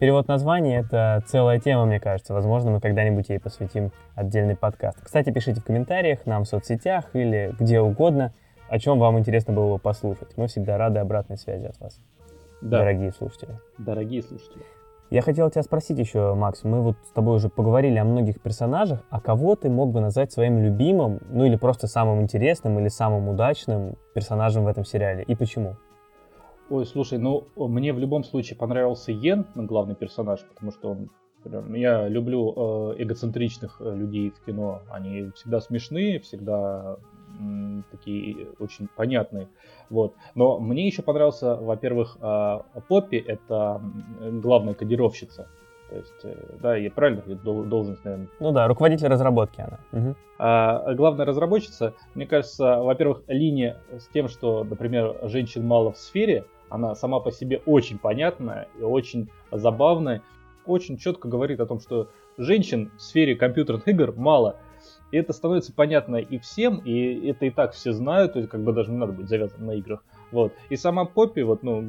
Перевод 0.00 0.28
названия— 0.28 0.78
это 0.80 1.22
целая 1.26 1.60
тема, 1.60 1.84
мне 1.84 2.00
кажется. 2.00 2.32
Возможно, 2.32 2.70
мы 2.70 2.80
когда-нибудь 2.80 3.28
ей 3.28 3.38
посвятим 3.38 3.92
отдельный 4.14 4.56
подкаст. 4.56 4.98
Кстати, 5.02 5.30
пишите 5.30 5.60
в 5.60 5.64
комментариях 5.64 6.24
нам 6.24 6.44
в 6.44 6.48
соцсетях 6.48 7.04
или 7.12 7.54
где 7.58 7.80
угодно, 7.80 8.32
о 8.70 8.78
чем 8.78 8.98
вам 8.98 9.18
интересно 9.18 9.52
было 9.52 9.74
бы 9.74 9.78
послушать. 9.78 10.36
Мы 10.38 10.46
всегда 10.46 10.78
рады 10.78 11.00
обратной 11.00 11.36
связи 11.36 11.66
от 11.66 11.78
вас, 11.80 12.00
да. 12.62 12.78
дорогие 12.78 13.12
слушатели. 13.12 13.58
Дорогие 13.76 14.22
слушатели. 14.22 14.64
Я 15.10 15.20
хотел 15.20 15.50
тебя 15.50 15.64
спросить 15.64 15.98
еще, 15.98 16.34
Макс, 16.34 16.62
мы 16.62 16.80
вот 16.80 16.96
с 17.04 17.10
тобой 17.10 17.36
уже 17.36 17.50
поговорили 17.50 17.98
о 17.98 18.04
многих 18.04 18.40
персонажах, 18.40 19.00
а 19.10 19.20
кого 19.20 19.54
ты 19.56 19.68
мог 19.68 19.90
бы 19.90 20.00
назвать 20.00 20.32
своим 20.32 20.62
любимым, 20.62 21.18
ну 21.28 21.44
или 21.44 21.56
просто 21.56 21.88
самым 21.88 22.22
интересным 22.22 22.78
или 22.78 22.88
самым 22.88 23.28
удачным 23.28 23.96
персонажем 24.14 24.64
в 24.64 24.68
этом 24.68 24.84
сериале, 24.84 25.24
и 25.24 25.34
почему? 25.34 25.76
Ой, 26.70 26.86
слушай, 26.86 27.18
ну 27.18 27.48
мне 27.56 27.92
в 27.92 27.98
любом 27.98 28.22
случае 28.22 28.56
понравился 28.56 29.10
Йен, 29.10 29.44
главный 29.54 29.96
персонаж, 29.96 30.40
потому 30.54 30.70
что 30.70 30.90
он 30.90 31.10
я 31.74 32.06
люблю 32.06 32.52
э, 32.54 33.02
эгоцентричных 33.02 33.80
э, 33.80 33.96
людей 33.96 34.30
в 34.30 34.44
кино. 34.44 34.82
Они 34.90 35.30
всегда 35.34 35.60
смешные, 35.60 36.20
всегда 36.20 36.98
такие 37.90 38.48
очень 38.58 38.88
понятные. 38.94 39.48
Вот. 39.88 40.14
Но 40.34 40.58
мне 40.58 40.86
еще 40.86 41.00
понравился, 41.00 41.56
во-первых, 41.56 42.18
Поппи, 42.88 43.16
это 43.16 43.80
главная 44.20 44.74
кодировщица. 44.74 45.48
То 45.90 45.96
есть, 45.96 46.24
э, 46.24 46.36
да, 46.62 46.76
я 46.76 46.90
правильно 46.90 47.22
должность, 47.34 48.04
наверное. 48.04 48.28
Ну 48.38 48.52
да, 48.52 48.68
руководитель 48.68 49.08
разработки 49.08 49.60
она. 49.60 49.78
Угу. 49.92 50.14
А, 50.38 50.94
главная 50.94 51.26
разработчица, 51.26 51.94
мне 52.14 52.26
кажется, 52.26 52.76
во-первых, 52.76 53.22
линия 53.26 53.78
с 53.90 54.06
тем, 54.08 54.28
что, 54.28 54.62
например, 54.62 55.16
женщин 55.24 55.66
мало 55.66 55.90
в 55.92 55.98
сфере, 55.98 56.44
она 56.70 56.94
сама 56.94 57.20
по 57.20 57.30
себе 57.30 57.60
очень 57.66 57.98
понятная 57.98 58.68
и 58.78 58.82
очень 58.82 59.28
забавная, 59.52 60.22
очень 60.64 60.96
четко 60.96 61.28
говорит 61.28 61.60
о 61.60 61.66
том, 61.66 61.80
что 61.80 62.08
женщин 62.38 62.90
в 62.96 63.02
сфере 63.02 63.36
компьютерных 63.36 63.86
игр 63.88 64.14
мало. 64.16 64.56
И 65.10 65.16
это 65.16 65.32
становится 65.32 65.72
понятно 65.72 66.16
и 66.16 66.38
всем, 66.38 66.78
и 66.84 67.28
это 67.28 67.44
и 67.46 67.50
так 67.50 67.72
все 67.72 67.92
знают, 67.92 68.34
то 68.34 68.38
есть 68.38 68.50
как 68.50 68.62
бы 68.62 68.72
даже 68.72 68.92
не 68.92 68.96
надо 68.96 69.12
быть 69.12 69.28
завязанным 69.28 69.66
на 69.66 69.72
играх. 69.72 70.04
Вот. 70.30 70.52
И 70.68 70.76
сама 70.76 71.04
Поппи, 71.04 71.40
вот, 71.40 71.64
ну, 71.64 71.82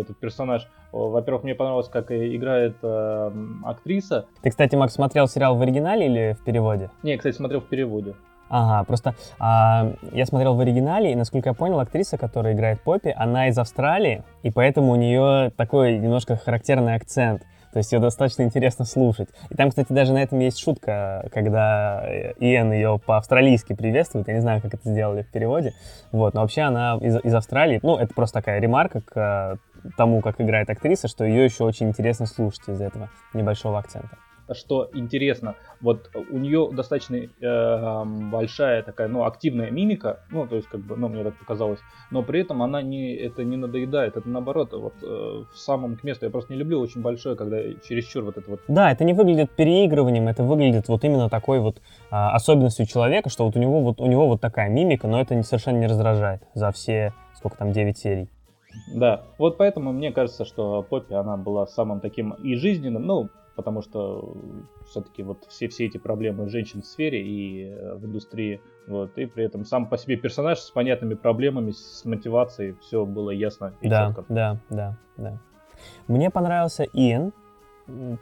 этот 0.00 0.16
персонаж, 0.16 0.66
во-первых, 0.90 1.44
мне 1.44 1.54
понравилось, 1.54 1.88
как 1.88 2.10
играет 2.10 2.76
э, 2.82 3.30
актриса. 3.64 4.26
Ты, 4.40 4.48
кстати, 4.48 4.74
Макс, 4.74 4.94
смотрел 4.94 5.28
сериал 5.28 5.56
в 5.56 5.60
оригинале 5.60 6.06
или 6.06 6.36
в 6.40 6.42
переводе? 6.44 6.90
Не, 7.02 7.18
кстати, 7.18 7.36
смотрел 7.36 7.60
в 7.60 7.66
переводе. 7.66 8.14
Ага, 8.48 8.84
просто 8.84 9.14
а, 9.38 9.92
я 10.12 10.26
смотрел 10.26 10.54
в 10.54 10.60
оригинале, 10.60 11.12
и, 11.12 11.14
насколько 11.14 11.48
я 11.48 11.54
понял, 11.54 11.80
актриса, 11.80 12.18
которая 12.18 12.54
играет 12.54 12.80
Поппи, 12.82 13.14
она 13.16 13.48
из 13.48 13.58
Австралии, 13.58 14.22
и 14.42 14.50
поэтому 14.50 14.92
у 14.92 14.96
нее 14.96 15.50
такой 15.56 15.98
немножко 15.98 16.36
характерный 16.36 16.94
акцент. 16.94 17.42
То 17.72 17.78
есть 17.78 17.92
ее 17.92 17.98
достаточно 17.98 18.44
интересно 18.44 18.84
слушать. 18.84 19.30
И 19.50 19.56
там, 19.56 19.70
кстати, 19.70 19.92
даже 19.92 20.12
на 20.12 20.22
этом 20.22 20.38
есть 20.38 20.60
шутка, 20.60 21.28
когда 21.32 22.04
Иэн 22.38 22.72
ее 22.72 23.00
по-австралийски 23.04 23.72
приветствует. 23.72 24.28
Я 24.28 24.34
не 24.34 24.40
знаю, 24.40 24.62
как 24.62 24.74
это 24.74 24.88
сделали 24.88 25.22
в 25.22 25.32
переводе. 25.32 25.72
Вот, 26.12 26.34
но 26.34 26.42
вообще 26.42 26.62
она 26.62 26.98
из, 27.00 27.16
из 27.24 27.34
Австралии. 27.34 27.80
Ну, 27.82 27.96
это 27.96 28.14
просто 28.14 28.34
такая 28.34 28.60
ремарка 28.60 29.00
к 29.00 29.58
э, 29.82 29.90
тому, 29.96 30.20
как 30.20 30.40
играет 30.40 30.70
актриса, 30.70 31.08
что 31.08 31.24
ее 31.24 31.44
еще 31.44 31.64
очень 31.64 31.88
интересно 31.88 32.26
слушать 32.26 32.68
из-за 32.68 32.84
этого 32.84 33.10
небольшого 33.32 33.80
акцента 33.80 34.18
что 34.52 34.90
интересно, 34.92 35.54
вот 35.80 36.10
у 36.30 36.38
нее 36.38 36.68
достаточно 36.72 37.16
э, 37.16 38.04
большая 38.04 38.82
такая, 38.82 39.08
ну, 39.08 39.24
активная 39.24 39.70
мимика, 39.70 40.20
ну, 40.30 40.46
то 40.46 40.56
есть, 40.56 40.68
как 40.68 40.80
бы, 40.80 40.96
ну, 40.96 41.08
мне 41.08 41.24
так 41.24 41.38
показалось, 41.38 41.80
но 42.10 42.22
при 42.22 42.40
этом 42.40 42.62
она 42.62 42.82
не, 42.82 43.14
это 43.14 43.44
не 43.44 43.56
надоедает, 43.56 44.16
это 44.16 44.28
наоборот, 44.28 44.72
вот 44.72 44.94
э, 45.02 45.44
в 45.52 45.58
самом 45.58 45.96
к 45.96 46.04
месту, 46.04 46.26
я 46.26 46.30
просто 46.30 46.52
не 46.52 46.58
люблю 46.58 46.80
очень 46.80 47.00
большое, 47.00 47.36
когда 47.36 47.62
чересчур 47.88 48.24
вот 48.24 48.36
это 48.36 48.50
вот. 48.50 48.60
Да, 48.68 48.90
это 48.92 49.04
не 49.04 49.14
выглядит 49.14 49.50
переигрыванием, 49.52 50.28
это 50.28 50.42
выглядит 50.42 50.88
вот 50.88 51.04
именно 51.04 51.30
такой 51.30 51.60
вот 51.60 51.80
а, 52.10 52.34
особенностью 52.34 52.86
человека, 52.86 53.30
что 53.30 53.44
вот 53.44 53.56
у 53.56 53.60
него 53.60 53.80
вот, 53.80 54.00
у 54.00 54.06
него 54.06 54.28
вот 54.28 54.40
такая 54.40 54.68
мимика, 54.68 55.06
но 55.06 55.20
это 55.20 55.40
совершенно 55.42 55.78
не 55.78 55.86
раздражает 55.86 56.42
за 56.54 56.70
все, 56.72 57.12
сколько 57.34 57.56
там, 57.56 57.72
9 57.72 57.96
серий. 57.96 58.28
Да, 58.92 59.22
вот 59.38 59.56
поэтому 59.56 59.92
мне 59.92 60.12
кажется, 60.12 60.44
что 60.44 60.82
Поппи, 60.82 61.14
она 61.14 61.36
была 61.36 61.66
самым 61.66 62.00
таким 62.00 62.32
и 62.32 62.54
жизненным, 62.56 63.06
ну, 63.06 63.28
потому 63.54 63.82
что 63.82 64.36
все-таки 64.86 65.22
вот 65.22 65.44
все, 65.48 65.68
все 65.68 65.86
эти 65.86 65.98
проблемы 65.98 66.48
женщин 66.48 66.82
в 66.82 66.86
сфере 66.86 67.22
и 67.22 67.64
э, 67.64 67.94
в 67.94 68.04
индустрии, 68.06 68.60
вот, 68.86 69.16
и 69.16 69.26
при 69.26 69.44
этом 69.44 69.64
сам 69.64 69.88
по 69.88 69.96
себе 69.96 70.16
персонаж 70.16 70.58
с 70.58 70.70
понятными 70.70 71.14
проблемами, 71.14 71.70
с 71.70 72.04
мотивацией, 72.04 72.76
все 72.80 73.04
было 73.04 73.30
ясно 73.30 73.74
и 73.80 73.88
да, 73.88 74.08
четко. 74.08 74.24
Да, 74.28 74.60
да, 74.70 74.98
да. 75.16 75.38
Мне 76.08 76.30
понравился 76.30 76.84
Иэн 76.84 77.32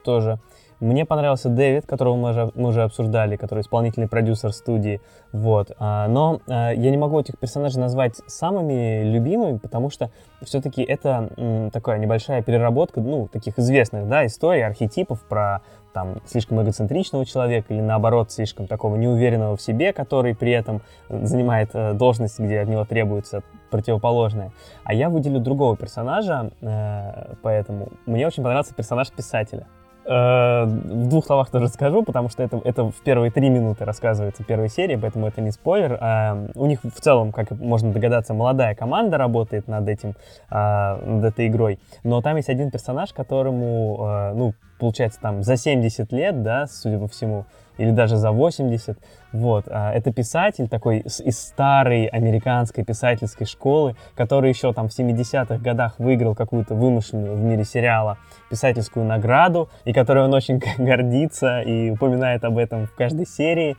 тоже. 0.03 0.39
Мне 0.83 1.05
понравился 1.05 1.47
Дэвид, 1.47 1.85
которого 1.85 2.17
мы 2.17 2.31
уже, 2.31 2.51
мы 2.55 2.67
уже 2.67 2.83
обсуждали, 2.83 3.37
который 3.37 3.61
исполнительный 3.61 4.09
продюсер 4.09 4.51
студии. 4.51 4.99
Вот. 5.31 5.71
А, 5.79 6.09
но 6.09 6.41
а, 6.49 6.71
я 6.73 6.91
не 6.91 6.97
могу 6.97 7.17
этих 7.17 7.39
персонажей 7.39 7.79
назвать 7.79 8.15
самыми 8.27 9.03
любимыми, 9.03 9.59
потому 9.59 9.89
что 9.89 10.11
все-таки 10.41 10.83
это 10.83 11.69
такая 11.71 11.99
небольшая 11.99 12.41
переработка, 12.41 12.99
ну, 12.99 13.29
таких 13.29 13.59
известных, 13.59 14.09
да, 14.09 14.25
историй, 14.25 14.65
архетипов 14.65 15.21
про 15.21 15.61
там 15.93 16.17
слишком 16.25 16.61
эгоцентричного 16.61 17.25
человека 17.25 17.73
или 17.73 17.79
наоборот 17.79 18.33
слишком 18.33 18.67
такого 18.67 18.97
неуверенного 18.97 19.55
в 19.55 19.61
себе, 19.61 19.93
который 19.93 20.35
при 20.35 20.51
этом 20.51 20.81
занимает 21.07 21.69
э, 21.73 21.93
должность, 21.93 22.39
где 22.39 22.59
от 22.59 22.67
него 22.67 22.83
требуется 22.83 23.41
противоположное. 23.71 24.51
А 24.83 24.93
я 24.93 25.09
выделю 25.09 25.39
другого 25.39 25.77
персонажа, 25.77 26.51
э, 26.59 27.35
поэтому 27.41 27.87
мне 28.05 28.27
очень 28.27 28.43
понравился 28.43 28.73
персонаж 28.73 29.09
писателя. 29.11 29.65
Э, 30.05 30.65
в 30.65 31.07
двух 31.07 31.25
словах 31.25 31.49
тоже 31.49 31.67
скажу, 31.69 32.03
потому 32.03 32.29
что 32.29 32.43
это, 32.43 32.61
это 32.63 32.85
в 32.85 33.01
первые 33.03 33.31
три 33.31 33.49
минуты 33.49 33.85
рассказывается 33.85 34.43
первой 34.43 34.69
серии, 34.69 34.95
поэтому 34.95 35.27
это 35.27 35.41
не 35.41 35.51
спойлер. 35.51 35.97
А, 36.01 36.47
у 36.55 36.65
них 36.65 36.79
в 36.83 36.99
целом, 36.99 37.31
как 37.31 37.51
можно 37.51 37.91
догадаться, 37.91 38.33
молодая 38.33 38.75
команда 38.75 39.17
работает 39.17 39.67
над 39.67 39.87
этим, 39.87 40.15
а, 40.49 40.99
над 41.05 41.25
этой 41.25 41.47
игрой. 41.47 41.79
Но 42.03 42.21
там 42.21 42.35
есть 42.37 42.49
один 42.49 42.69
персонаж, 42.69 43.13
которому, 43.13 43.97
а, 44.01 44.33
ну, 44.33 44.53
получается, 44.79 45.19
там 45.21 45.43
за 45.43 45.55
70 45.55 46.11
лет, 46.11 46.43
да, 46.43 46.67
судя 46.67 46.99
по 46.99 47.07
всему, 47.07 47.45
или 47.77 47.91
даже 47.91 48.17
за 48.17 48.31
80. 48.31 48.97
Вот. 49.31 49.65
А, 49.67 49.91
это 49.91 50.11
писатель 50.11 50.67
такой 50.67 50.99
из 50.99 51.39
старой 51.39 52.05
американской 52.05 52.83
писательской 52.83 53.47
школы, 53.47 53.95
который 54.15 54.49
еще 54.49 54.73
там 54.73 54.89
в 54.89 54.97
70-х 54.97 55.57
годах 55.57 55.95
выиграл 55.97 56.35
какую-то 56.35 56.75
вымышленную 56.75 57.35
в 57.35 57.41
мире 57.41 57.63
сериала 57.63 58.17
писательскую 58.49 59.05
награду, 59.05 59.69
и 59.85 59.93
которой 59.93 60.25
он 60.25 60.33
очень 60.33 60.61
гордится 60.77 61.61
и 61.61 61.89
упоминает 61.89 62.43
об 62.43 62.57
этом 62.57 62.87
в 62.87 62.93
каждой 62.93 63.25
серии. 63.25 63.75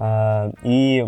А, 0.00 0.52
и 0.62 1.04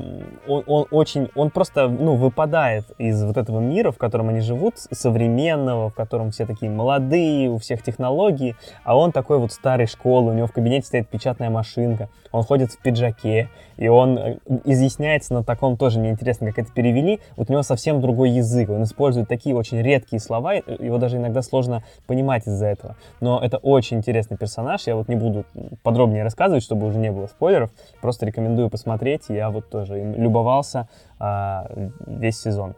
он, 0.49 0.65
он 0.67 0.87
очень, 0.91 1.31
он 1.37 1.51
просто, 1.51 1.87
ну, 1.87 2.17
выпадает 2.17 2.87
из 2.99 3.23
вот 3.23 3.37
этого 3.37 3.61
мира, 3.61 3.93
в 3.93 3.99
котором 3.99 4.31
они 4.31 4.41
живут, 4.41 4.79
современного, 4.79 5.91
в 5.91 5.95
котором 5.95 6.33
все 6.33 6.45
такие 6.45 6.73
молодые, 6.73 7.51
у 7.51 7.59
всех 7.59 7.85
технологии, 7.85 8.57
а 8.83 8.99
он 8.99 9.13
такой 9.13 9.39
вот 9.39 9.53
старой 9.53 9.87
школы, 9.87 10.33
у 10.33 10.35
него 10.35 10.49
в 10.49 10.53
кабинете 10.53 10.89
стоит 10.89 11.09
печатная 11.09 11.51
машинка, 11.51 12.09
он 12.33 12.43
ходит 12.43 12.73
в 12.73 12.79
пиджаке, 12.79 13.49
и 13.81 13.89
он 13.89 14.19
э, 14.19 14.39
изъясняется 14.65 15.35
на 15.35 15.43
таком 15.43 15.77
тоже 15.77 15.99
неинтересно, 15.99 16.47
как 16.49 16.61
это 16.61 16.73
перевели, 16.73 17.19
вот 17.37 17.49
у 17.51 17.53
него 17.53 17.63
совсем 17.63 18.01
другой 18.01 18.31
язык, 18.31 18.71
он 18.71 18.85
использует 18.85 19.27
такие 19.27 19.57
очень 19.57 19.83
редкие 19.83 20.21
слова, 20.21 20.55
его 20.55 20.99
даже 20.99 21.17
иногда 21.17 21.43
сложно 21.43 21.83
понимать 22.07 22.47
из-за 22.47 22.67
этого, 22.67 22.97
но 23.21 23.41
это 23.43 23.57
очень 23.57 23.97
интересный 23.97 24.37
персонаж, 24.37 24.87
я 24.87 24.95
вот 24.95 25.09
не 25.09 25.17
буду 25.17 25.45
подробнее 25.83 26.23
рассказывать, 26.23 26.63
чтобы 26.63 26.87
уже 26.87 26.99
не 26.99 27.11
было 27.11 27.27
спойлеров, 27.27 27.71
просто 28.01 28.27
рекомендую 28.27 28.71
посмотреть, 28.71 29.25
я 29.29 29.51
вот 29.51 29.69
тоже 29.71 30.01
им 30.01 30.15
любовался 30.15 30.89
а, 31.19 31.71
весь 32.07 32.39
сезон. 32.39 32.75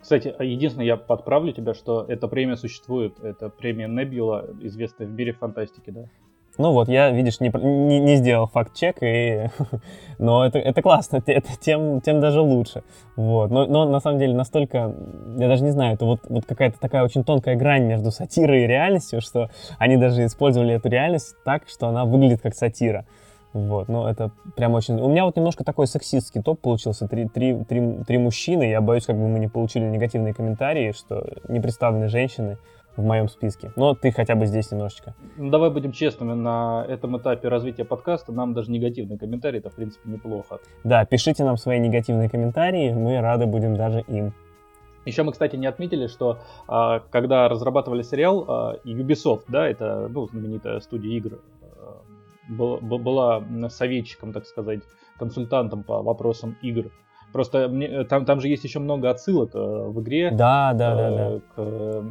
Кстати, 0.00 0.34
единственное, 0.38 0.86
я 0.86 0.96
подправлю 0.96 1.52
тебя, 1.52 1.74
что 1.74 2.04
эта 2.08 2.28
премия 2.28 2.56
существует. 2.56 3.18
Это 3.20 3.50
премия 3.50 3.88
Небила, 3.88 4.46
известная 4.62 5.06
в 5.06 5.10
мире 5.10 5.32
фантастики, 5.32 5.90
да? 5.90 6.04
Ну 6.58 6.72
вот, 6.72 6.88
я, 6.88 7.10
видишь, 7.10 7.38
не, 7.38 7.50
не, 7.50 8.00
не 8.00 8.16
сделал 8.16 8.48
факт-чек, 8.48 8.96
и... 9.00 9.48
но 10.18 10.44
это, 10.44 10.58
это 10.58 10.82
классно, 10.82 11.22
это 11.24 11.48
тем, 11.60 12.00
тем 12.00 12.20
даже 12.20 12.40
лучше. 12.40 12.82
Вот. 13.14 13.52
Но, 13.52 13.66
но 13.66 13.84
на 13.84 14.00
самом 14.00 14.18
деле 14.18 14.34
настолько, 14.34 14.92
я 15.36 15.48
даже 15.48 15.62
не 15.62 15.70
знаю, 15.70 15.94
это 15.94 16.04
вот, 16.04 16.20
вот 16.28 16.46
какая-то 16.46 16.80
такая 16.80 17.04
очень 17.04 17.22
тонкая 17.22 17.54
грань 17.54 17.84
между 17.84 18.10
сатирой 18.10 18.64
и 18.64 18.66
реальностью, 18.66 19.20
что 19.20 19.50
они 19.78 19.96
даже 19.96 20.26
использовали 20.26 20.74
эту 20.74 20.88
реальность 20.88 21.36
так, 21.44 21.68
что 21.68 21.86
она 21.86 22.04
выглядит 22.04 22.40
как 22.40 22.56
сатира. 22.56 23.06
Вот, 23.52 23.88
ну 23.88 24.06
это 24.06 24.32
прям 24.56 24.74
очень... 24.74 25.00
У 25.00 25.08
меня 25.08 25.24
вот 25.24 25.36
немножко 25.36 25.62
такой 25.62 25.86
сексистский 25.86 26.42
топ 26.42 26.60
получился. 26.60 27.06
Три, 27.06 27.28
три, 27.28 27.54
три, 27.64 27.98
три 28.06 28.18
мужчины. 28.18 28.64
Я 28.64 28.80
боюсь, 28.80 29.06
как 29.06 29.16
бы 29.16 29.28
мы 29.28 29.38
не 29.38 29.48
получили 29.48 29.84
негативные 29.84 30.34
комментарии, 30.34 30.92
что 30.92 31.24
не 31.48 31.60
представлены 31.60 32.08
женщины 32.08 32.58
в 32.98 33.04
моем 33.04 33.28
списке. 33.28 33.72
Но 33.76 33.94
ты 33.94 34.10
хотя 34.10 34.34
бы 34.34 34.46
здесь 34.46 34.70
немножечко. 34.72 35.14
Ну, 35.36 35.50
давай 35.50 35.70
будем 35.70 35.92
честными, 35.92 36.34
на 36.34 36.84
этом 36.88 37.16
этапе 37.16 37.48
развития 37.48 37.84
подкаста 37.84 38.32
нам 38.32 38.54
даже 38.54 38.70
негативные 38.70 39.18
комментарии, 39.18 39.58
это 39.58 39.70
в 39.70 39.74
принципе 39.74 40.10
неплохо. 40.10 40.58
Да, 40.84 41.04
пишите 41.04 41.44
нам 41.44 41.56
свои 41.56 41.78
негативные 41.78 42.28
комментарии, 42.28 42.92
мы 42.92 43.20
рады 43.20 43.46
будем 43.46 43.76
даже 43.76 44.00
им. 44.00 44.32
Еще 45.06 45.22
мы, 45.22 45.32
кстати, 45.32 45.56
не 45.56 45.66
отметили, 45.66 46.08
что 46.08 46.38
а, 46.66 47.00
когда 47.10 47.48
разрабатывали 47.48 48.02
сериал 48.02 48.44
а, 48.46 48.74
Ubisoft, 48.84 49.44
да, 49.48 49.68
это 49.68 50.08
ну, 50.10 50.26
знаменитая 50.26 50.80
студия 50.80 51.16
игр, 51.16 51.38
а, 51.62 52.02
был, 52.50 52.78
была 52.78 53.42
советчиком, 53.70 54.32
так 54.32 54.44
сказать, 54.44 54.80
консультантом 55.18 55.84
по 55.84 56.02
вопросам 56.02 56.56
игр 56.62 56.90
Просто 57.32 57.68
мне, 57.68 57.86
э, 57.86 58.04
там, 58.04 58.24
там 58.24 58.40
же 58.40 58.48
есть 58.48 58.64
еще 58.64 58.78
много 58.78 59.10
отсылок 59.10 59.50
э, 59.54 59.58
в 59.58 60.00
игре. 60.00 60.30
Да, 60.30 60.72
да, 60.72 60.94
да, 60.94 61.10
да. 61.10 61.30
К, 61.38 61.58
э, 61.58 62.02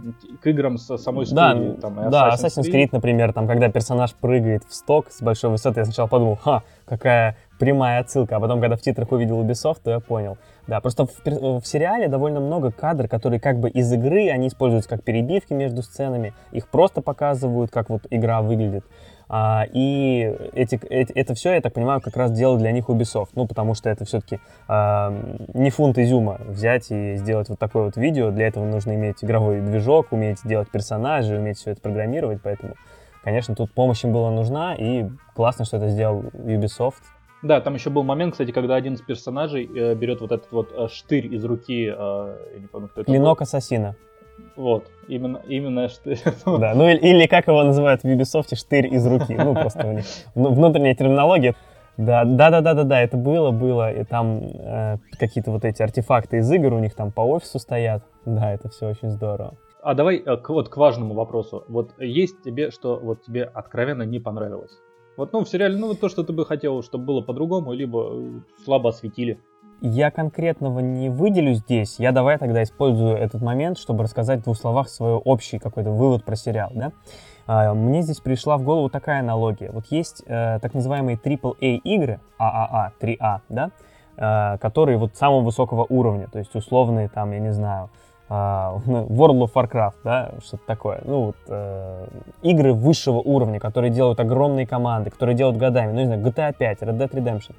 к 0.41 0.47
играм 0.47 0.77
с 0.77 0.97
самой 0.97 1.25
студии. 1.25 1.75
Да, 1.75 1.81
там, 1.81 2.11
да 2.11 2.29
Assassin's 2.29 2.63
Creed. 2.63 2.73
Creed, 2.73 2.89
например, 2.91 3.33
там, 3.33 3.47
когда 3.47 3.69
персонаж 3.69 4.13
прыгает 4.13 4.63
в 4.63 4.73
сток 4.75 5.09
с 5.09 5.21
большой 5.21 5.49
высоты, 5.49 5.79
я 5.79 5.85
сначала 5.85 6.07
подумал, 6.07 6.35
ха, 6.35 6.61
какая 6.85 7.35
прямая 7.57 8.01
отсылка, 8.01 8.35
а 8.35 8.39
потом, 8.39 8.61
когда 8.61 8.75
в 8.75 8.81
титрах 8.81 9.11
увидел 9.11 9.43
Ubisoft, 9.43 9.79
то 9.83 9.89
я 9.89 9.99
понял. 9.99 10.37
Да, 10.67 10.79
просто 10.81 11.07
в, 11.07 11.61
в 11.61 11.65
сериале 11.65 12.07
довольно 12.07 12.39
много 12.39 12.71
кадров, 12.71 13.09
которые 13.09 13.39
как 13.39 13.59
бы 13.59 13.69
из 13.69 13.91
игры, 13.91 14.29
они 14.29 14.49
используются 14.49 14.89
как 14.89 15.03
перебивки 15.03 15.53
между 15.53 15.81
сценами, 15.81 16.33
их 16.51 16.67
просто 16.67 17.01
показывают, 17.01 17.71
как 17.71 17.89
вот 17.89 18.03
игра 18.11 18.41
выглядит. 18.41 18.85
А, 19.29 19.65
и 19.71 20.33
эти, 20.53 20.79
эти, 20.89 21.11
это 21.11 21.33
все, 21.33 21.53
я 21.53 21.61
так 21.61 21.73
понимаю, 21.73 22.01
как 22.01 22.15
раз 22.15 22.31
делал 22.31 22.57
для 22.57 22.71
них 22.71 22.89
Ubisoft. 22.89 23.29
Ну, 23.35 23.45
потому 23.45 23.73
что 23.73 23.89
это 23.89 24.05
все-таки 24.05 24.39
а, 24.67 25.13
не 25.53 25.69
фунт 25.69 25.97
изюма 25.97 26.39
взять 26.47 26.91
и 26.91 27.15
сделать 27.15 27.49
вот 27.49 27.59
такое 27.59 27.85
вот 27.85 27.97
видео. 27.97 28.31
Для 28.31 28.47
этого 28.47 28.65
нужно 28.65 28.95
иметь 28.95 29.23
игровой 29.23 29.61
движок, 29.61 30.07
уметь 30.11 30.39
делать 30.45 30.69
персонажей, 30.69 31.37
уметь 31.37 31.57
все 31.57 31.71
это 31.71 31.81
программировать. 31.81 32.39
Поэтому, 32.41 32.75
конечно, 33.23 33.55
тут 33.55 33.71
помощь 33.73 34.03
им 34.03 34.13
была 34.13 34.31
нужна. 34.31 34.75
И 34.75 35.05
классно, 35.35 35.65
что 35.65 35.77
это 35.77 35.89
сделал 35.89 36.21
Ubisoft. 36.33 37.01
Да, 37.43 37.61
там 37.61 37.75
еще 37.75 37.89
был 37.91 38.03
момент, 38.03 38.31
кстати, 38.31 38.51
когда 38.51 38.75
один 38.75 38.95
из 38.95 39.01
персонажей 39.01 39.69
э, 39.73 39.93
берет 39.93 40.21
вот 40.21 40.31
этот 40.31 40.51
вот 40.51 40.71
э, 40.75 40.87
штырь 40.87 41.33
из 41.33 41.45
руки, 41.45 41.85
э, 41.87 42.37
я 42.55 42.59
не 42.59 42.67
помню, 42.67 42.87
кто 42.87 43.01
это 43.01 43.11
Клинок 43.11 43.37
был. 43.37 43.43
ассасина. 43.43 43.95
Вот, 44.55 44.87
именно, 45.07 45.41
именно 45.47 45.87
штырь. 45.87 46.19
Да, 46.45 46.73
ну 46.73 46.89
или, 46.89 46.97
или 46.97 47.27
как 47.27 47.47
его 47.47 47.63
называют 47.63 48.01
в 48.01 48.05
Ubisoft, 48.05 48.55
штырь 48.55 48.93
из 48.93 49.05
руки. 49.05 49.35
Ну, 49.35 49.53
просто 49.53 49.87
у 49.87 49.91
них 49.93 50.05
внутренняя 50.35 50.95
терминология. 50.95 51.55
Да, 51.97 52.25
да, 52.25 52.51
да, 52.51 52.61
да, 52.61 52.73
да, 52.73 52.83
да, 52.83 53.01
это 53.01 53.17
было, 53.17 53.51
было. 53.51 53.91
И 53.91 54.03
там 54.03 54.39
э, 54.43 54.97
какие-то 55.19 55.51
вот 55.51 55.65
эти 55.65 55.81
артефакты 55.81 56.37
из 56.37 56.51
игр 56.51 56.73
у 56.73 56.79
них 56.79 56.93
там 56.93 57.11
по 57.11 57.21
офису 57.21 57.59
стоят. 57.59 58.03
Да, 58.25 58.53
это 58.53 58.69
все 58.69 58.87
очень 58.87 59.09
здорово. 59.09 59.55
А 59.81 59.93
давай 59.93 60.17
э, 60.17 60.37
к, 60.37 60.49
вот 60.49 60.69
к 60.69 60.77
важному 60.77 61.15
вопросу. 61.15 61.63
Вот 61.67 61.93
есть 61.99 62.41
тебе, 62.43 62.71
что 62.71 62.97
вот 62.97 63.23
тебе 63.23 63.43
откровенно 63.43 64.03
не 64.03 64.19
понравилось? 64.19 64.77
Вот, 65.17 65.33
ну, 65.33 65.43
в 65.43 65.49
сериале, 65.49 65.77
ну, 65.77 65.87
вот 65.87 65.99
то, 65.99 66.09
что 66.09 66.23
ты 66.23 66.31
бы 66.33 66.45
хотел, 66.45 66.83
чтобы 66.83 67.05
было 67.05 67.21
по-другому, 67.21 67.73
либо 67.73 68.11
э, 68.11 68.39
слабо 68.63 68.89
осветили. 68.89 69.39
Я 69.81 70.09
конкретного 70.09 70.79
не 70.79 71.09
выделю 71.09 71.53
здесь. 71.53 71.99
Я 71.99 72.11
давай 72.11 72.37
тогда 72.37 72.63
использую 72.63 73.15
этот 73.15 73.41
момент, 73.41 73.77
чтобы 73.77 74.03
рассказать 74.03 74.41
в 74.41 74.43
двух 74.43 74.57
словах 74.57 74.89
свой 74.89 75.13
общий 75.13 75.59
какой-то 75.59 75.91
вывод 75.91 76.23
про 76.25 76.35
сериал, 76.35 76.71
да? 76.73 76.91
А, 77.45 77.73
мне 77.73 78.01
здесь 78.01 78.19
пришла 78.19 78.57
в 78.57 78.63
голову 78.63 78.89
такая 78.89 79.19
аналогия. 79.19 79.69
Вот 79.71 79.85
есть 79.91 80.23
э, 80.25 80.59
так 80.61 80.73
называемые 80.73 81.17
AAA 81.17 81.77
игры, 81.77 82.19
ААА, 82.39 82.91
3А, 82.99 83.39
да? 83.49 83.71
Э, 84.17 84.57
которые 84.57 84.97
вот 84.97 85.15
самого 85.15 85.41
высокого 85.41 85.85
уровня, 85.87 86.27
то 86.27 86.39
есть 86.39 86.55
условные 86.55 87.07
там, 87.07 87.31
я 87.33 87.39
не 87.39 87.53
знаю, 87.53 87.91
э, 88.29 88.33
World 88.33 89.43
of 89.43 89.53
Warcraft, 89.53 89.95
да, 90.03 90.31
что-то 90.43 90.63
такое. 90.65 91.01
Ну 91.05 91.25
вот 91.25 91.35
э, 91.47 92.07
игры 92.41 92.73
высшего 92.73 93.19
уровня, 93.19 93.59
которые 93.59 93.91
делают 93.91 94.19
огромные 94.19 94.65
команды, 94.65 95.11
которые 95.11 95.35
делают 95.35 95.57
годами, 95.57 95.91
ну 95.91 95.99
не 95.99 96.05
знаю, 96.05 96.21
GTA 96.23 96.51
5, 96.51 96.81
Red 96.81 96.97
Dead 96.97 97.11
Redemption 97.11 97.55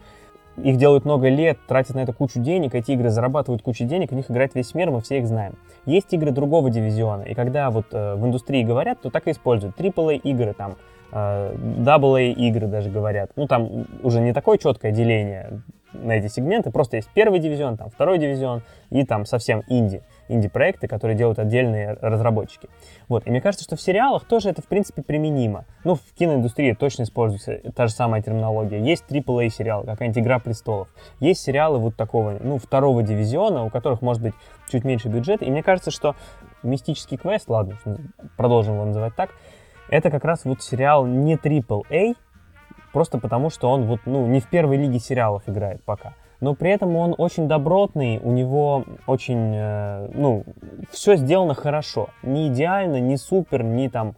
их 0.63 0.77
делают 0.77 1.05
много 1.05 1.29
лет, 1.29 1.59
тратят 1.67 1.95
на 1.95 2.01
это 2.01 2.13
кучу 2.13 2.41
денег, 2.41 2.75
эти 2.75 2.93
игры 2.93 3.11
зарабатывают 3.11 3.63
кучу 3.63 3.85
денег, 3.85 4.11
в 4.11 4.15
них 4.15 4.31
играет 4.31 4.55
весь 4.55 4.75
мир, 4.75 4.91
мы 4.91 5.01
все 5.01 5.19
их 5.19 5.27
знаем. 5.27 5.55
Есть 5.87 6.13
игры 6.13 6.31
другого 6.31 6.71
дивизиона, 6.71 7.23
и 7.23 7.35
когда 7.35 7.71
вот 7.71 7.87
э, 7.93 8.15
в 8.15 8.27
индустрии 8.27 8.63
говорят, 8.63 9.01
то 9.01 9.11
так 9.11 9.29
и 9.29 9.31
используют. 9.31 9.79
AAA 9.79 10.19
игры 10.19 10.55
там, 10.55 10.77
э, 11.13 11.55
игры 12.33 12.67
даже 12.67 12.91
говорят. 12.91 13.31
Ну 13.37 13.47
там 13.47 13.87
уже 14.03 14.21
не 14.21 14.33
такое 14.33 14.59
четкое 14.59 14.93
деление 14.93 15.63
на 15.93 16.13
эти 16.13 16.29
сегменты, 16.29 16.71
просто 16.71 16.97
есть 16.97 17.09
первый 17.15 17.39
дивизион, 17.39 17.77
там 17.77 17.91
второй 17.91 18.19
дивизион 18.19 18.63
и 18.91 19.05
там 19.05 19.25
совсем 19.25 19.63
инди 19.69 20.03
инди-проекты, 20.29 20.89
которые 20.89 21.17
делают 21.17 21.39
отдельные 21.39 21.95
разработчики. 22.01 22.69
Вот. 23.09 23.27
И 23.27 23.31
мне 23.31 23.41
кажется, 23.41 23.65
что 23.65 23.77
в 23.77 23.81
сериалах 23.81 24.25
тоже 24.25 24.51
это, 24.51 24.63
в 24.63 24.67
принципе, 24.67 25.03
применимо. 25.03 25.65
Ну, 25.85 25.95
в 25.95 26.03
киноиндустрии 26.19 26.73
точно 26.73 27.05
используется 27.05 27.59
та 27.73 27.87
же 27.87 27.93
самая 27.93 28.23
терминология. 28.23 28.81
Есть 28.81 29.05
AAA 29.09 29.49
сериалы, 29.51 29.87
какая-нибудь 29.87 30.19
«Игра 30.19 30.39
престолов». 30.39 30.89
Есть 31.21 31.43
сериалы 31.43 31.79
вот 31.79 31.97
такого, 31.97 32.39
ну, 32.41 32.59
второго 32.59 33.03
дивизиона, 33.03 33.65
у 33.65 33.71
которых 33.71 34.03
может 34.03 34.23
быть 34.23 34.35
чуть 34.71 34.85
меньше 34.85 35.09
бюджета. 35.09 35.45
И 35.45 35.51
мне 35.51 35.63
кажется, 35.63 35.91
что 35.91 36.15
«Мистический 36.63 37.17
квест», 37.17 37.49
ладно, 37.49 37.79
продолжим 38.37 38.75
его 38.75 38.85
называть 38.85 39.15
так, 39.15 39.31
это 39.91 40.11
как 40.11 40.25
раз 40.25 40.45
вот 40.45 40.63
сериал 40.63 41.07
не 41.07 41.37
AAA, 41.37 42.17
просто 42.93 43.19
потому 43.19 43.51
что 43.51 43.71
он 43.71 43.85
вот, 43.85 44.01
ну, 44.07 44.27
не 44.27 44.41
в 44.41 44.49
первой 44.49 44.77
лиге 44.77 44.99
сериалов 44.99 45.43
играет 45.47 45.83
пока 45.85 46.15
но 46.41 46.55
при 46.55 46.71
этом 46.71 46.95
он 46.97 47.15
очень 47.19 47.49
добротный, 47.49 48.19
у 48.19 48.31
него 48.31 48.85
очень, 49.07 49.55
э, 49.55 50.09
ну, 50.15 50.45
все 50.91 51.17
сделано 51.17 51.55
хорошо. 51.55 52.11
Не 52.23 52.49
идеально, 52.49 53.01
не 53.01 53.17
супер, 53.17 53.65
не 53.65 53.89
там, 53.89 54.15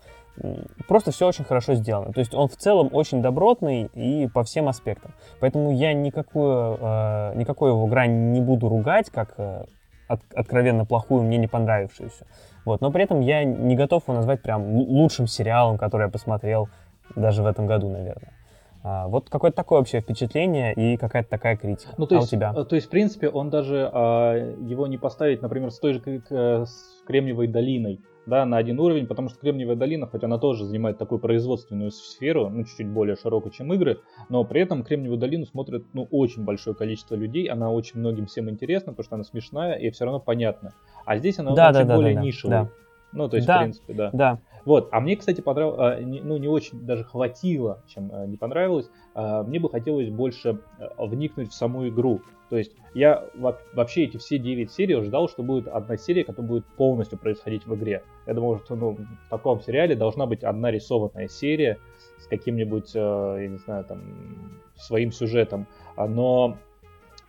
просто 0.87 1.13
все 1.13 1.27
очень 1.27 1.45
хорошо 1.45 1.75
сделано. 1.75 2.13
То 2.13 2.21
есть 2.21 2.35
он 2.35 2.49
в 2.49 2.57
целом 2.57 2.91
очень 2.93 3.23
добротный 3.23 3.91
и 3.95 4.29
по 4.29 4.45
всем 4.45 4.69
аспектам. 4.69 5.13
Поэтому 5.41 5.71
я 5.71 5.93
никакую, 5.93 6.79
э, 6.81 7.33
никакую 7.37 7.73
его 7.73 7.87
грань 7.87 8.33
не 8.33 8.41
буду 8.41 8.69
ругать, 8.69 9.11
как 9.11 9.35
э, 9.39 9.65
от, 10.09 10.21
откровенно 10.35 10.85
плохую, 10.85 11.23
мне 11.23 11.39
не 11.39 11.47
понравившуюся. 11.47 12.27
Вот. 12.65 12.81
Но 12.81 12.91
при 12.91 13.05
этом 13.05 13.21
я 13.21 13.45
не 13.45 13.77
готов 13.77 14.03
его 14.05 14.15
назвать 14.15 14.43
прям 14.43 14.75
лучшим 14.75 15.27
сериалом, 15.27 15.79
который 15.79 16.07
я 16.07 16.09
посмотрел 16.11 16.69
даже 17.17 17.43
в 17.43 17.47
этом 17.47 17.67
году, 17.67 17.89
наверное. 17.89 18.33
А, 18.83 19.09
вот 19.09 19.29
какое-то 19.29 19.57
такое 19.57 19.81
общее 19.81 20.01
впечатление 20.01 20.73
и 20.75 20.97
какая-то 20.97 21.29
такая 21.29 21.57
критика. 21.57 21.93
Ну, 21.99 22.07
то 22.07 22.17
а 22.17 22.19
есть, 22.19 22.33
у 22.33 22.37
тебя? 22.37 22.53
То 22.53 22.75
есть, 22.75 22.87
в 22.87 22.91
принципе, 22.91 23.29
он 23.29 23.51
даже 23.51 23.91
а, 23.93 24.35
его 24.35 24.87
не 24.87 24.99
поставить, 24.99 25.43
например, 25.43 25.71
с 25.71 25.79
той 25.79 25.95
же 25.95 26.01
как, 26.01 26.31
с 26.31 27.03
Кремниевой 27.07 27.47
долиной, 27.47 28.01
да, 28.27 28.47
на 28.47 28.57
один 28.57 28.79
уровень, 28.81 29.07
потому 29.07 29.29
что 29.29 29.39
Кремниевая 29.39 29.77
долина, 29.77 30.07
хоть 30.07 30.25
она 30.25 30.39
тоже 30.39 30.65
занимает 30.65 30.99
такую 30.99 31.19
производственную 31.19 31.91
сферу, 31.91 32.49
ну, 32.49 32.65
чуть-чуть 32.65 32.89
более 32.89 33.17
широкую, 33.17 33.53
чем 33.53 33.73
игры, 33.75 34.01
но 34.29 34.45
при 34.45 34.63
этом 34.63 34.83
Кремниевую 34.83 35.19
долину 35.19 35.45
смотрит, 35.45 35.85
ну, 35.93 36.07
очень 36.11 36.45
большое 36.45 36.75
количество 36.75 37.15
людей, 37.15 37.47
она 37.49 37.71
очень 37.71 38.01
многим 38.01 38.27
всем 38.27 38.49
интересна, 38.49 38.93
потому 38.93 39.05
что 39.05 39.15
она 39.17 39.25
смешная 39.25 39.75
и 39.75 39.91
все 39.91 40.05
равно 40.05 40.21
понятна. 40.21 40.73
А 41.05 41.19
здесь 41.19 41.39
она 41.39 41.55
да, 41.55 41.71
очень 41.71 41.87
да, 41.87 41.97
более 41.97 42.15
да, 42.15 42.21
да, 42.21 42.27
нишевая. 42.27 42.65
Да. 42.65 42.71
Ну, 43.13 43.29
то 43.29 43.37
есть, 43.37 43.47
да, 43.47 43.59
в 43.59 43.63
принципе, 43.63 43.93
да. 43.93 44.11
Да. 44.13 44.39
Вот, 44.65 44.89
а 44.93 45.01
мне, 45.01 45.17
кстати, 45.17 45.41
понравилось, 45.41 46.05
ну, 46.23 46.37
не 46.37 46.49
очень 46.49 46.85
даже 46.85 47.05
хватило, 47.05 47.83
чем 47.87 48.11
э, 48.13 48.27
не 48.27 48.37
понравилось. 48.37 48.91
А, 49.15 49.43
мне 49.43 49.59
бы 49.59 49.71
хотелось 49.71 50.11
больше 50.11 50.59
э, 50.79 50.89
вникнуть 50.99 51.51
в 51.51 51.55
саму 51.55 51.89
игру. 51.89 52.21
То 52.51 52.57
есть 52.57 52.73
я 52.95 53.25
вообще 53.73 54.05
эти 54.05 54.17
все 54.17 54.39
9 54.39 54.73
серий 54.73 55.01
ждал, 55.03 55.29
что 55.29 55.43
будет 55.43 55.69
одна 55.69 55.97
серия, 55.97 56.25
которая 56.25 56.49
будет 56.49 56.67
полностью 56.67 57.17
происходить 57.19 57.65
в 57.65 57.75
игре. 57.77 58.03
Я 58.27 58.35
думал, 58.35 58.59
что 58.59 58.75
ну, 58.75 58.97
в 58.97 59.31
таком 59.31 59.61
сериале 59.61 59.95
должна 59.95 60.27
быть 60.27 60.43
одна 60.43 60.71
рисованная 60.73 61.29
серия 61.29 61.79
с 62.19 62.27
каким-нибудь, 62.27 62.91
э, 62.95 63.39
я 63.43 63.49
не 63.49 63.59
знаю, 63.59 63.85
там, 63.85 64.01
своим 64.75 65.13
сюжетом. 65.13 65.67
А, 65.97 66.09
но 66.09 66.57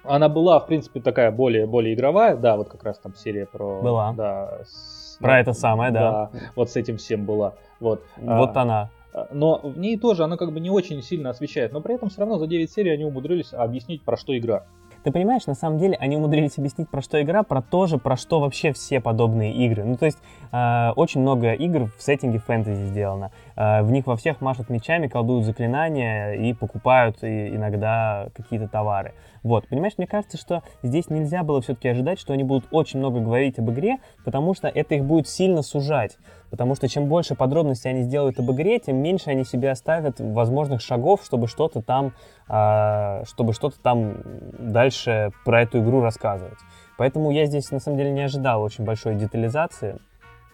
она 0.03 0.29
была, 0.29 0.59
в 0.59 0.65
принципе, 0.65 0.99
такая 0.99 1.31
более, 1.31 1.67
более 1.67 1.93
игровая. 1.93 2.35
Да, 2.35 2.57
вот 2.57 2.69
как 2.69 2.83
раз 2.83 2.97
там 2.97 3.13
серия 3.15 3.45
про... 3.45 3.81
Была. 3.81 4.13
Да, 4.13 4.61
с, 4.65 5.00
про 5.21 5.39
это 5.39 5.53
самое, 5.53 5.91
да. 5.91 6.29
да. 6.33 6.39
Вот 6.55 6.69
с 6.69 6.75
этим 6.75 6.97
всем 6.97 7.25
была. 7.25 7.53
Вот, 7.79 8.03
вот 8.17 8.57
а, 8.57 8.61
она. 8.61 8.89
Но 9.31 9.59
в 9.63 9.77
ней 9.77 9.97
тоже 9.97 10.23
она 10.23 10.37
как 10.37 10.53
бы 10.53 10.59
не 10.59 10.69
очень 10.69 11.01
сильно 11.01 11.31
освещает. 11.31 11.73
Но 11.73 11.81
при 11.81 11.95
этом 11.95 12.09
все 12.09 12.21
равно 12.21 12.37
за 12.37 12.47
9 12.47 12.71
серий 12.71 12.91
они 12.91 13.05
умудрились 13.05 13.53
объяснить, 13.53 14.03
про 14.03 14.17
что 14.17 14.37
игра. 14.37 14.63
Ты 15.03 15.11
понимаешь, 15.11 15.47
на 15.47 15.55
самом 15.55 15.79
деле 15.79 15.97
они 15.99 16.15
умудрились 16.15 16.57
объяснить, 16.57 16.87
про 16.89 17.01
что 17.01 17.21
игра, 17.21 17.41
про 17.41 17.61
то 17.61 17.87
же, 17.87 17.97
про 17.97 18.15
что 18.15 18.39
вообще 18.39 18.71
все 18.71 18.99
подобные 18.99 19.51
игры. 19.51 19.83
Ну, 19.83 19.97
то 19.97 20.05
есть 20.05 20.19
э, 20.51 20.91
очень 20.95 21.21
много 21.21 21.53
игр 21.53 21.89
в 21.97 22.03
сеттинге 22.03 22.37
фэнтези 22.37 22.85
сделано. 22.85 23.31
Э, 23.55 23.81
в 23.81 23.91
них 23.91 24.05
во 24.05 24.15
всех 24.15 24.41
машут 24.41 24.69
мечами, 24.69 25.07
колдуют 25.07 25.45
заклинания 25.45 26.33
и 26.33 26.53
покупают 26.53 27.23
и 27.23 27.47
иногда 27.55 28.27
какие-то 28.35 28.67
товары. 28.67 29.13
Вот, 29.43 29.67
понимаешь, 29.67 29.93
мне 29.97 30.05
кажется, 30.05 30.37
что 30.37 30.61
здесь 30.83 31.09
нельзя 31.09 31.43
было 31.43 31.61
все-таки 31.61 31.89
ожидать, 31.89 32.19
что 32.19 32.33
они 32.33 32.43
будут 32.43 32.67
очень 32.71 32.99
много 32.99 33.19
говорить 33.19 33.57
об 33.57 33.71
игре, 33.71 33.97
потому 34.23 34.53
что 34.53 34.67
это 34.67 34.95
их 34.95 35.03
будет 35.03 35.27
сильно 35.27 35.63
сужать. 35.63 36.17
Потому 36.51 36.75
что 36.75 36.87
чем 36.87 37.07
больше 37.07 37.33
подробностей 37.33 37.89
они 37.89 38.03
сделают 38.03 38.39
об 38.39 38.51
игре, 38.51 38.77
тем 38.79 38.97
меньше 38.97 39.31
они 39.31 39.43
себе 39.43 39.71
оставят 39.71 40.19
возможных 40.19 40.81
шагов, 40.81 41.21
чтобы 41.23 41.47
что-то 41.47 41.81
там, 41.81 42.13
э, 42.49 43.23
чтобы 43.25 43.53
что-то 43.53 43.79
там 43.79 44.17
дальше 44.59 45.31
про 45.43 45.63
эту 45.63 45.79
игру 45.79 46.01
рассказывать. 46.01 46.59
Поэтому 46.97 47.31
я 47.31 47.45
здесь 47.45 47.71
на 47.71 47.79
самом 47.79 47.97
деле 47.97 48.11
не 48.11 48.21
ожидал 48.21 48.61
очень 48.61 48.83
большой 48.83 49.15
детализации, 49.15 49.97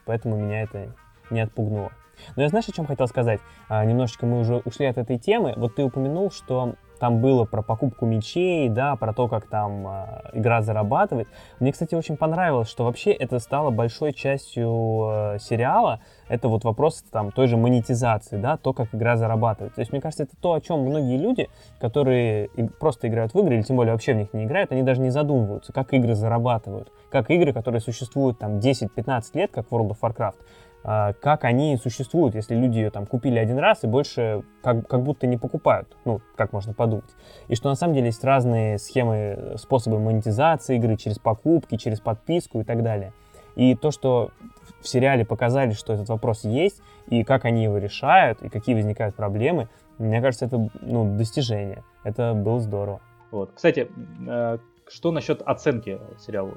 поэтому 0.05 0.37
меня 0.37 0.61
это 0.61 0.95
не 1.29 1.41
отпугнуло. 1.41 1.91
Но 2.35 2.43
я 2.43 2.49
знаешь, 2.49 2.67
о 2.67 2.71
чем 2.71 2.85
хотел 2.85 3.07
сказать? 3.07 3.41
А, 3.67 3.83
немножечко 3.83 4.25
мы 4.25 4.39
уже 4.39 4.57
ушли 4.65 4.85
от 4.85 4.97
этой 4.97 5.17
темы. 5.17 5.53
Вот 5.57 5.75
ты 5.75 5.83
упомянул, 5.83 6.31
что 6.31 6.75
там 6.97 7.21
было 7.21 7.45
про 7.45 7.61
покупку 7.61 8.05
мечей, 8.05 8.69
да, 8.69 8.95
про 8.95 9.13
то, 9.13 9.27
как 9.27 9.47
там 9.47 9.87
э, 9.87 10.21
игра 10.33 10.61
зарабатывает. 10.61 11.27
Мне, 11.59 11.71
кстати, 11.71 11.95
очень 11.95 12.17
понравилось, 12.17 12.69
что 12.69 12.85
вообще 12.85 13.11
это 13.11 13.39
стало 13.39 13.69
большой 13.71 14.13
частью 14.13 15.09
э, 15.09 15.37
сериала. 15.39 16.01
Это 16.27 16.47
вот 16.47 16.63
вопрос 16.63 17.03
там 17.11 17.31
той 17.31 17.47
же 17.47 17.57
монетизации, 17.57 18.37
да, 18.37 18.57
то, 18.57 18.73
как 18.73 18.93
игра 18.93 19.15
зарабатывает. 19.17 19.75
То 19.75 19.81
есть, 19.81 19.91
мне 19.91 20.01
кажется, 20.01 20.23
это 20.23 20.35
то, 20.39 20.53
о 20.53 20.61
чем 20.61 20.81
многие 20.81 21.17
люди, 21.17 21.49
которые 21.79 22.49
просто 22.79 23.07
играют 23.07 23.33
в 23.33 23.39
игры, 23.39 23.55
или 23.55 23.61
тем 23.61 23.75
более 23.75 23.93
вообще 23.93 24.13
в 24.13 24.17
них 24.17 24.33
не 24.33 24.45
играют, 24.45 24.71
они 24.71 24.83
даже 24.83 25.01
не 25.01 25.09
задумываются, 25.09 25.73
как 25.73 25.93
игры 25.93 26.15
зарабатывают. 26.15 26.91
Как 27.09 27.29
игры, 27.31 27.53
которые 27.53 27.81
существуют 27.81 28.39
там 28.39 28.59
10-15 28.59 29.23
лет, 29.33 29.51
как 29.51 29.67
World 29.67 29.91
of 29.91 29.97
Warcraft, 30.01 30.35
а, 30.76 30.76
как 30.87 31.43
они 31.43 31.75
существуют, 31.75 32.33
если 32.33 32.55
люди 32.55 32.77
ее 32.77 32.91
там 32.91 33.05
купили 33.05 33.37
один 33.37 33.57
раз 33.57 33.83
и 33.83 33.87
больше 33.87 34.43
как, 34.63 34.87
как 34.87 35.03
будто 35.03 35.27
не 35.27 35.35
покупают, 35.35 35.97
ну, 36.05 36.21
как 36.37 36.53
можно 36.53 36.73
подумать. 36.73 37.13
И 37.49 37.55
что 37.55 37.67
на 37.67 37.75
самом 37.75 37.93
деле 37.93 38.05
есть 38.05 38.23
разные 38.23 38.77
схемы, 38.77 39.55
способы 39.57 39.99
монетизации 39.99 40.77
игры 40.77 40.95
через 40.95 41.19
покупки, 41.19 41.75
через 41.75 41.99
подписку 41.99 42.61
и 42.61 42.63
так 42.63 42.83
далее. 42.83 43.11
И 43.57 43.75
то, 43.75 43.91
что 43.91 44.31
в 44.79 44.87
сериале 44.87 45.25
показали, 45.25 45.71
что 45.71 45.91
этот 45.91 46.07
вопрос 46.07 46.45
есть, 46.45 46.81
и 47.07 47.25
как 47.25 47.43
они 47.43 47.63
его 47.63 47.79
решают, 47.79 48.41
и 48.41 48.47
какие 48.47 48.73
возникают 48.73 49.13
проблемы, 49.15 49.67
мне 49.97 50.21
кажется, 50.21 50.45
это 50.45 50.69
ну, 50.79 51.17
достижение. 51.17 51.83
Это 52.05 52.33
было 52.33 52.61
здорово. 52.61 53.01
Вот. 53.31 53.51
Кстати, 53.53 53.89
э, 54.25 54.57
что 54.87 55.11
насчет 55.11 55.41
оценки 55.41 55.99
сериала? 56.17 56.53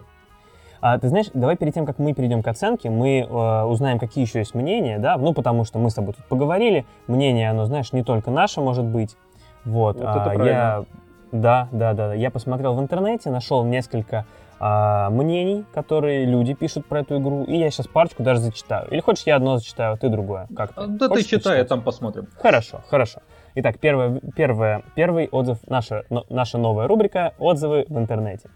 А, 0.80 0.98
ты 0.98 1.08
знаешь, 1.08 1.26
давай 1.34 1.56
перед 1.56 1.74
тем, 1.74 1.84
как 1.84 1.98
мы 1.98 2.14
перейдем 2.14 2.42
к 2.42 2.48
оценке, 2.48 2.88
мы 2.88 3.20
э, 3.20 3.64
узнаем, 3.64 3.98
какие 3.98 4.24
еще 4.24 4.38
есть 4.38 4.54
мнения, 4.54 4.98
да, 4.98 5.18
ну, 5.18 5.34
потому 5.34 5.64
что 5.64 5.78
мы 5.78 5.90
с 5.90 5.94
тобой 5.94 6.14
тут 6.14 6.24
поговорили, 6.24 6.86
мнение, 7.06 7.50
оно, 7.50 7.66
знаешь, 7.66 7.92
не 7.92 8.02
только 8.02 8.30
наше 8.30 8.60
может 8.60 8.84
быть, 8.84 9.16
вот. 9.64 9.96
вот 9.96 10.02
это 10.02 10.30
а, 10.30 10.44
я, 10.44 10.84
да, 11.32 11.68
да, 11.70 11.92
да, 11.92 12.14
я 12.14 12.30
посмотрел 12.30 12.74
в 12.74 12.80
интернете, 12.80 13.28
нашел 13.30 13.64
несколько 13.64 14.24
а, 14.58 15.10
мнений, 15.10 15.64
которые 15.74 16.24
люди 16.24 16.54
пишут 16.54 16.86
про 16.86 17.00
эту 17.00 17.18
игру, 17.18 17.44
и 17.44 17.56
я 17.56 17.70
сейчас 17.70 17.86
парочку 17.86 18.22
даже 18.22 18.40
зачитаю. 18.40 18.88
Или 18.90 19.00
хочешь, 19.00 19.24
я 19.26 19.36
одно 19.36 19.58
зачитаю, 19.58 19.94
а 19.94 19.96
ты 19.96 20.08
другое? 20.08 20.48
Как 20.56 20.72
ты? 20.72 20.86
Да 20.86 21.08
хочешь 21.08 21.24
ты 21.24 21.38
читай, 21.38 21.60
а 21.60 21.64
там 21.64 21.82
посмотрим. 21.82 22.26
Хорошо, 22.38 22.80
хорошо. 22.88 23.20
Итак, 23.54 23.78
первое, 23.78 24.20
первое, 24.34 24.82
первый 24.94 25.28
отзыв, 25.28 25.58
наша, 25.66 26.04
наша 26.28 26.56
новая 26.56 26.86
рубрика 26.86 27.34
«Отзывы 27.38 27.84
в 27.88 27.98
интернете». 27.98 28.48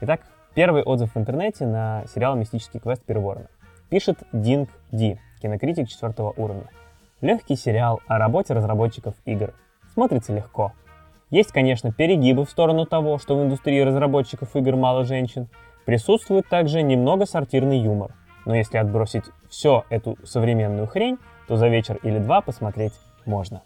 Итак, 0.00 0.20
Первый 0.54 0.82
отзыв 0.82 1.14
в 1.14 1.18
интернете 1.18 1.66
на 1.66 2.04
сериал 2.12 2.36
«Мистический 2.36 2.78
квест 2.78 3.02
Перворона». 3.02 3.46
Пишет 3.88 4.18
Динг 4.32 4.68
Ди, 4.90 5.18
кинокритик 5.40 5.88
четвертого 5.88 6.34
уровня. 6.36 6.66
Легкий 7.22 7.56
сериал 7.56 8.00
о 8.06 8.18
работе 8.18 8.52
разработчиков 8.52 9.14
игр. 9.24 9.54
Смотрится 9.94 10.34
легко. 10.34 10.72
Есть, 11.30 11.52
конечно, 11.52 11.90
перегибы 11.90 12.44
в 12.44 12.50
сторону 12.50 12.84
того, 12.84 13.16
что 13.16 13.38
в 13.38 13.42
индустрии 13.42 13.80
разработчиков 13.80 14.54
игр 14.54 14.76
мало 14.76 15.04
женщин. 15.04 15.48
Присутствует 15.86 16.46
также 16.48 16.82
немного 16.82 17.24
сортирный 17.24 17.78
юмор. 17.78 18.14
Но 18.44 18.54
если 18.54 18.76
отбросить 18.76 19.24
всю 19.48 19.84
эту 19.88 20.18
современную 20.22 20.86
хрень, 20.86 21.16
то 21.48 21.56
за 21.56 21.68
вечер 21.68 21.98
или 22.02 22.18
два 22.18 22.42
посмотреть 22.42 22.92
можно. 23.24 23.62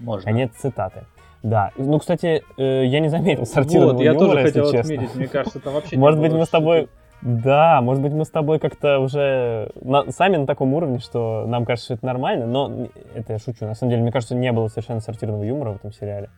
Можно. 0.00 0.24
Конец 0.24 0.50
цитаты. 0.56 1.04
Да. 1.44 1.72
Ну, 1.76 1.98
кстати, 1.98 2.42
э, 2.56 2.86
я 2.86 3.00
не 3.00 3.08
заметил 3.08 3.44
сортированного 3.44 3.98
Вот, 3.98 4.02
я 4.02 4.12
юмора, 4.12 4.28
тоже 4.28 4.42
хотел 4.44 4.72
честно. 4.72 4.94
отметить. 4.94 5.14
Мне 5.14 5.28
кажется, 5.28 5.58
это 5.58 5.70
вообще 5.70 5.96
Может 5.98 6.18
быть, 6.18 6.32
мы 6.32 6.46
с 6.46 6.48
тобой... 6.48 6.88
Да, 7.20 7.80
может 7.82 8.02
быть, 8.02 8.12
мы 8.12 8.24
с 8.24 8.30
тобой 8.30 8.58
как-то 8.58 8.98
уже 8.98 9.70
на, 9.80 10.10
сами 10.10 10.36
на 10.36 10.46
таком 10.46 10.72
уровне, 10.72 10.98
что 11.00 11.44
нам 11.46 11.66
кажется, 11.66 11.86
что 11.86 11.94
это 11.94 12.06
нормально, 12.06 12.46
но 12.46 12.88
это 13.14 13.34
я 13.34 13.38
шучу. 13.38 13.66
На 13.66 13.74
самом 13.74 13.90
деле, 13.90 14.02
мне 14.02 14.12
кажется, 14.12 14.34
не 14.34 14.52
было 14.52 14.68
совершенно 14.68 15.00
сортированного 15.00 15.44
юмора 15.44 15.72
в 15.72 15.76
этом 15.76 15.92
сериале. 15.92 16.30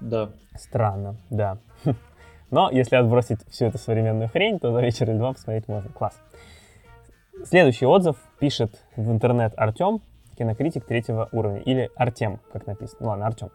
Да. 0.00 0.30
Странно, 0.56 1.16
да. 1.30 1.58
Но 2.50 2.70
если 2.70 2.96
отбросить 2.96 3.38
всю 3.48 3.66
эту 3.66 3.78
современную 3.78 4.28
хрень, 4.28 4.58
то 4.58 4.72
за 4.72 4.80
вечер 4.80 5.08
или 5.10 5.16
два 5.16 5.32
посмотреть 5.32 5.68
можно. 5.68 5.90
Класс. 5.90 6.20
Следующий 7.44 7.86
отзыв 7.86 8.16
пишет 8.40 8.84
в 8.96 9.10
интернет 9.12 9.52
Артем, 9.56 10.00
кинокритик 10.36 10.84
третьего 10.84 11.28
уровня. 11.30 11.60
Или 11.60 11.90
Артем, 11.94 12.40
как 12.52 12.66
написано. 12.66 12.98
Ну 13.00 13.08
ладно, 13.08 13.26
Артем. 13.26 13.50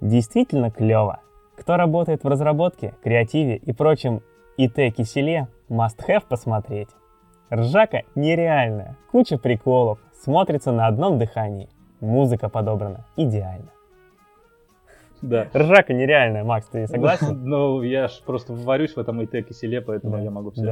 Действительно 0.00 0.70
клево. 0.70 1.20
Кто 1.56 1.76
работает 1.76 2.22
в 2.22 2.28
разработке, 2.28 2.94
креативе 3.02 3.56
и 3.56 3.72
прочем 3.72 4.22
ИТ-киселе, 4.56 5.48
must 5.68 5.98
have 6.08 6.22
посмотреть. 6.28 6.88
Ржака 7.52 8.02
нереальная, 8.14 8.96
куча 9.10 9.38
приколов, 9.38 9.98
смотрится 10.22 10.70
на 10.70 10.86
одном 10.86 11.18
дыхании. 11.18 11.68
Музыка 12.00 12.48
подобрана 12.48 13.04
идеально. 13.16 13.72
Да. 15.20 15.48
Ржака 15.52 15.94
нереальная, 15.94 16.44
Макс, 16.44 16.68
ты 16.68 16.86
согласен? 16.86 17.44
Ну, 17.44 17.82
я 17.82 18.06
ж 18.06 18.20
просто 18.24 18.52
варюсь 18.52 18.94
в 18.94 18.98
этом 18.98 19.20
ИТ-киселе, 19.22 19.80
поэтому 19.80 20.22
я 20.22 20.30
могу 20.30 20.52
все 20.52 20.62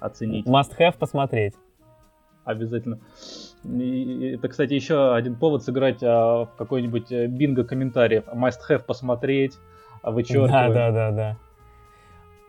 оценить. 0.00 0.46
Must 0.46 0.76
have 0.78 0.98
посмотреть. 0.98 1.54
Обязательно. 2.44 2.98
И 3.64 4.34
Это, 4.36 4.48
кстати, 4.48 4.72
еще 4.74 5.14
один 5.14 5.36
повод 5.36 5.62
сыграть 5.62 6.02
а, 6.02 6.44
в 6.46 6.56
какой-нибудь 6.56 7.12
э, 7.12 7.26
бинго 7.26 7.62
комментариев. 7.64 8.24
Must 8.34 8.58
have 8.68 8.84
посмотреть, 8.84 9.54
а 10.02 10.06
Да, 10.06 10.10
вычеркиваем. 10.10 10.74
да, 10.74 10.90
да, 10.90 11.10
да. 11.12 11.36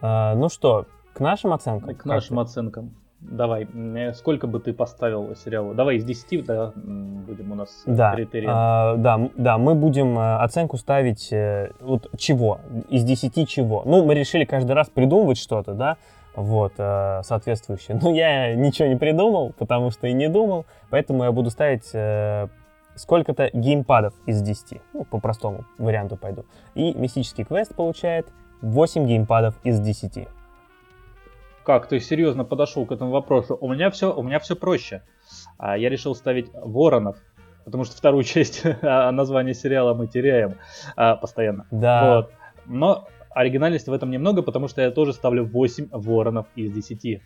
А, 0.01 0.35
ну 0.35 0.49
что, 0.49 0.85
к 1.13 1.19
нашим 1.19 1.53
оценкам? 1.53 1.95
К 1.95 2.05
нашим 2.05 2.37
ты? 2.37 2.41
оценкам. 2.41 2.95
Давай, 3.19 3.67
э, 3.71 4.13
сколько 4.13 4.47
бы 4.47 4.59
ты 4.59 4.73
поставил 4.73 5.35
сериалу? 5.35 5.75
Давай 5.75 5.97
из 5.97 6.03
10, 6.03 6.43
да, 6.43 6.73
будем 6.75 7.51
у 7.51 7.55
нас 7.55 7.83
э, 7.85 7.93
Да, 7.95 8.15
критерии. 8.15 8.49
а, 8.51 8.95
да, 8.97 9.29
да, 9.37 9.57
мы 9.59 9.75
будем 9.75 10.17
оценку 10.17 10.77
ставить 10.77 11.31
вот 11.79 12.09
чего, 12.17 12.59
из 12.89 13.03
10 13.03 13.47
чего. 13.47 13.83
Ну, 13.85 14.03
мы 14.03 14.15
решили 14.15 14.43
каждый 14.43 14.71
раз 14.71 14.89
придумывать 14.89 15.37
что-то, 15.37 15.73
да, 15.75 15.97
вот, 16.35 16.73
э, 16.77 17.21
соответствующее. 17.23 17.99
Но 18.01 18.11
я 18.11 18.55
ничего 18.55 18.87
не 18.87 18.95
придумал, 18.95 19.53
потому 19.57 19.91
что 19.91 20.07
и 20.07 20.13
не 20.13 20.27
думал, 20.29 20.65
поэтому 20.89 21.23
я 21.23 21.31
буду 21.31 21.49
ставить 21.49 21.89
э, 21.93 22.47
сколько-то 22.95 23.49
геймпадов 23.53 24.13
из 24.25 24.41
10. 24.41 24.81
Ну, 24.93 25.05
по 25.05 25.19
простому 25.19 25.65
варианту 25.77 26.17
пойду. 26.17 26.45
И 26.75 26.93
мистический 26.93 27.43
квест 27.43 27.75
получает 27.75 28.27
8 28.61 29.05
геймпадов 29.05 29.55
из 29.63 29.79
10. 29.79 30.27
Как 31.63 31.87
ты 31.87 31.99
серьезно 31.99 32.43
подошел 32.43 32.85
к 32.85 32.91
этому 32.91 33.11
вопросу? 33.11 33.57
У 33.59 33.71
меня 33.71 33.89
все, 33.89 34.13
у 34.13 34.21
меня 34.21 34.39
все 34.39 34.55
проще. 34.55 35.01
А, 35.57 35.77
я 35.77 35.89
решил 35.89 36.13
ставить 36.13 36.51
воронов, 36.53 37.17
потому 37.63 37.85
что 37.85 37.95
вторую 37.95 38.23
часть 38.25 38.63
названия 38.81 39.53
сериала 39.53 39.93
мы 39.93 40.07
теряем 40.07 40.55
а, 40.95 41.15
постоянно. 41.15 41.65
Да. 41.71 42.15
Вот. 42.15 42.31
Но 42.65 43.07
оригинальности 43.33 43.89
в 43.89 43.93
этом 43.93 44.09
немного, 44.11 44.41
потому 44.41 44.67
что 44.67 44.81
я 44.81 44.91
тоже 44.91 45.13
ставлю 45.13 45.45
8 45.45 45.89
воронов 45.91 46.47
из 46.55 46.71
10. 46.71 47.21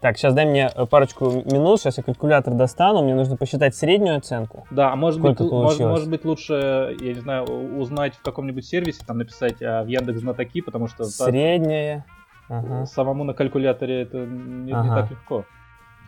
Так, 0.00 0.16
сейчас 0.16 0.32
дай 0.32 0.46
мне 0.46 0.70
э, 0.72 0.86
парочку 0.86 1.42
минут, 1.44 1.80
сейчас 1.80 1.98
я 1.98 2.04
калькулятор 2.04 2.54
достану, 2.54 3.02
мне 3.02 3.16
нужно 3.16 3.36
посчитать 3.36 3.74
среднюю 3.74 4.16
оценку. 4.16 4.64
Да, 4.70 4.92
а 4.92 4.96
может 4.96 5.20
быть, 5.20 5.40
может, 5.40 5.80
может 5.80 6.08
быть 6.08 6.24
лучше, 6.24 6.96
я 7.00 7.14
не 7.14 7.20
знаю, 7.20 7.44
узнать 7.44 8.14
в 8.14 8.22
каком-нибудь 8.22 8.64
сервисе, 8.64 9.04
там 9.04 9.18
написать 9.18 9.60
а, 9.60 9.82
в 9.82 9.88
Яндекс 9.88 10.20
Знатоки, 10.20 10.60
потому 10.60 10.86
что 10.86 11.04
Средняя. 11.04 12.04
Ага. 12.48 12.86
самому 12.86 13.24
на 13.24 13.34
калькуляторе 13.34 14.02
это 14.02 14.18
не, 14.18 14.66
не 14.66 14.72
Ага. 14.72 15.02
так 15.02 15.10
легко. 15.10 15.44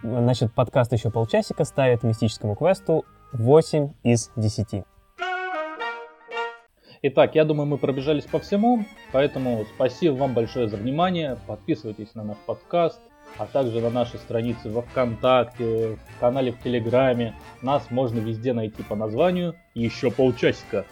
Значит, 0.02 0.52
подкаст 0.54 0.92
еще 0.92 1.10
полчасика 1.10 1.64
ставит 1.64 2.02
мистическому 2.04 2.54
квесту 2.54 3.04
8 3.32 3.92
из 4.04 4.30
10. 4.36 4.84
Итак, 7.02 7.34
я 7.34 7.46
думаю, 7.46 7.66
мы 7.66 7.78
пробежались 7.78 8.24
по 8.24 8.38
всему, 8.38 8.84
поэтому 9.10 9.64
спасибо 9.74 10.12
вам 10.16 10.34
большое 10.34 10.68
за 10.68 10.76
внимание. 10.76 11.38
Подписывайтесь 11.46 12.14
на 12.14 12.24
наш 12.24 12.36
подкаст, 12.44 13.00
а 13.38 13.46
также 13.46 13.80
на 13.80 13.88
наши 13.88 14.18
страницы 14.18 14.68
во 14.68 14.82
ВКонтакте, 14.82 15.96
в 15.96 16.20
канале 16.20 16.52
в 16.52 16.62
Телеграме. 16.62 17.34
Нас 17.62 17.90
можно 17.90 18.18
везде 18.18 18.52
найти 18.52 18.82
по 18.82 18.96
названию 18.96 19.54
«Еще 19.74 20.10
полчасика». 20.10 20.84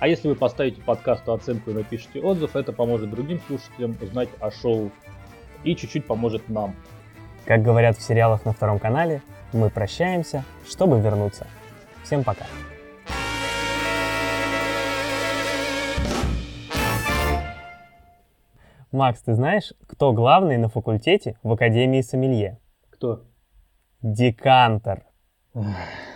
А 0.00 0.06
если 0.06 0.28
вы 0.28 0.34
поставите 0.34 0.82
подкасту 0.82 1.32
оценку 1.32 1.70
и 1.70 1.74
напишите 1.74 2.20
отзыв, 2.20 2.56
это 2.56 2.74
поможет 2.74 3.08
другим 3.08 3.40
слушателям 3.46 3.96
узнать 4.02 4.28
о 4.40 4.50
шоу 4.50 4.90
и 5.62 5.74
чуть-чуть 5.74 6.06
поможет 6.06 6.50
нам. 6.50 6.74
Как 7.46 7.62
говорят 7.62 7.96
в 7.96 8.02
сериалах 8.02 8.44
на 8.44 8.52
втором 8.52 8.78
канале, 8.78 9.22
мы 9.54 9.70
прощаемся, 9.70 10.44
чтобы 10.68 11.00
вернуться. 11.00 11.46
Всем 12.02 12.22
пока. 12.22 12.44
Макс, 18.94 19.20
ты 19.22 19.34
знаешь, 19.34 19.72
кто 19.88 20.12
главный 20.12 20.56
на 20.56 20.68
факультете 20.68 21.36
в 21.42 21.50
Академии 21.50 22.00
Сомелье? 22.00 22.60
Кто? 22.90 23.24
Декантор. 24.02 25.04
Эх. 25.52 26.13